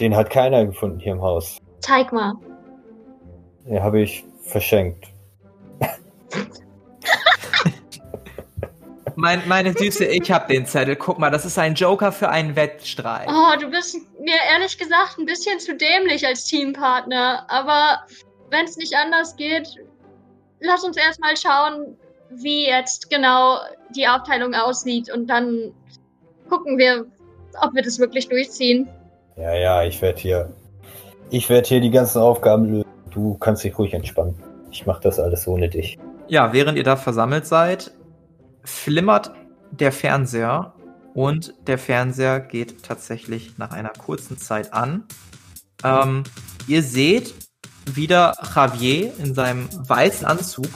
Den 0.00 0.16
hat 0.16 0.30
keiner 0.30 0.66
gefunden 0.66 0.98
hier 0.98 1.12
im 1.12 1.22
Haus. 1.22 1.58
Zeig 1.80 2.12
mal. 2.12 2.34
Den 3.64 3.82
habe 3.82 4.00
ich 4.00 4.24
verschenkt. 4.42 5.06
Mein, 9.20 9.42
meine 9.48 9.72
Süße, 9.72 10.04
ich 10.04 10.30
hab 10.30 10.46
den 10.46 10.64
Zettel. 10.64 10.94
Guck 10.94 11.18
mal, 11.18 11.28
das 11.28 11.44
ist 11.44 11.58
ein 11.58 11.74
Joker 11.74 12.12
für 12.12 12.28
einen 12.28 12.54
Wettstreit. 12.54 13.26
Oh, 13.28 13.58
du 13.58 13.68
bist 13.68 13.96
mir 14.20 14.36
ehrlich 14.52 14.78
gesagt 14.78 15.18
ein 15.18 15.26
bisschen 15.26 15.58
zu 15.58 15.74
dämlich 15.74 16.24
als 16.24 16.44
Teampartner. 16.44 17.44
Aber 17.48 17.98
wenn 18.50 18.64
es 18.64 18.76
nicht 18.76 18.94
anders 18.94 19.34
geht, 19.34 19.74
lass 20.60 20.84
uns 20.84 20.96
erstmal 20.96 21.36
schauen, 21.36 21.96
wie 22.30 22.66
jetzt 22.66 23.10
genau 23.10 23.58
die 23.96 24.06
Aufteilung 24.06 24.54
aussieht. 24.54 25.12
Und 25.12 25.26
dann 25.26 25.72
gucken 26.48 26.78
wir, 26.78 27.04
ob 27.60 27.74
wir 27.74 27.82
das 27.82 27.98
wirklich 27.98 28.28
durchziehen. 28.28 28.88
Ja, 29.36 29.52
ja, 29.52 29.82
ich 29.82 30.00
werde 30.00 30.20
hier. 30.20 30.52
Ich 31.30 31.50
werde 31.50 31.66
hier 31.66 31.80
die 31.80 31.90
ganzen 31.90 32.22
Aufgaben 32.22 32.66
lösen. 32.66 32.88
Du 33.10 33.34
kannst 33.34 33.64
dich 33.64 33.76
ruhig 33.76 33.94
entspannen. 33.94 34.40
Ich 34.70 34.86
mache 34.86 35.02
das 35.02 35.18
alles 35.18 35.48
ohne 35.48 35.68
dich. 35.68 35.98
Ja, 36.28 36.52
während 36.52 36.78
ihr 36.78 36.84
da 36.84 36.94
versammelt 36.94 37.46
seid, 37.46 37.90
flimmert 38.68 39.32
der 39.70 39.92
Fernseher 39.92 40.74
und 41.14 41.54
der 41.66 41.78
Fernseher 41.78 42.40
geht 42.40 42.82
tatsächlich 42.82 43.58
nach 43.58 43.70
einer 43.70 43.90
kurzen 43.90 44.38
Zeit 44.38 44.72
an. 44.72 45.04
Ähm, 45.82 46.24
ihr 46.66 46.82
seht 46.82 47.34
wieder 47.86 48.34
Javier 48.54 49.12
in 49.18 49.34
seinem 49.34 49.68
weißen 49.88 50.26
Anzug 50.26 50.68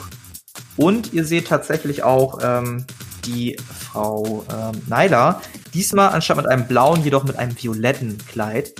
und 0.75 1.13
ihr 1.13 1.23
seht 1.23 1.47
tatsächlich 1.47 2.03
auch 2.03 2.39
ähm, 2.41 2.85
die 3.25 3.57
Frau 3.57 4.45
ähm, 4.51 4.81
Nyla, 4.87 5.41
diesmal 5.73 6.09
anstatt 6.09 6.37
mit 6.37 6.47
einem 6.47 6.67
blauen, 6.67 7.03
jedoch 7.03 7.23
mit 7.23 7.37
einem 7.37 7.55
violetten 7.61 8.17
Kleid. 8.27 8.73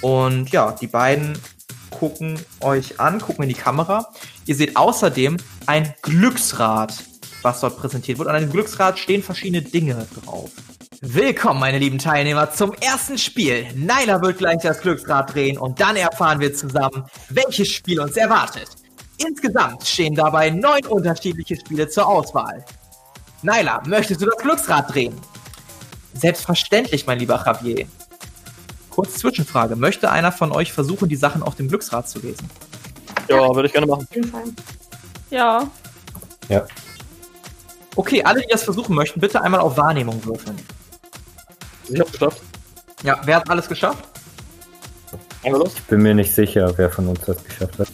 Und 0.00 0.50
ja, 0.50 0.72
die 0.72 0.88
beiden 0.88 1.38
gucken 1.90 2.38
euch 2.60 3.00
an, 3.00 3.20
gucken 3.20 3.44
in 3.44 3.48
die 3.48 3.54
Kamera. 3.54 4.08
Ihr 4.44 4.54
seht 4.54 4.76
außerdem 4.76 5.38
ein 5.66 5.94
Glücksrad, 6.02 7.04
was 7.46 7.60
dort 7.60 7.78
präsentiert 7.78 8.18
wird. 8.18 8.28
An 8.28 8.34
einem 8.34 8.50
Glücksrad 8.50 8.98
stehen 8.98 9.22
verschiedene 9.22 9.62
Dinge 9.62 10.06
drauf. 10.24 10.50
Willkommen, 11.00 11.60
meine 11.60 11.78
lieben 11.78 11.98
Teilnehmer, 11.98 12.50
zum 12.50 12.74
ersten 12.74 13.16
Spiel. 13.18 13.68
Nyla 13.74 14.20
wird 14.20 14.38
gleich 14.38 14.62
das 14.62 14.80
Glücksrad 14.80 15.32
drehen 15.32 15.56
und 15.56 15.80
dann 15.80 15.94
erfahren 15.94 16.40
wir 16.40 16.52
zusammen, 16.52 17.04
welches 17.28 17.68
Spiel 17.68 18.00
uns 18.00 18.16
erwartet. 18.16 18.68
Insgesamt 19.18 19.86
stehen 19.86 20.16
dabei 20.16 20.50
neun 20.50 20.84
unterschiedliche 20.88 21.54
Spiele 21.54 21.88
zur 21.88 22.08
Auswahl. 22.08 22.64
Nyla, 23.42 23.80
möchtest 23.86 24.22
du 24.22 24.26
das 24.26 24.38
Glücksrad 24.38 24.92
drehen? 24.92 25.14
Selbstverständlich, 26.14 27.06
mein 27.06 27.20
lieber 27.20 27.40
Javier. 27.46 27.86
Kurz 28.90 29.18
Zwischenfrage. 29.18 29.76
Möchte 29.76 30.10
einer 30.10 30.32
von 30.32 30.50
euch 30.50 30.72
versuchen, 30.72 31.08
die 31.08 31.16
Sachen 31.16 31.44
auf 31.44 31.54
dem 31.54 31.68
Glücksrad 31.68 32.08
zu 32.08 32.18
lesen? 32.18 32.50
Ja, 33.28 33.54
würde 33.54 33.68
ich 33.68 33.72
gerne 33.72 33.86
machen. 33.86 34.06
Auf 34.08 34.16
jeden 34.16 34.30
Fall. 34.32 34.44
Ja. 35.30 35.68
Okay, 37.96 38.22
alle, 38.22 38.42
die 38.42 38.48
das 38.48 38.62
versuchen 38.62 38.94
möchten, 38.94 39.20
bitte 39.20 39.40
einmal 39.40 39.60
auf 39.60 39.76
Wahrnehmung 39.76 40.24
würfeln. 40.24 40.56
Ich 41.88 41.98
hab's 41.98 42.12
geschafft. 42.12 42.42
Ja, 43.02 43.20
wer 43.24 43.36
hat 43.36 43.50
alles 43.50 43.68
geschafft? 43.68 44.04
Los. 45.44 45.74
Bin 45.88 46.02
mir 46.02 46.14
nicht 46.14 46.34
sicher, 46.34 46.72
wer 46.76 46.90
von 46.90 47.08
uns 47.08 47.20
das 47.20 47.42
geschafft 47.42 47.78
hat. 47.78 47.88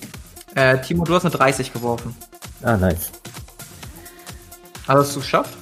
Äh, 0.55 0.81
Timo, 0.81 1.05
du 1.05 1.15
hast 1.15 1.25
eine 1.25 1.35
30 1.35 1.73
geworfen. 1.73 2.17
Ah, 2.63 2.77
nice. 2.77 3.11
Hast 4.89 5.15
du 5.15 5.21
es 5.21 5.25
geschafft? 5.25 5.57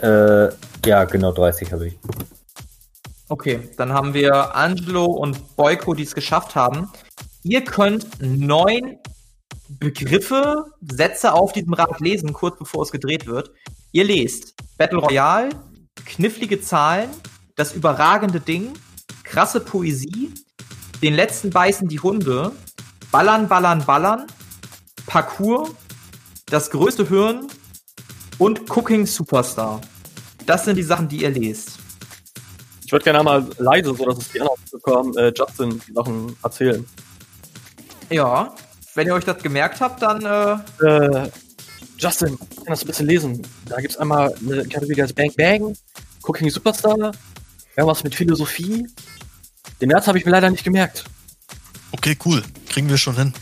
Äh, 0.00 0.48
ja, 0.86 1.04
genau 1.04 1.32
30 1.32 1.72
habe 1.72 1.88
ich. 1.88 1.98
Okay, 3.28 3.68
dann 3.76 3.92
haben 3.92 4.14
wir 4.14 4.54
Angelo 4.56 5.04
und 5.04 5.56
Boyko, 5.56 5.94
die 5.94 6.02
es 6.02 6.14
geschafft 6.14 6.54
haben. 6.54 6.90
Ihr 7.42 7.64
könnt 7.64 8.06
neun 8.20 8.98
Begriffe, 9.78 10.66
Sätze 10.80 11.32
auf 11.32 11.52
diesem 11.52 11.72
Rad 11.74 12.00
lesen, 12.00 12.32
kurz 12.32 12.58
bevor 12.58 12.82
es 12.82 12.90
gedreht 12.90 13.26
wird. 13.26 13.50
Ihr 13.92 14.04
lest 14.04 14.54
Battle 14.78 14.98
Royale, 14.98 15.50
knifflige 16.04 16.60
Zahlen, 16.60 17.10
das 17.56 17.74
überragende 17.74 18.40
Ding, 18.40 18.72
krasse 19.22 19.60
Poesie, 19.60 20.32
den 21.02 21.14
letzten 21.14 21.50
beißen 21.50 21.88
die 21.88 22.00
Hunde, 22.00 22.52
ballern, 23.10 23.48
ballern, 23.48 23.84
ballern, 23.84 24.26
Parcours, 25.06 25.70
das 26.46 26.70
größte 26.70 27.08
Hirn 27.08 27.46
und 28.38 28.68
Cooking 28.70 29.06
Superstar. 29.06 29.80
Das 30.46 30.64
sind 30.64 30.76
die 30.76 30.82
Sachen, 30.82 31.08
die 31.08 31.22
ihr 31.22 31.30
lest. 31.30 31.78
Ich 32.84 32.92
würde 32.92 33.04
gerne 33.04 33.20
einmal 33.20 33.46
leise, 33.58 33.94
so 33.94 34.04
dass 34.04 34.18
es 34.18 34.32
die 34.32 34.40
anderen 34.40 34.60
bekommen, 34.72 35.16
äh, 35.16 35.32
Justin 35.36 35.80
die 35.86 35.92
Sachen 35.92 36.36
erzählen. 36.42 36.84
Ja, 38.10 38.52
wenn 38.94 39.06
ihr 39.06 39.14
euch 39.14 39.24
das 39.24 39.42
gemerkt 39.42 39.80
habt, 39.80 40.02
dann 40.02 40.24
äh, 40.24 40.84
Äh, 40.84 41.30
Justin, 41.98 42.38
kannst 42.64 42.82
du 42.82 42.86
ein 42.86 42.88
bisschen 42.88 43.06
lesen? 43.06 43.46
Da 43.66 43.80
gibt's 43.80 43.96
einmal 43.98 44.34
eine 44.40 44.62
Kategorie, 44.62 44.94
die 44.94 45.02
heißt 45.02 45.14
Bang 45.14 45.32
Bang, 45.36 45.76
Cooking 46.22 46.48
Superstar, 46.48 47.12
irgendwas 47.76 48.02
mit 48.04 48.14
Philosophie. 48.14 48.86
Den 49.80 49.88
März 49.88 50.06
habe 50.06 50.18
ich 50.18 50.24
mir 50.24 50.30
leider 50.30 50.48
nicht 50.50 50.64
gemerkt. 50.64 51.04
Okay, 51.92 52.16
cool. 52.24 52.42
Kriegen 52.68 52.88
wir 52.88 52.96
schon 52.96 53.16
hin. 53.16 53.34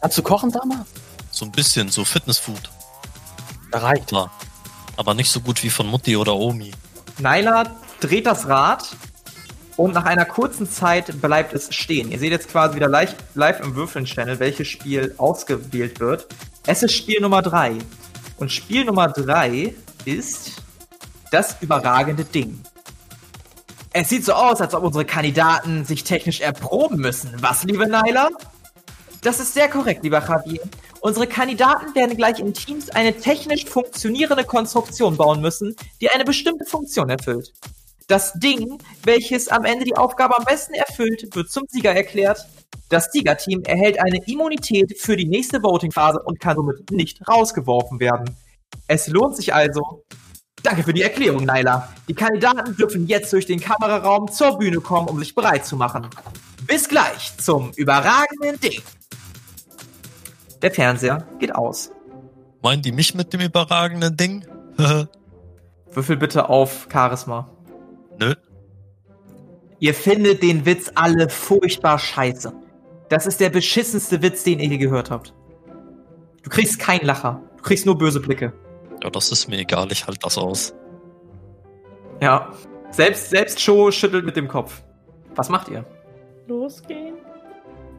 Kannst 0.00 0.16
du 0.16 0.22
kochen, 0.22 0.50
Dama? 0.50 0.86
So 1.30 1.44
ein 1.44 1.52
bisschen, 1.52 1.88
so 1.90 2.04
Fitnessfood. 2.04 2.70
Da 3.70 3.78
reicht. 3.78 4.08
Klar. 4.08 4.30
Aber 4.96 5.14
nicht 5.14 5.30
so 5.30 5.40
gut 5.40 5.62
wie 5.62 5.70
von 5.70 5.86
Mutti 5.86 6.16
oder 6.16 6.34
Omi. 6.34 6.72
Nyla 7.18 7.64
dreht 8.00 8.26
das 8.26 8.46
Rad 8.46 8.84
und 9.76 9.94
nach 9.94 10.04
einer 10.04 10.24
kurzen 10.24 10.68
Zeit 10.68 11.20
bleibt 11.20 11.52
es 11.52 11.74
stehen. 11.74 12.10
Ihr 12.12 12.18
seht 12.18 12.30
jetzt 12.30 12.48
quasi 12.48 12.76
wieder 12.76 12.88
live, 12.88 13.60
im 13.60 13.74
Würfeln-Channel, 13.74 14.38
welches 14.38 14.68
Spiel 14.68 15.14
ausgewählt 15.18 16.00
wird. 16.00 16.26
Es 16.66 16.82
ist 16.82 16.92
Spiel 16.92 17.20
Nummer 17.20 17.42
3. 17.42 17.78
Und 18.36 18.52
Spiel 18.52 18.84
Nummer 18.84 19.08
3 19.08 19.74
ist 20.04 20.62
das 21.30 21.56
überragende 21.60 22.24
Ding. 22.24 22.60
Es 23.92 24.08
sieht 24.08 24.24
so 24.24 24.32
aus, 24.32 24.60
als 24.60 24.74
ob 24.74 24.84
unsere 24.84 25.04
Kandidaten 25.04 25.84
sich 25.84 26.04
technisch 26.04 26.40
erproben 26.40 26.96
müssen. 26.96 27.30
Was, 27.40 27.64
liebe 27.64 27.86
Nyla? 27.86 28.30
Das 29.22 29.38
ist 29.38 29.54
sehr 29.54 29.68
korrekt, 29.68 30.02
lieber 30.02 30.20
Javier. 30.26 30.62
Unsere 31.00 31.26
Kandidaten 31.26 31.94
werden 31.94 32.16
gleich 32.16 32.38
in 32.38 32.54
Teams 32.54 32.90
eine 32.90 33.12
technisch 33.16 33.64
funktionierende 33.64 34.44
Konstruktion 34.44 35.16
bauen 35.16 35.40
müssen, 35.40 35.76
die 36.00 36.10
eine 36.10 36.24
bestimmte 36.24 36.64
Funktion 36.64 37.10
erfüllt. 37.10 37.52
Das 38.12 38.34
Ding, 38.34 38.76
welches 39.04 39.48
am 39.48 39.64
Ende 39.64 39.86
die 39.86 39.96
Aufgabe 39.96 40.36
am 40.36 40.44
besten 40.44 40.74
erfüllt, 40.74 41.34
wird 41.34 41.50
zum 41.50 41.64
Sieger 41.66 41.94
erklärt. 41.94 42.46
Das 42.90 43.10
Siegerteam 43.10 43.62
erhält 43.62 43.98
eine 44.02 44.22
Immunität 44.26 45.00
für 45.00 45.16
die 45.16 45.24
nächste 45.24 45.62
Voting-Phase 45.62 46.20
und 46.22 46.38
kann 46.38 46.56
somit 46.56 46.90
nicht 46.90 47.26
rausgeworfen 47.26 48.00
werden. 48.00 48.36
Es 48.86 49.06
lohnt 49.08 49.36
sich 49.36 49.54
also. 49.54 50.04
Danke 50.62 50.82
für 50.82 50.92
die 50.92 51.00
Erklärung, 51.00 51.46
Nyla. 51.46 51.90
Die 52.06 52.12
Kandidaten 52.12 52.76
dürfen 52.76 53.06
jetzt 53.06 53.32
durch 53.32 53.46
den 53.46 53.60
Kameraraum 53.60 54.30
zur 54.30 54.58
Bühne 54.58 54.82
kommen, 54.82 55.08
um 55.08 55.18
sich 55.18 55.34
bereit 55.34 55.64
zu 55.64 55.76
machen. 55.76 56.06
Bis 56.66 56.90
gleich 56.90 57.34
zum 57.38 57.72
überragenden 57.76 58.60
Ding. 58.60 58.82
Der 60.60 60.70
Fernseher 60.70 61.26
geht 61.38 61.54
aus. 61.54 61.90
Meinen 62.60 62.82
die 62.82 62.92
mich 62.92 63.14
mit 63.14 63.32
dem 63.32 63.40
überragenden 63.40 64.14
Ding? 64.14 64.44
Würfel 65.94 66.18
bitte 66.18 66.50
auf 66.50 66.88
Charisma. 66.92 67.48
Nö. 68.18 68.34
Ihr 69.80 69.94
findet 69.94 70.42
den 70.42 70.64
Witz 70.64 70.90
alle 70.94 71.28
furchtbar 71.28 71.98
scheiße. 71.98 72.52
Das 73.08 73.26
ist 73.26 73.40
der 73.40 73.50
beschissenste 73.50 74.22
Witz, 74.22 74.44
den 74.44 74.60
ihr 74.60 74.68
je 74.68 74.78
gehört 74.78 75.10
habt. 75.10 75.34
Du 76.42 76.50
kriegst 76.50 76.78
keinen 76.78 77.04
Lacher. 77.04 77.40
Du 77.56 77.62
kriegst 77.62 77.84
nur 77.86 77.98
böse 77.98 78.20
Blicke. 78.20 78.52
Ja, 79.02 79.10
das 79.10 79.32
ist 79.32 79.48
mir 79.48 79.58
egal, 79.58 79.90
ich 79.90 80.06
halte 80.06 80.20
das 80.22 80.38
aus. 80.38 80.74
Ja. 82.20 82.52
Selbst, 82.90 83.30
selbst 83.30 83.58
Joe 83.66 83.90
schüttelt 83.90 84.24
mit 84.24 84.36
dem 84.36 84.48
Kopf. 84.48 84.82
Was 85.34 85.48
macht 85.48 85.68
ihr? 85.68 85.84
Losgehen. 86.46 87.14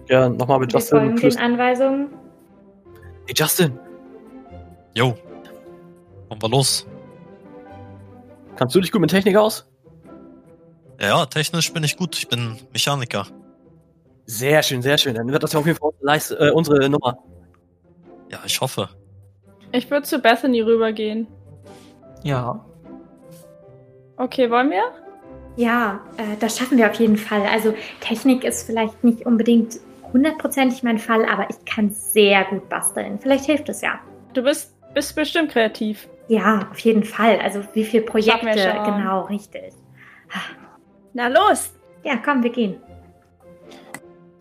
Ja, 0.07 0.29
nochmal 0.29 0.59
mit 0.59 0.71
Wir 0.73 0.79
Justin. 0.79 0.97
folgen 0.99 1.15
den. 1.17 1.37
Anweisungen. 1.39 2.07
Hey 3.25 3.33
Justin, 3.37 3.79
Jo. 4.95 5.15
Kommen 6.29 6.41
wir 6.41 6.49
los. 6.49 6.85
kannst 8.55 8.75
du 8.75 8.81
dich 8.81 8.91
gut 8.91 9.01
mit 9.01 9.09
Technik 9.09 9.35
aus? 9.35 9.67
Ja, 11.03 11.25
technisch 11.25 11.73
bin 11.73 11.83
ich 11.83 11.97
gut. 11.97 12.17
Ich 12.17 12.29
bin 12.29 12.57
Mechaniker. 12.71 13.27
Sehr 14.25 14.63
schön, 14.63 14.81
sehr 14.81 14.97
schön. 14.97 15.15
Dann 15.15 15.29
wird 15.29 15.43
das 15.43 15.51
ja 15.51 15.59
auf 15.59 15.65
jeden 15.65 15.77
Fall 15.77 15.91
unsere 15.99 16.47
äh, 16.47 16.51
unsere 16.51 16.89
Nummer. 16.89 17.17
Ja, 18.29 18.39
ich 18.45 18.61
hoffe. 18.61 18.87
Ich 19.73 19.91
würde 19.91 20.07
zu 20.07 20.19
Bethany 20.19 20.61
rübergehen. 20.61 21.27
Ja. 22.23 22.63
Okay, 24.15 24.49
wollen 24.49 24.69
wir? 24.69 24.83
Ja, 25.57 25.99
äh, 26.15 26.37
das 26.39 26.57
schaffen 26.57 26.77
wir 26.77 26.89
auf 26.89 26.95
jeden 26.95 27.17
Fall. 27.17 27.41
Also 27.47 27.73
Technik 27.99 28.45
ist 28.45 28.65
vielleicht 28.65 29.03
nicht 29.03 29.25
unbedingt 29.25 29.79
hundertprozentig 30.13 30.83
mein 30.83 30.99
Fall, 30.99 31.25
aber 31.25 31.49
ich 31.49 31.65
kann 31.65 31.89
sehr 31.91 32.45
gut 32.45 32.69
basteln. 32.69 33.19
Vielleicht 33.19 33.43
hilft 33.45 33.67
es 33.67 33.81
ja. 33.81 33.99
Du 34.33 34.41
bist, 34.41 34.73
bist 34.93 35.15
bestimmt 35.15 35.51
kreativ. 35.51 36.07
Ja, 36.29 36.69
auf 36.71 36.79
jeden 36.79 37.03
Fall. 37.03 37.39
Also 37.39 37.61
wie 37.73 37.83
viele 37.83 38.03
Projekte, 38.03 38.81
genau, 38.85 39.25
richtig. 39.25 39.73
Na 41.13 41.27
los! 41.27 41.71
Ja, 42.03 42.17
komm, 42.17 42.43
wir 42.43 42.49
gehen. 42.49 42.75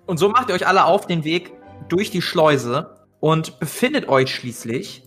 Und 0.06 0.18
so 0.18 0.28
macht 0.28 0.48
ihr 0.48 0.54
euch 0.54 0.66
alle 0.66 0.84
auf 0.84 1.06
den 1.06 1.24
Weg 1.24 1.52
durch 1.88 2.10
die 2.10 2.22
Schleuse 2.22 2.96
und 3.20 3.60
befindet 3.60 4.08
euch 4.08 4.34
schließlich. 4.34 5.04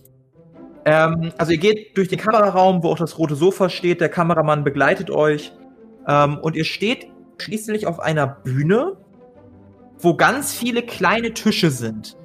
Ähm, 0.84 1.32
also 1.36 1.52
ihr 1.52 1.58
geht 1.58 1.96
durch 1.96 2.08
den 2.08 2.18
Kameraraum, 2.18 2.82
wo 2.82 2.90
auch 2.90 2.98
das 2.98 3.18
rote 3.18 3.34
Sofa 3.34 3.68
steht. 3.68 4.00
Der 4.00 4.08
Kameramann 4.08 4.64
begleitet 4.64 5.10
euch. 5.10 5.52
Ähm, 6.08 6.38
und 6.38 6.56
ihr 6.56 6.64
steht 6.64 7.08
schließlich 7.38 7.86
auf 7.86 8.00
einer 8.00 8.26
Bühne, 8.26 8.96
wo 9.98 10.16
ganz 10.16 10.54
viele 10.54 10.82
kleine 10.82 11.34
Tische 11.34 11.70
sind, 11.70 12.16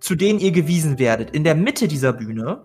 zu 0.00 0.14
denen 0.14 0.38
ihr 0.38 0.52
gewiesen 0.52 0.98
werdet. 0.98 1.30
In 1.30 1.44
der 1.44 1.54
Mitte 1.54 1.86
dieser 1.86 2.12
Bühne 2.12 2.62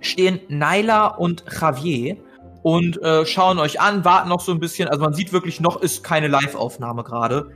stehen 0.00 0.40
Naila 0.48 1.08
und 1.08 1.44
Javier 1.60 2.16
und 2.62 3.02
äh, 3.02 3.26
schauen 3.26 3.58
euch 3.58 3.80
an, 3.80 4.04
warten 4.04 4.28
noch 4.28 4.40
so 4.40 4.52
ein 4.52 4.60
bisschen. 4.60 4.88
Also 4.88 5.02
man 5.02 5.14
sieht 5.14 5.32
wirklich, 5.32 5.60
noch 5.60 5.80
ist 5.80 6.04
keine 6.04 6.28
Live-Aufnahme 6.28 7.02
gerade. 7.02 7.50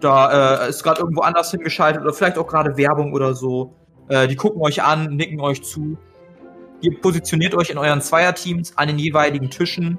Da 0.00 0.64
äh, 0.64 0.68
ist 0.68 0.82
gerade 0.82 1.00
irgendwo 1.00 1.22
anders 1.22 1.50
hingeschaltet 1.50 2.02
oder 2.02 2.12
vielleicht 2.12 2.38
auch 2.38 2.46
gerade 2.46 2.76
Werbung 2.76 3.12
oder 3.12 3.34
so. 3.34 3.74
Äh, 4.08 4.28
die 4.28 4.36
gucken 4.36 4.60
euch 4.62 4.82
an, 4.82 5.16
nicken 5.16 5.40
euch 5.40 5.62
zu. 5.62 5.96
Ihr 6.80 7.00
positioniert 7.00 7.54
euch 7.54 7.70
in 7.70 7.78
euren 7.78 8.00
Zweierteams 8.00 8.76
an 8.76 8.88
den 8.88 8.98
jeweiligen 8.98 9.50
Tischen 9.50 9.98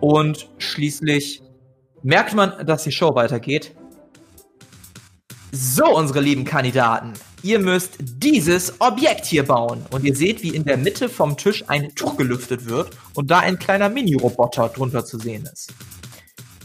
und 0.00 0.50
schließlich 0.58 1.42
merkt 2.02 2.34
man, 2.34 2.66
dass 2.66 2.84
die 2.84 2.92
Show 2.92 3.14
weitergeht. 3.14 3.74
So, 5.52 5.96
unsere 5.96 6.20
lieben 6.20 6.44
Kandidaten, 6.44 7.12
ihr 7.42 7.58
müsst 7.58 7.94
dieses 8.00 8.80
Objekt 8.80 9.26
hier 9.26 9.44
bauen. 9.44 9.84
Und 9.90 10.04
ihr 10.04 10.14
seht, 10.14 10.42
wie 10.42 10.54
in 10.54 10.64
der 10.64 10.76
Mitte 10.76 11.08
vom 11.08 11.36
Tisch 11.36 11.64
ein 11.68 11.94
Tuch 11.94 12.16
gelüftet 12.16 12.66
wird 12.66 12.90
und 13.14 13.30
da 13.30 13.40
ein 13.40 13.58
kleiner 13.58 13.88
Mini-Roboter 13.88 14.68
drunter 14.68 15.04
zu 15.04 15.18
sehen 15.18 15.48
ist. 15.52 15.72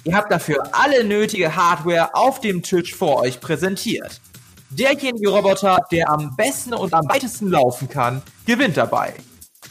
Ihr 0.03 0.15
habt 0.15 0.31
dafür 0.31 0.69
alle 0.71 1.03
nötige 1.03 1.55
Hardware 1.55 2.13
auf 2.13 2.39
dem 2.39 2.61
Tisch 2.61 2.93
vor 2.93 3.21
euch 3.21 3.39
präsentiert. 3.39 4.21
Derjenige 4.69 5.29
Roboter, 5.29 5.79
der 5.91 6.09
am 6.09 6.35
besten 6.35 6.73
und 6.73 6.93
am 6.93 7.07
weitesten 7.07 7.49
laufen 7.49 7.89
kann, 7.89 8.21
gewinnt 8.45 8.77
dabei. 8.77 9.13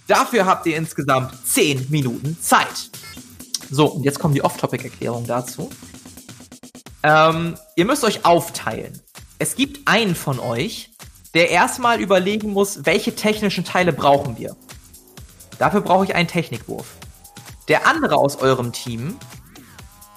Dafür 0.07 0.45
habt 0.47 0.67
ihr 0.67 0.77
insgesamt 0.77 1.35
10 1.47 1.87
Minuten 1.91 2.37
Zeit. 2.41 2.91
So, 3.71 3.87
und 3.87 4.05
jetzt 4.05 4.19
kommen 4.19 4.35
die 4.35 4.43
Off-Topic-Erklärungen 4.43 5.27
dazu. 5.27 5.71
Ähm, 7.03 7.55
ihr 7.77 7.85
müsst 7.85 8.05
euch 8.05 8.25
aufteilen. 8.25 9.01
Es 9.39 9.57
gibt 9.57 9.87
einen 9.87 10.15
von 10.15 10.39
euch, 10.39 10.91
der 11.35 11.51
erstmal 11.51 12.01
überlegen 12.01 12.53
muss, 12.53 12.87
welche 12.87 13.15
technischen 13.15 13.65
Teile 13.65 13.93
brauchen 13.93 14.39
wir. 14.39 14.57
Dafür 15.59 15.81
brauche 15.81 16.05
ich 16.05 16.15
einen 16.15 16.29
Technikwurf. 16.29 16.87
Der 17.69 17.87
andere 17.87 18.17
aus 18.17 18.37
eurem 18.37 18.73
Team 18.73 19.17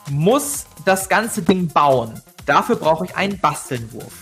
muss 0.10 0.66
das 0.86 1.10
ganze 1.10 1.42
Ding 1.42 1.68
bauen. 1.68 2.22
Dafür 2.46 2.76
brauche 2.76 3.06
ich 3.06 3.16
einen 3.16 3.40
Bastelnwurf. 3.40 4.14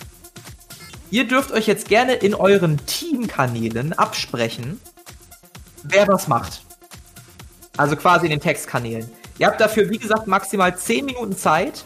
Ihr 1.12 1.28
dürft 1.28 1.52
euch 1.52 1.68
jetzt 1.68 1.88
gerne 1.88 2.14
in 2.14 2.34
euren 2.34 2.84
Teamkanälen 2.86 3.94
absprechen, 3.94 4.80
wer 5.84 6.08
was 6.08 6.28
macht. 6.28 6.64
Also 7.78 7.96
quasi 7.96 8.26
in 8.26 8.32
den 8.32 8.40
Textkanälen. 8.40 9.10
Ihr 9.38 9.48
habt 9.48 9.60
dafür, 9.60 9.90
wie 9.90 9.98
gesagt, 9.98 10.28
maximal 10.28 10.76
10 10.76 11.06
Minuten 11.06 11.38
Zeit. 11.38 11.84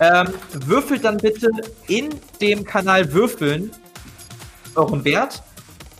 Ähm, 0.00 0.32
würfelt 0.52 1.04
dann 1.04 1.16
bitte 1.16 1.50
in 1.88 2.14
dem 2.40 2.64
Kanal 2.64 3.12
Würfeln 3.12 3.72
euren 4.78 5.04
Wert 5.04 5.42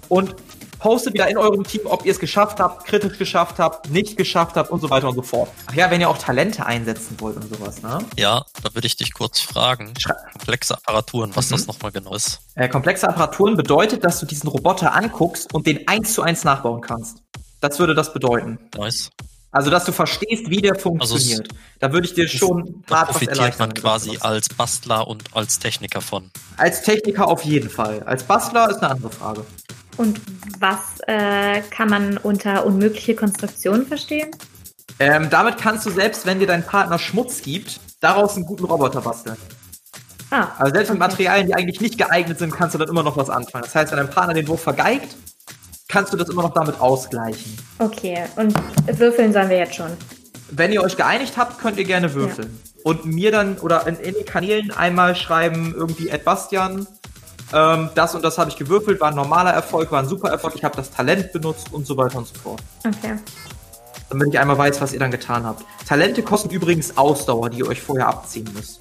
und 0.09 0.35
postet 0.79 1.13
wieder 1.15 1.29
in 1.29 1.37
eurem 1.37 1.65
Team, 1.65 1.81
ob 1.87 2.07
ihr 2.07 2.13
es 2.13 2.21
geschafft 2.21 2.61
habt, 2.61 2.87
kritisch 2.87 3.19
geschafft 3.19 3.59
habt, 3.59 3.91
nicht 3.91 4.17
geschafft 4.17 4.55
habt 4.57 4.71
und 4.71 4.81
so 4.81 4.89
weiter 4.91 5.09
und 5.09 5.17
so 5.17 5.23
fort. 5.23 5.51
Ach 5.67 5.75
ja, 5.75 5.91
wenn 5.91 6.01
ihr 6.01 6.09
auch 6.09 6.19
Talente 6.19 6.65
einsetzen 6.65 7.17
wollt 7.19 7.37
und 7.37 7.49
sowas, 7.53 7.83
ne? 7.83 7.99
Ja, 8.17 8.45
da 8.63 8.75
würde 8.75 8.87
ich 8.87 8.97
dich 8.97 9.13
kurz 9.13 9.41
fragen. 9.41 9.93
Komplexe 10.33 10.77
Apparaturen, 10.77 11.35
was 11.35 11.47
Mhm. 11.51 11.55
das 11.57 11.67
nochmal 11.67 11.91
genau 11.91 12.15
ist. 12.15 12.41
Äh, 12.55 12.69
komplexe 12.69 13.09
Apparaturen 13.09 13.57
bedeutet, 13.57 14.05
dass 14.05 14.21
du 14.21 14.27
diesen 14.27 14.49
Roboter 14.49 14.95
anguckst 14.95 15.53
und 15.53 15.67
den 15.67 15.87
eins 15.89 16.15
zu 16.15 16.23
eins 16.23 16.45
nachbauen 16.45 16.81
kannst. 16.81 17.19
Das 17.61 17.81
würde 17.81 17.97
das 17.97 18.13
bedeuten. 18.13 18.59
Nice. 18.77 19.11
Also, 19.51 19.71
dass 19.71 19.85
du 19.87 19.93
verstehst, 19.93 20.51
wie 20.51 20.59
der 20.61 20.75
funktioniert. 20.75 21.49
da 21.81 21.91
würde 21.93 22.07
ich 22.07 22.15
dir 22.15 22.29
schon 22.29 22.85
Da 22.87 22.97
hart 22.97 23.09
was 23.09 23.13
profitiert 23.15 23.39
erleichtern. 23.39 23.69
man 23.69 23.75
quasi 23.75 24.19
als 24.21 24.49
Bastler 24.51 25.09
und 25.09 25.25
als 25.35 25.59
Techniker 25.59 26.01
von. 26.03 26.31
Als 26.59 26.83
Techniker 26.83 27.27
auf 27.29 27.43
jeden 27.45 27.71
Fall. 27.71 28.03
Als 28.05 28.23
Bastler 28.25 28.69
ist 28.71 28.79
eine 28.83 28.91
andere 28.91 29.11
Frage. 29.11 29.45
Und 29.97 30.21
was 30.61 31.01
äh, 31.07 31.63
kann 31.71 31.89
man 31.89 32.19
unter 32.19 32.67
unmögliche 32.67 33.15
Konstruktionen 33.15 33.87
verstehen? 33.87 34.31
Ähm, 35.01 35.29
damit 35.31 35.57
kannst 35.59 35.87
du 35.87 35.91
selbst, 35.91 36.27
wenn 36.27 36.41
dir 36.41 36.47
dein 36.47 36.65
Partner 36.65 36.99
Schmutz 36.99 37.41
gibt, 37.43 37.81
daraus 38.01 38.37
einen 38.37 38.45
guten 38.45 38.65
Roboter 38.65 39.01
basteln. 39.01 39.37
Ah, 40.31 40.49
Also 40.59 40.75
selbst 40.75 40.91
mit 40.91 41.01
okay. 41.01 41.09
Materialien, 41.11 41.47
die 41.47 41.55
eigentlich 41.55 41.81
nicht 41.81 41.97
geeignet 41.97 42.39
sind, 42.39 42.53
kannst 42.53 42.75
du 42.75 42.79
dann 42.79 42.89
immer 42.89 43.03
noch 43.03 43.17
was 43.17 43.31
anfangen. 43.31 43.65
Das 43.65 43.75
heißt, 43.75 43.93
wenn 43.93 43.99
dein 43.99 44.11
Partner 44.11 44.35
den 44.35 44.47
Wurf 44.47 44.63
vergeigt, 44.63 45.17
kannst 45.89 46.13
du 46.13 46.17
das 46.17 46.29
immer 46.29 46.43
noch 46.43 46.55
damit 46.55 46.81
ausgleichen. 46.81 47.57
Okay, 47.79 48.25
und 48.37 48.55
würfeln 48.99 49.33
sollen 49.33 49.49
wir 49.49 49.59
jetzt 49.59 49.75
schon. 49.75 49.91
Wenn 50.51 50.73
ihr 50.73 50.83
euch 50.83 50.97
geeinigt 50.97 51.37
habt, 51.37 51.59
könnt 51.59 51.79
ihr 51.79 51.85
gerne 51.85 52.15
würfeln. 52.15 52.61
Und 52.85 53.05
mir 53.05 53.33
dann 53.33 53.59
oder 53.59 53.87
in, 53.87 53.97
in 53.97 54.15
den 54.15 54.25
Kanälen 54.25 54.71
einmal 54.71 55.17
schreiben, 55.17 55.75
irgendwie 55.77 56.09
Ed 56.09 56.25
Bastian, 56.25 56.87
ähm, 57.53 57.91
das 57.95 58.15
und 58.15 58.23
das 58.23 58.39
habe 58.39 58.51
ich 58.51 58.57
gewürfelt, 58.57 59.01
war 59.01 59.09
ein 59.09 59.15
normaler 59.15 59.51
Erfolg, 59.51 59.91
war 59.91 60.01
ein 60.01 60.09
super 60.09 60.29
Erfolg, 60.29 60.55
ich 60.55 60.65
habe 60.65 60.77
das 60.77 60.91
Talent 60.91 61.33
benutzt 61.33 61.73
und 61.73 61.87
so 61.87 61.97
weiter 61.97 62.19
und 62.19 62.29
so 62.29 62.35
fort. 62.35 62.63
Okay. 62.87 63.17
Damit 64.11 64.29
ich 64.29 64.39
einmal 64.39 64.57
weiß, 64.57 64.81
was 64.81 64.93
ihr 64.93 64.99
dann 64.99 65.11
getan 65.11 65.45
habt. 65.45 65.65
Talente 65.87 66.23
kosten 66.23 66.51
übrigens 66.51 66.97
Ausdauer, 66.97 67.51
die 67.51 67.59
ihr 67.59 67.69
euch 67.69 67.81
vorher 67.81 68.09
abziehen 68.09 68.49
müsst. 68.55 68.81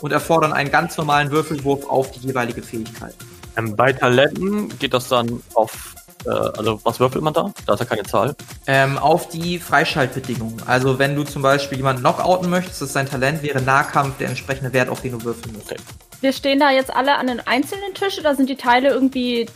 Und 0.00 0.12
erfordern 0.12 0.52
einen 0.52 0.70
ganz 0.70 0.96
normalen 0.96 1.32
Würfelwurf 1.32 1.88
auf 1.88 2.12
die 2.12 2.20
jeweilige 2.20 2.62
Fähigkeit. 2.62 3.14
Ähm, 3.56 3.74
bei 3.74 3.92
Talenten 3.92 4.76
geht 4.78 4.94
das 4.94 5.08
dann 5.08 5.42
auf, 5.54 5.94
äh, 6.26 6.30
also 6.30 6.80
was 6.84 7.00
würfelt 7.00 7.22
man 7.22 7.32
da? 7.34 7.52
Da 7.66 7.74
ist 7.74 7.80
ja 7.80 7.86
keine 7.86 8.02
Zahl. 8.04 8.34
Ähm, 8.66 8.98
auf 8.98 9.28
die 9.28 9.58
Freischaltbedingungen. 9.58 10.62
Also 10.66 10.98
wenn 10.98 11.14
du 11.16 11.24
zum 11.24 11.42
Beispiel 11.42 11.78
jemanden 11.78 12.02
knockouten 12.02 12.50
möchtest, 12.50 12.82
das 12.82 12.92
sein 12.92 13.08
Talent 13.08 13.42
wäre 13.42 13.60
Nahkampf 13.62 14.18
der 14.18 14.28
entsprechende 14.28 14.72
Wert, 14.72 14.88
auf 14.88 15.00
den 15.00 15.12
du 15.18 15.24
würfeln 15.24 15.54
musst. 15.54 15.74
Wir 16.20 16.32
stehen 16.32 16.58
da 16.58 16.70
jetzt 16.70 16.94
alle 16.94 17.16
an 17.16 17.28
den 17.28 17.46
einzelnen 17.46 17.94
Tisch 17.94 18.18
oder 18.18 18.34
sind 18.34 18.48
die 18.50 18.56
Teile 18.56 18.88
irgendwie 18.88 19.48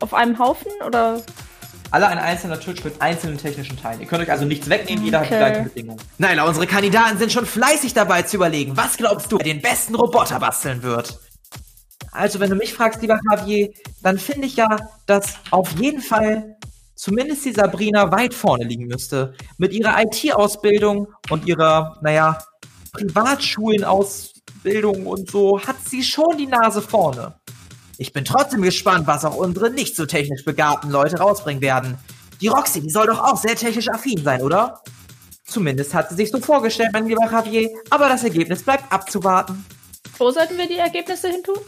auf 0.00 0.14
einem 0.14 0.38
Haufen 0.38 0.70
oder? 0.86 1.20
Alle 1.90 2.08
ein 2.08 2.18
einzelner 2.18 2.58
Tisch 2.58 2.82
mit 2.82 3.00
einzelnen 3.00 3.38
technischen 3.38 3.80
Teilen. 3.80 4.00
Ihr 4.00 4.06
könnt 4.06 4.22
euch 4.22 4.30
also 4.30 4.44
nichts 4.44 4.68
wegnehmen, 4.68 5.04
jeder 5.04 5.20
hat 5.20 5.26
die 5.30 5.34
Okay. 5.34 5.38
gleichen 5.38 5.64
Bedingungen. 5.64 6.00
Naila, 6.18 6.44
unsere 6.44 6.66
Kandidaten 6.66 7.18
sind 7.18 7.30
schon 7.32 7.46
fleißig 7.46 7.94
dabei 7.94 8.22
zu 8.22 8.36
überlegen, 8.36 8.76
was 8.76 8.96
glaubst 8.96 9.30
du, 9.30 9.38
wer 9.38 9.44
den 9.44 9.60
besten 9.62 9.94
Roboter 9.94 10.40
basteln 10.40 10.82
wird? 10.82 11.18
Also, 12.12 12.40
wenn 12.40 12.50
du 12.50 12.56
mich 12.56 12.72
fragst, 12.72 13.02
lieber 13.02 13.20
Javier, 13.30 13.70
dann 14.02 14.18
finde 14.18 14.46
ich 14.46 14.56
ja, 14.56 14.78
dass 15.06 15.34
auf 15.50 15.70
jeden 15.78 16.00
Fall 16.00 16.56
zumindest 16.94 17.44
die 17.44 17.52
Sabrina 17.52 18.10
weit 18.12 18.34
vorne 18.34 18.64
liegen 18.64 18.86
müsste. 18.86 19.34
Mit 19.58 19.72
ihrer 19.72 20.00
IT-Ausbildung 20.02 21.08
und 21.30 21.46
ihrer, 21.46 21.98
naja, 22.02 22.38
Privatschulenausbildung 22.92 25.06
und 25.06 25.30
so 25.30 25.60
hat 25.60 25.76
sie 25.84 26.02
schon 26.02 26.38
die 26.38 26.46
Nase 26.46 26.80
vorne. 26.80 27.34
Ich 27.98 28.12
bin 28.12 28.24
trotzdem 28.24 28.62
gespannt, 28.62 29.06
was 29.06 29.24
auch 29.24 29.36
unsere 29.36 29.70
nicht 29.70 29.96
so 29.96 30.06
technisch 30.06 30.44
begabten 30.44 30.90
Leute 30.90 31.18
rausbringen 31.18 31.62
werden. 31.62 31.98
Die 32.40 32.48
Roxy, 32.48 32.80
die 32.80 32.90
soll 32.90 33.06
doch 33.06 33.20
auch 33.20 33.36
sehr 33.36 33.56
technisch 33.56 33.88
affin 33.88 34.22
sein, 34.22 34.42
oder? 34.42 34.80
Zumindest 35.46 35.94
hat 35.94 36.10
sie 36.10 36.16
sich 36.16 36.30
so 36.30 36.40
vorgestellt, 36.40 36.90
mein 36.92 37.06
lieber 37.06 37.30
Javier, 37.30 37.70
aber 37.90 38.08
das 38.08 38.24
Ergebnis 38.24 38.62
bleibt 38.62 38.90
abzuwarten. 38.92 39.64
Wo 40.18 40.30
sollten 40.30 40.56
wir 40.56 40.66
die 40.66 40.78
Ergebnisse 40.78 41.28
hin 41.28 41.42
tun? 41.44 41.58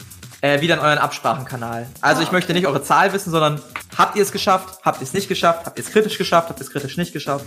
Äh, 0.47 0.61
wieder 0.61 0.75
in 0.75 0.79
euren 0.79 0.97
Absprachenkanal. 0.97 1.87
Also 1.99 2.21
ich 2.21 2.31
möchte 2.31 2.53
nicht 2.53 2.67
eure 2.67 2.81
Zahl 2.81 3.11
wissen, 3.11 3.31
sondern 3.31 3.61
habt 3.97 4.15
ihr 4.15 4.21
es 4.21 4.31
geschafft? 4.31 4.79
Habt 4.81 5.01
ihr 5.01 5.03
es 5.03 5.11
nicht 5.11 5.27
geschafft? 5.27 5.65
Habt 5.65 5.77
ihr 5.77 5.83
es 5.83 5.91
kritisch 5.91 6.17
geschafft? 6.17 6.47
Habt 6.47 6.61
ihr 6.61 6.63
es 6.63 6.71
kritisch 6.71 6.95
nicht 6.95 7.11
geschafft? 7.11 7.45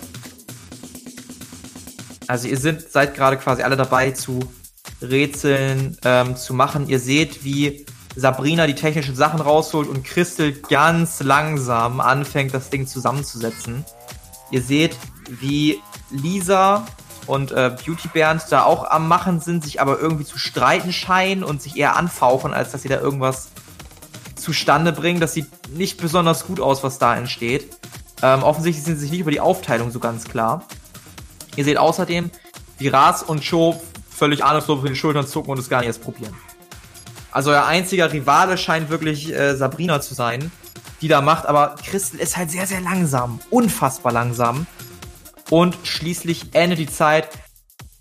Also 2.26 2.46
ihr 2.46 2.58
sind, 2.58 2.82
seid 2.82 3.14
gerade 3.14 3.38
quasi 3.38 3.62
alle 3.62 3.78
dabei 3.78 4.10
zu 4.10 4.40
Rätseln 5.00 5.96
ähm, 6.04 6.36
zu 6.36 6.52
machen. 6.52 6.90
Ihr 6.90 7.00
seht, 7.00 7.42
wie 7.42 7.86
Sabrina 8.16 8.66
die 8.66 8.74
technischen 8.74 9.16
Sachen 9.16 9.40
rausholt 9.40 9.88
und 9.88 10.04
Christel 10.04 10.52
ganz 10.52 11.22
langsam 11.22 12.02
anfängt, 12.02 12.52
das 12.52 12.68
Ding 12.68 12.86
zusammenzusetzen. 12.86 13.86
Ihr 14.50 14.60
seht, 14.60 14.94
wie 15.40 15.80
Lisa 16.10 16.84
und 17.26 17.52
äh, 17.52 17.76
Beauty 17.84 18.08
Bernd 18.08 18.42
da 18.50 18.64
auch 18.64 18.90
am 18.90 19.08
Machen 19.08 19.40
sind, 19.40 19.64
sich 19.64 19.80
aber 19.80 19.98
irgendwie 19.98 20.24
zu 20.24 20.38
streiten 20.38 20.92
scheinen 20.92 21.44
und 21.44 21.62
sich 21.62 21.76
eher 21.76 21.96
anfauchen, 21.96 22.52
als 22.52 22.72
dass 22.72 22.82
sie 22.82 22.88
da 22.88 23.00
irgendwas 23.00 23.48
zustande 24.34 24.92
bringen. 24.92 25.20
Das 25.20 25.34
sieht 25.34 25.46
nicht 25.74 26.00
besonders 26.00 26.46
gut 26.46 26.60
aus, 26.60 26.82
was 26.82 26.98
da 26.98 27.16
entsteht. 27.16 27.76
Ähm, 28.22 28.42
offensichtlich 28.42 28.84
sind 28.84 28.96
sie 28.96 29.02
sich 29.02 29.10
nicht 29.10 29.20
über 29.20 29.30
die 29.30 29.40
Aufteilung 29.40 29.90
so 29.90 29.98
ganz 29.98 30.24
klar. 30.24 30.64
Ihr 31.56 31.64
seht 31.64 31.78
außerdem, 31.78 32.30
wie 32.78 32.88
Ras 32.88 33.22
und 33.22 33.42
Cho 33.48 33.80
völlig 34.10 34.44
ahnungslos 34.44 34.80
über 34.80 34.88
die 34.88 34.96
Schultern 34.96 35.26
zucken 35.26 35.50
und 35.50 35.58
es 35.58 35.68
gar 35.68 35.78
nicht 35.78 35.88
erst 35.88 36.02
probieren. 36.02 36.34
Also 37.32 37.50
euer 37.50 37.64
einziger 37.64 38.12
Rivale 38.12 38.58
scheint 38.58 38.90
wirklich 38.90 39.32
äh, 39.32 39.54
Sabrina 39.56 40.00
zu 40.00 40.14
sein, 40.14 40.50
die 41.00 41.08
da 41.08 41.20
macht, 41.20 41.46
aber 41.46 41.76
Christel 41.82 42.20
ist 42.20 42.36
halt 42.36 42.50
sehr, 42.50 42.66
sehr 42.66 42.80
langsam. 42.80 43.40
Unfassbar 43.50 44.12
langsam. 44.12 44.66
Und 45.50 45.76
schließlich 45.82 46.54
endet 46.54 46.78
die 46.78 46.86
Zeit. 46.86 47.28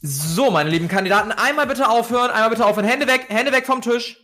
So, 0.01 0.49
meine 0.51 0.69
lieben 0.69 0.87
Kandidaten, 0.87 1.31
einmal 1.31 1.67
bitte 1.67 1.89
aufhören, 1.89 2.31
einmal 2.31 2.51
bitte 2.51 2.65
aufhören. 2.65 2.87
Hände 2.87 3.07
weg, 3.07 3.25
Hände 3.27 3.51
weg 3.51 3.65
vom 3.65 3.81
Tisch. 3.81 4.17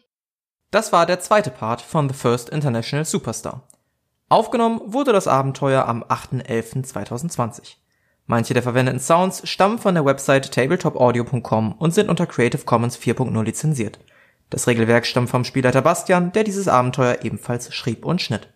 Das 0.71 0.93
war 0.93 1.05
der 1.05 1.19
zweite 1.19 1.51
Part 1.51 1.82
von 1.82 2.07
The 2.07 2.15
First 2.15 2.49
International 2.49 3.05
Superstar. 3.05 3.67
Aufgenommen 4.30 4.82
wurde 4.86 5.11
das 5.11 5.28
Abenteuer 5.28 5.86
am 5.86 6.03
8.11.2020. 6.03 7.76
Manche 8.26 8.53
der 8.53 8.63
verwendeten 8.63 8.99
Sounds 8.99 9.47
stammen 9.47 9.78
von 9.78 9.93
der 9.93 10.05
Website 10.05 10.51
tabletopaudio.com 10.51 11.73
und 11.73 11.93
sind 11.93 12.09
unter 12.09 12.26
Creative 12.26 12.63
Commons 12.63 12.97
4.0 12.97 13.43
lizenziert. 13.43 13.99
Das 14.49 14.67
Regelwerk 14.67 15.05
stammt 15.05 15.30
vom 15.30 15.43
Spielleiter 15.43 15.82
Bastian, 15.82 16.32
der 16.32 16.43
dieses 16.43 16.67
Abenteuer 16.67 17.19
ebenfalls 17.23 17.73
schrieb 17.73 18.05
und 18.05 18.21
schnitt. 18.21 18.49